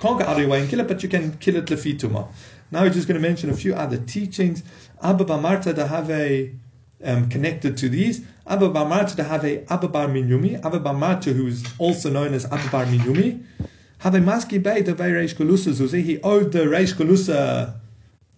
Can't 0.00 0.18
go 0.18 0.24
out 0.24 0.32
of 0.32 0.40
your 0.40 0.48
way 0.48 0.60
and 0.60 0.68
kill 0.68 0.80
it, 0.80 0.88
but 0.88 1.00
you 1.04 1.08
can 1.08 1.38
kill 1.38 1.54
it 1.54 1.66
lefituma. 1.66 2.26
Now 2.72 2.82
we're 2.82 2.90
just 2.90 3.06
going 3.06 3.20
to 3.22 3.26
mention 3.28 3.48
a 3.48 3.54
few 3.54 3.74
other 3.74 3.96
teachings. 3.98 4.64
Abba 5.00 5.24
Bamarta 5.24 5.72
to 5.76 5.86
have 5.86 6.10
a 6.10 6.52
um, 7.04 7.28
connected 7.28 7.76
to 7.76 7.88
these. 7.88 8.22
Abba 8.44 8.70
Bamarta 8.70 9.14
to 9.14 9.22
have 9.22 9.44
a 9.44 9.72
Abba 9.72 9.86
Bar 9.86 10.08
Minyumi. 10.08 10.56
Abba 10.66 10.80
Bamarta, 10.80 11.32
who 11.32 11.46
is 11.46 11.64
also 11.78 12.10
known 12.10 12.34
as 12.34 12.44
Abba 12.46 12.70
Bar 12.70 12.86
Minyumi. 12.86 13.44
Have 13.98 14.16
a 14.16 14.18
maski 14.18 14.60
bay 14.60 14.82
the 14.82 14.94
Reish 14.94 15.36
Galusa 15.36 16.02
He 16.02 16.20
owed 16.22 16.50
the 16.50 16.64
Reish 16.74 16.94
Galusa, 16.94 17.76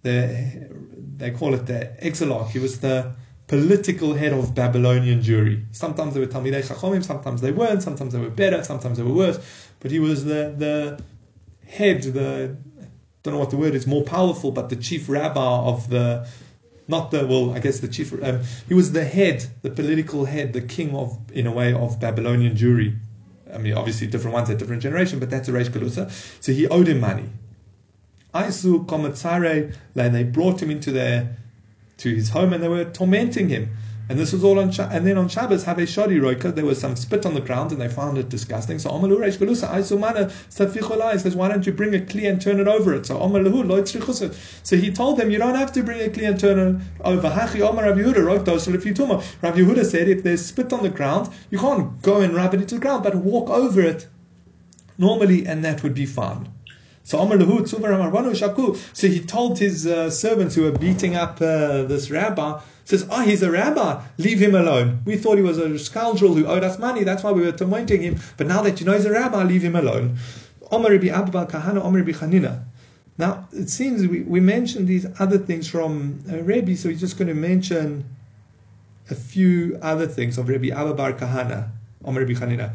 the 0.03 0.69
they 1.17 1.31
call 1.31 1.55
it 1.55 1.65
the 1.65 1.97
exilarch. 2.03 2.51
He 2.51 2.59
was 2.59 2.81
the 2.81 3.15
political 3.49 4.13
head 4.13 4.33
of 4.33 4.55
Babylonian 4.55 5.23
Jewry. 5.23 5.65
Sometimes 5.73 6.15
they 6.15 6.21
were 6.21 6.27
Talmidei 6.27 6.63
Chachomim, 6.63 7.03
sometimes 7.03 7.41
they 7.41 7.51
weren't, 7.51 7.83
sometimes 7.83 8.13
they 8.13 8.21
were 8.21 8.31
better, 8.31 8.63
sometimes 8.63 8.99
they 8.99 9.03
were 9.03 9.15
worse. 9.15 9.39
But 9.81 9.91
he 9.91 9.99
was 9.99 10.25
the, 10.25 10.55
the 10.57 11.03
head, 11.67 12.03
the, 12.03 12.57
I 12.81 12.85
don't 13.23 13.35
know 13.35 13.41
what 13.41 13.51
the 13.51 13.57
word 13.57 13.75
is, 13.75 13.87
more 13.87 14.05
powerful, 14.05 14.53
but 14.53 14.69
the 14.69 14.77
chief 14.77 15.09
rabbi 15.09 15.41
of 15.41 15.89
the, 15.89 16.29
not 16.89 17.11
the, 17.11 17.27
well, 17.27 17.55
I 17.55 17.59
guess 17.59 17.81
the 17.81 17.89
chief, 17.89 18.13
um, 18.23 18.43
he 18.69 18.75
was 18.75 18.93
the 18.93 19.05
head, 19.05 19.47
the 19.63 19.71
political 19.71 20.27
head, 20.27 20.53
the 20.53 20.63
king 20.63 20.95
of, 20.95 21.19
in 21.33 21.47
a 21.47 21.53
way, 21.53 21.73
of 21.73 21.99
Babylonian 21.99 22.55
Jewry. 22.55 22.99
I 23.53 23.57
mean, 23.57 23.73
obviously 23.73 24.09
different 24.09 24.35
ones 24.35 24.51
at 24.51 24.59
different 24.59 24.83
generation, 24.83 25.19
but 25.21 25.31
that's 25.31 25.49
a 25.49 25.53
Reish 25.53 25.71
Galusa. 25.71 26.11
So 26.43 26.53
he 26.53 26.69
owed 26.69 26.87
him 26.87 27.01
money. 27.01 27.31
Aisu 28.35 28.85
Komatsare, 28.85 29.75
they 29.95 30.25
brought 30.25 30.63
him 30.63 30.71
into 30.71 30.93
their 30.93 31.39
to 31.99 32.15
his 32.15 32.31
home 32.31 32.53
and 32.53 32.63
they 32.63 32.69
were 32.69 32.85
tormenting 32.85 33.49
him. 33.49 33.71
And 34.11 34.19
this 34.19 34.33
was 34.33 34.43
all 34.43 34.59
on, 34.59 34.71
and 34.81 35.07
then 35.07 35.19
on 35.19 35.29
Shabbos, 35.29 35.65
have 35.65 35.79
a 35.79 35.83
shadi 35.83 36.19
roika, 36.19 36.55
there 36.55 36.65
was 36.65 36.81
some 36.81 36.97
spit 36.97 37.27
on 37.27 37.35
the 37.35 37.43
ground 37.43 37.73
and 37.73 37.81
they 37.81 37.89
found 37.89 38.17
it 38.17 38.31
disgusting. 38.31 38.79
So 38.79 38.89
Omar 38.89 39.11
Uresh 39.11 39.37
Galusa, 39.37 39.69
Aisumana, 39.69 40.31
Safichulai 40.49 41.21
says, 41.21 41.37
why 41.37 41.49
don't 41.49 41.67
you 41.67 41.73
bring 41.73 41.95
a 41.95 41.99
kli 41.99 42.27
and 42.27 42.41
turn 42.41 42.59
it 42.59 42.67
over 42.67 42.95
it? 42.95 43.05
So 43.05 43.21
Omar 43.21 43.43
Lahu, 43.43 44.35
So 44.63 44.77
he 44.77 44.91
told 44.91 45.19
them, 45.19 45.31
you 45.31 45.37
don't 45.37 45.57
have 45.57 45.73
to 45.73 45.83
bring 45.83 46.01
a 46.01 46.09
kli 46.09 46.27
and 46.27 46.41
turn 46.41 46.59
it 46.59 46.83
over. 47.03 47.29
Hachi 47.29 47.61
Omar 47.61 47.85
Rav 47.85 47.99
Yehuda, 47.99 48.25
Rok 48.25 48.47
Dosel 48.47 48.75
Ifituma. 48.77 49.23
Rav 49.43 49.55
Yehuda 49.55 49.85
said, 49.85 50.09
if 50.09 50.23
there's 50.23 50.47
spit 50.47 50.73
on 50.73 50.83
the 50.83 50.89
ground, 50.89 51.29
you 51.51 51.59
can't 51.59 52.01
go 52.01 52.23
and 52.23 52.35
rub 52.35 52.55
it 52.55 52.63
into 52.63 52.77
the 52.77 52.81
ground, 52.81 53.03
but 53.03 53.15
walk 53.15 53.51
over 53.51 53.83
it 53.83 54.09
normally 54.97 55.47
and 55.47 55.63
that 55.67 55.83
would 55.83 55.95
be 55.95 56.07
fine. 56.07 56.49
So 57.09 57.17
Lahu 57.21 58.37
Shaku. 58.37 58.77
So 58.93 59.09
he 59.09 59.21
told 59.21 59.59
his 59.59 59.87
uh, 59.87 60.11
servants 60.11 60.55
who 60.55 60.65
were 60.65 60.73
beating 60.73 61.17
up 61.17 61.41
uh, 61.41 61.85
this 61.85 62.11
rabbi, 62.11 62.61
says, 62.85 63.09
Oh, 63.11 63.23
he's 63.23 63.43
a 63.43 63.51
rabbi, 63.51 64.03
leave 64.19 64.39
him 64.39 64.55
alone. 64.55 65.01
We 65.07 65.17
thought 65.17 65.39
he 65.39 65.43
was 65.43 65.57
a 65.57 65.79
scoundrel 65.79 66.35
who 66.35 66.45
owed 66.45 66.65
us 66.65 66.79
money, 66.79 67.05
that's 67.05 67.23
why 67.23 67.33
we 67.33 67.41
were 67.41 67.53
tormenting 67.53 68.03
him. 68.03 68.21
But 68.37 68.47
now 68.47 68.61
that 68.61 68.79
you 68.79 68.85
know 68.85 68.93
he's 68.93 69.07
a 69.07 69.11
rabbi, 69.11 69.43
leave 69.45 69.63
him 69.63 69.75
alone. 69.75 70.19
Rabbi 70.71 71.09
Abba 71.09 71.47
Kahana, 71.47 71.81
Chanina. 72.13 72.65
Now, 73.17 73.49
it 73.53 73.71
seems 73.71 74.07
we, 74.07 74.21
we 74.21 74.41
mentioned 74.41 74.87
these 74.87 75.07
other 75.19 75.39
things 75.39 75.67
from 75.67 76.23
uh, 76.31 76.43
Rebbe, 76.43 76.77
so 76.77 76.91
we're 76.91 76.99
just 76.99 77.17
going 77.17 77.29
to 77.29 77.35
mention 77.35 78.05
a 79.09 79.15
few 79.15 79.79
other 79.81 80.07
things 80.07 80.37
of 80.37 80.51
Rebbe 80.51 80.77
Abba 80.77 80.93
Bar 80.93 81.15
Kahana, 81.15 81.71
Omar 82.05 82.25
Rabbi 82.25 82.35
Chanina. 82.35 82.75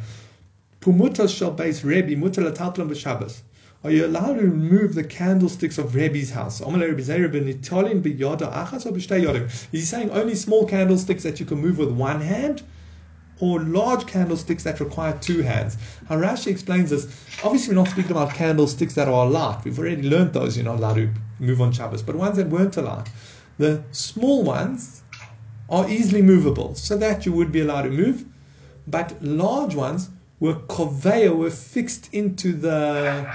Pumutas 0.82 1.38
shall 1.38 1.52
base 1.52 1.84
Rebbe, 1.84 2.16
mutal 2.16 2.52
ataltlam 2.52 2.90
b'Shabbos. 2.90 3.42
Are 3.84 3.92
you 3.92 4.06
allowed 4.06 4.36
to 4.36 4.44
remove 4.44 4.96
the 4.96 5.04
candlesticks 5.04 5.78
of 5.78 5.94
Rebbe's 5.94 6.30
house? 6.30 6.62
Is 6.62 6.70
he 9.72 9.82
saying 9.82 10.10
only 10.12 10.36
small 10.36 10.66
candlesticks 10.66 11.24
that 11.24 11.42
you 11.42 11.46
can 11.46 11.58
move 11.60 11.78
with 11.78 11.92
one 11.92 12.22
hand? 12.22 12.64
Or 13.42 13.60
large 13.60 14.08
candlesticks 14.08 14.64
that 14.64 14.80
require 14.80 15.18
two 15.20 15.42
hands. 15.42 15.76
Harashi 16.10 16.48
explains 16.48 16.92
this. 16.92 17.08
Obviously, 17.44 17.76
we're 17.76 17.82
not 17.82 17.92
speaking 17.92 18.12
about 18.12 18.34
candlesticks 18.34 18.94
that 18.96 19.10
are 19.10 19.26
light. 19.26 19.66
We've 19.66 19.78
already 19.78 20.04
learned 20.04 20.32
those 20.32 20.56
you're 20.56 20.64
not 20.64 20.78
allowed 20.78 20.96
to 20.96 21.10
move 21.40 21.60
on 21.60 21.74
Shabbos, 21.74 22.02
but 22.04 22.16
ones 22.16 22.38
that 22.38 22.48
weren't 22.48 22.78
allowed. 22.78 23.10
The 23.58 23.84
small 23.92 24.44
ones 24.44 25.02
are 25.70 25.90
easily 25.90 26.22
movable, 26.22 26.74
so 26.76 26.96
that 26.98 27.26
you 27.26 27.34
would 27.34 27.52
be 27.52 27.60
allowed 27.60 27.82
to 27.82 27.90
move, 27.90 28.24
but 28.88 29.22
large 29.22 29.76
ones 29.76 30.10
were 30.40 30.56
koveya, 30.56 31.36
were 31.36 31.50
fixed 31.50 32.14
into 32.14 32.54
the 32.54 33.28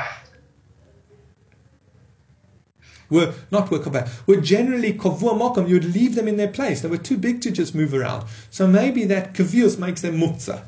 were 3.10 3.32
not 3.50 3.70
were 3.70 3.78
kaveh, 3.78 4.08
were 4.26 4.40
generally 4.40 4.92
kavua 4.92 5.38
mokum. 5.38 5.68
You 5.68 5.74
would 5.74 5.94
leave 5.94 6.14
them 6.14 6.28
in 6.28 6.36
their 6.36 6.48
place. 6.48 6.80
They 6.82 6.88
were 6.88 6.98
too 6.98 7.16
big 7.16 7.40
to 7.42 7.50
just 7.50 7.74
move 7.74 7.94
around. 7.94 8.26
So 8.50 8.66
maybe 8.66 9.04
that 9.06 9.34
kavius 9.34 9.78
makes 9.78 10.02
them 10.02 10.18
muktzah. 10.18 10.62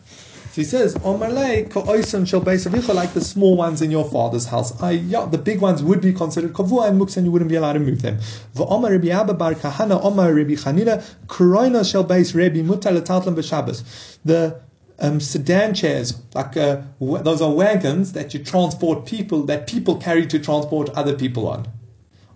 So 0.52 0.62
he 0.62 0.64
says, 0.64 0.96
Omalei 0.96 1.70
ko'oisan 1.70 2.26
shel 2.26 2.40
beis 2.40 2.92
like 2.92 3.12
the 3.12 3.20
small 3.20 3.56
ones 3.56 3.82
in 3.82 3.90
your 3.92 4.04
father's 4.10 4.46
house. 4.46 4.72
The 4.72 5.40
big 5.44 5.60
ones 5.60 5.80
would 5.80 6.00
be 6.00 6.12
considered 6.12 6.52
kavua 6.54 6.88
and 6.88 7.00
muktzah, 7.00 7.18
and 7.18 7.26
you 7.26 7.32
wouldn't 7.32 7.50
be 7.50 7.54
allowed 7.54 7.74
to 7.74 7.78
move 7.78 8.02
them. 8.02 8.18
V'omar 8.56 8.90
Rabbi 8.90 9.10
Abba 9.10 9.34
bar 9.34 9.54
Kahana, 9.54 10.02
Omar 10.02 10.34
Rabbi 10.34 10.54
Chanina, 10.54 11.04
kroina 11.28 11.88
shel 11.88 12.04
beis 12.04 12.34
Rabbi 12.34 12.62
mutar 12.62 12.98
letatlam 12.98 13.36
b'Shabbos. 13.36 14.18
The 14.24 14.60
um, 14.98 15.20
sedan 15.20 15.72
chairs, 15.74 16.20
like 16.34 16.56
uh, 16.56 16.82
those 17.00 17.40
are 17.40 17.50
wagons 17.52 18.12
that 18.14 18.34
you 18.34 18.42
transport 18.42 19.06
people, 19.06 19.44
that 19.44 19.66
people 19.66 19.96
carry 19.96 20.26
to 20.26 20.38
transport 20.38 20.90
other 20.90 21.16
people 21.16 21.48
on. 21.48 21.68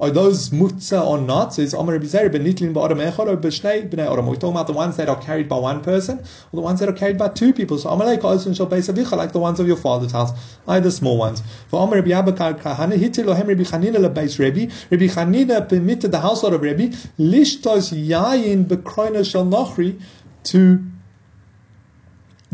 Are 0.00 0.10
those 0.10 0.50
mutza 0.50 1.04
or 1.04 1.18
not? 1.18 1.54
So 1.54 1.62
it's 1.62 1.72
Amar 1.72 1.94
Rabbi 1.94 2.06
ben 2.28 2.44
Nitlin 2.44 2.74
ba'adam 2.74 3.12
echad 3.12 3.28
or 3.28 3.36
b'shnei 3.36 3.88
b'nei 3.88 4.10
adam. 4.10 4.26
We're 4.26 4.34
talking 4.34 4.50
about 4.50 4.66
the 4.66 4.72
ones 4.72 4.96
that 4.96 5.08
are 5.08 5.20
carried 5.20 5.48
by 5.48 5.56
one 5.56 5.82
person 5.82 6.18
or 6.18 6.56
the 6.56 6.60
ones 6.60 6.80
that 6.80 6.88
are 6.88 6.92
carried 6.92 7.16
by 7.16 7.28
two 7.28 7.52
people. 7.52 7.78
So 7.78 7.90
Amar 7.90 8.08
Leika 8.08 8.22
Osun 8.22 8.56
shal 8.56 8.66
beis 8.66 9.16
like 9.16 9.32
the 9.32 9.38
ones 9.38 9.60
of 9.60 9.68
your 9.68 9.76
father's 9.76 10.12
house, 10.12 10.32
either 10.66 10.90
small 10.90 11.16
ones. 11.16 11.42
For 11.68 11.82
Amar 11.82 11.96
Rabbi 12.00 12.10
Abba 12.10 12.32
bar 12.32 12.54
Kahana 12.54 12.98
hitil 12.98 13.26
lohem 13.26 13.46
Rabbi 13.46 13.62
Chanina 13.62 13.96
lebeis 13.96 14.38
Rabbi. 14.38 14.72
Rabbi 14.90 15.06
Chanina 15.06 15.68
permitted 15.68 16.10
the 16.10 16.20
household 16.20 16.54
of 16.54 16.62
Rabbi 16.62 16.88
lishtos 17.18 17.92
yayin 17.92 18.64
bekroina 18.64 19.28
shal 19.28 19.44
nochri 19.46 20.00
to 20.44 20.84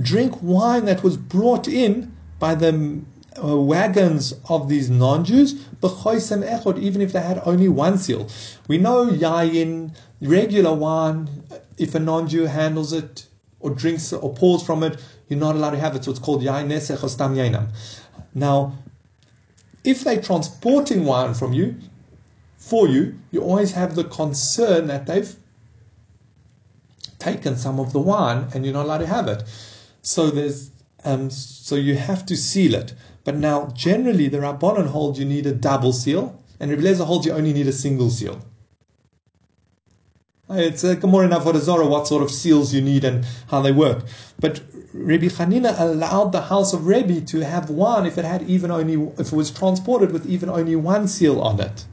drink 0.00 0.42
wine 0.42 0.84
that 0.84 1.02
was 1.02 1.16
brought 1.16 1.68
in 1.68 2.14
by 2.38 2.54
the 2.54 3.00
uh, 3.42 3.56
wagons 3.56 4.34
of 4.48 4.68
these 4.68 4.90
non-Jews, 4.90 5.66
even 5.82 7.00
if 7.00 7.12
they 7.12 7.20
had 7.20 7.42
only 7.44 7.68
one 7.68 7.98
seal. 7.98 8.28
We 8.68 8.78
know 8.78 9.06
yayin, 9.06 9.94
regular 10.20 10.74
wine, 10.74 11.44
if 11.78 11.94
a 11.94 12.00
non-Jew 12.00 12.44
handles 12.44 12.92
it 12.92 13.26
or 13.60 13.70
drinks 13.70 14.12
or 14.12 14.32
pours 14.34 14.62
from 14.62 14.82
it, 14.82 15.00
you're 15.28 15.38
not 15.38 15.54
allowed 15.54 15.70
to 15.70 15.78
have 15.78 15.96
it. 15.96 16.04
So 16.04 16.10
it's 16.10 16.20
called 16.20 16.42
yayin 16.42 16.68
nesech 16.68 17.02
or 17.02 17.08
yainam. 17.08 17.68
Now, 18.34 18.78
if 19.84 20.04
they're 20.04 20.20
transporting 20.20 21.04
wine 21.04 21.34
from 21.34 21.52
you, 21.52 21.76
for 22.58 22.86
you, 22.86 23.18
you 23.30 23.42
always 23.42 23.72
have 23.72 23.94
the 23.94 24.04
concern 24.04 24.86
that 24.88 25.06
they've 25.06 25.34
taken 27.18 27.56
some 27.56 27.80
of 27.80 27.92
the 27.92 27.98
wine 28.00 28.48
and 28.54 28.64
you're 28.64 28.74
not 28.74 28.84
allowed 28.84 28.98
to 28.98 29.06
have 29.06 29.28
it. 29.28 29.44
So 30.02 30.30
there's 30.30 30.70
um, 31.04 31.30
so 31.30 31.76
you 31.76 31.96
have 31.96 32.26
to 32.26 32.36
seal 32.36 32.74
it. 32.74 32.94
But 33.24 33.36
now, 33.36 33.72
generally, 33.74 34.28
the 34.28 34.38
Rabbanon 34.38 34.88
hold 34.88 35.18
you 35.18 35.24
need 35.24 35.46
a 35.46 35.52
double 35.52 35.92
seal, 35.92 36.42
and 36.58 36.70
Rebbe 36.70 36.82
Lezer 36.82 37.04
holds 37.04 37.26
you 37.26 37.32
only 37.32 37.52
need 37.52 37.66
a 37.66 37.72
single 37.72 38.10
seal. 38.10 38.40
Uh, 40.50 40.54
it's 40.54 40.82
a 40.82 40.96
Gemara 40.96 41.26
in 41.26 41.30
Avodah 41.30 41.88
what 41.88 42.08
sort 42.08 42.22
of 42.24 42.30
seals 42.30 42.74
you 42.74 42.80
need 42.80 43.04
and 43.04 43.24
how 43.48 43.60
they 43.60 43.70
work. 43.70 44.04
But 44.40 44.60
Rabbi 44.92 45.26
Hanina 45.26 45.78
allowed 45.78 46.32
the 46.32 46.40
house 46.40 46.72
of 46.72 46.86
Rebbe 46.88 47.20
to 47.20 47.40
have 47.44 47.70
one 47.70 48.04
if 48.04 48.18
it 48.18 48.24
had 48.24 48.42
even 48.42 48.72
only 48.72 48.94
if 49.18 49.28
it 49.28 49.32
was 49.32 49.52
transported 49.52 50.10
with 50.10 50.26
even 50.26 50.48
only 50.48 50.74
one 50.74 51.06
seal 51.06 51.40
on 51.40 51.60
it. 51.60 51.84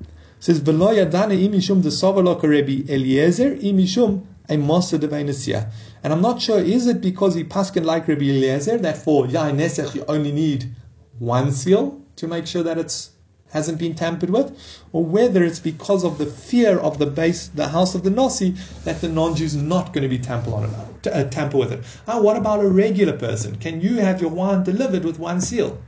it 0.00 0.08
says 0.40 0.60
V'lo 0.60 0.92
yadane 0.92 1.48
imishum 1.48 1.84
the 1.84 2.48
Rebbe 2.48 2.92
Eliezer 2.92 3.54
imishum 3.54 4.24
a 4.48 4.56
Mosa 4.56 4.98
de 4.98 5.70
And 6.02 6.12
I'm 6.12 6.20
not 6.20 6.42
sure, 6.42 6.58
is 6.58 6.86
it 6.86 7.00
because 7.00 7.34
he 7.34 7.44
paskin 7.44 7.84
like 7.84 8.08
Rabbi 8.08 8.24
Eliezer 8.24 8.78
that 8.78 8.98
for 8.98 9.26
Yain 9.26 9.56
Nesech 9.56 9.94
you 9.94 10.04
only 10.06 10.32
need 10.32 10.74
one 11.18 11.50
seal 11.50 12.00
to 12.16 12.28
make 12.28 12.46
sure 12.46 12.62
that 12.62 12.78
it 12.78 13.08
hasn't 13.50 13.78
been 13.78 13.94
tampered 13.94 14.30
with, 14.30 14.52
or 14.92 15.04
whether 15.04 15.44
it's 15.44 15.60
because 15.60 16.04
of 16.04 16.18
the 16.18 16.26
fear 16.26 16.76
of 16.78 16.98
the 16.98 17.06
base, 17.06 17.48
the 17.48 17.68
house 17.68 17.94
of 17.94 18.02
the 18.02 18.10
Nasi, 18.10 18.56
that 18.84 19.00
the 19.00 19.08
non-Jews 19.08 19.54
are 19.54 19.62
not 19.62 19.92
going 19.92 20.02
to 20.02 20.08
be 20.08 20.18
tamper 20.18 20.52
on 20.52 20.64
it, 20.64 21.06
uh, 21.06 21.24
tamper 21.30 21.56
with 21.58 21.72
it. 21.72 21.84
Ah, 22.08 22.20
what 22.20 22.36
about 22.36 22.64
a 22.64 22.68
regular 22.68 23.16
person? 23.16 23.56
Can 23.56 23.80
you 23.80 23.98
have 23.98 24.20
your 24.20 24.30
wine 24.30 24.64
delivered 24.64 25.04
with 25.04 25.20
one 25.20 25.40
seal? 25.40 25.80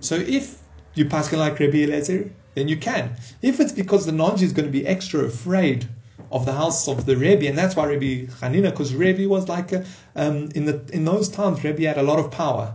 So 0.00 0.16
if 0.16 0.60
you 0.94 1.06
paskin 1.06 1.38
like 1.38 1.58
Rabbi 1.58 1.78
Eliezer, 1.78 2.30
then 2.54 2.68
you 2.68 2.76
can. 2.76 3.16
If 3.40 3.58
it's 3.58 3.72
because 3.72 4.04
the 4.04 4.12
non-Jew 4.12 4.44
is 4.44 4.52
going 4.52 4.66
to 4.66 4.72
be 4.72 4.86
extra 4.86 5.24
afraid 5.24 5.88
of 6.32 6.46
the 6.46 6.52
house 6.52 6.88
of 6.88 7.06
the 7.06 7.16
Rebbe, 7.16 7.46
and 7.46 7.56
that's 7.56 7.76
why 7.76 7.86
Rebbe 7.86 8.32
Hanina, 8.40 8.70
because 8.70 8.94
Rebbe 8.94 9.28
was 9.28 9.48
like 9.48 9.72
a, 9.72 9.84
um, 10.16 10.50
in 10.54 10.64
the 10.64 10.82
in 10.92 11.04
those 11.04 11.28
times, 11.28 11.62
Rebbe 11.62 11.82
had 11.82 11.98
a 11.98 12.02
lot 12.02 12.18
of 12.18 12.30
power. 12.30 12.74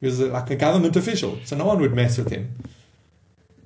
He 0.00 0.06
was 0.06 0.20
like 0.20 0.50
a 0.50 0.56
government 0.56 0.96
official, 0.96 1.38
so 1.44 1.56
no 1.56 1.64
one 1.64 1.80
would 1.80 1.94
mess 1.94 2.18
with 2.18 2.30
him. 2.30 2.54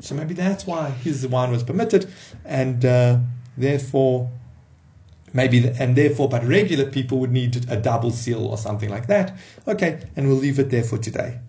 So 0.00 0.14
maybe 0.14 0.34
that's 0.34 0.66
why 0.66 0.90
his 0.90 1.26
wine 1.26 1.50
was 1.50 1.62
permitted, 1.62 2.08
and 2.44 2.84
uh, 2.84 3.18
therefore, 3.56 4.30
maybe 5.32 5.68
and 5.78 5.96
therefore, 5.96 6.28
but 6.28 6.44
regular 6.44 6.88
people 6.90 7.18
would 7.18 7.32
need 7.32 7.68
a 7.68 7.76
double 7.76 8.10
seal 8.10 8.46
or 8.46 8.56
something 8.56 8.90
like 8.90 9.08
that. 9.08 9.36
Okay, 9.66 10.06
and 10.16 10.28
we'll 10.28 10.36
leave 10.36 10.58
it 10.58 10.70
there 10.70 10.84
for 10.84 10.98
today. 10.98 11.40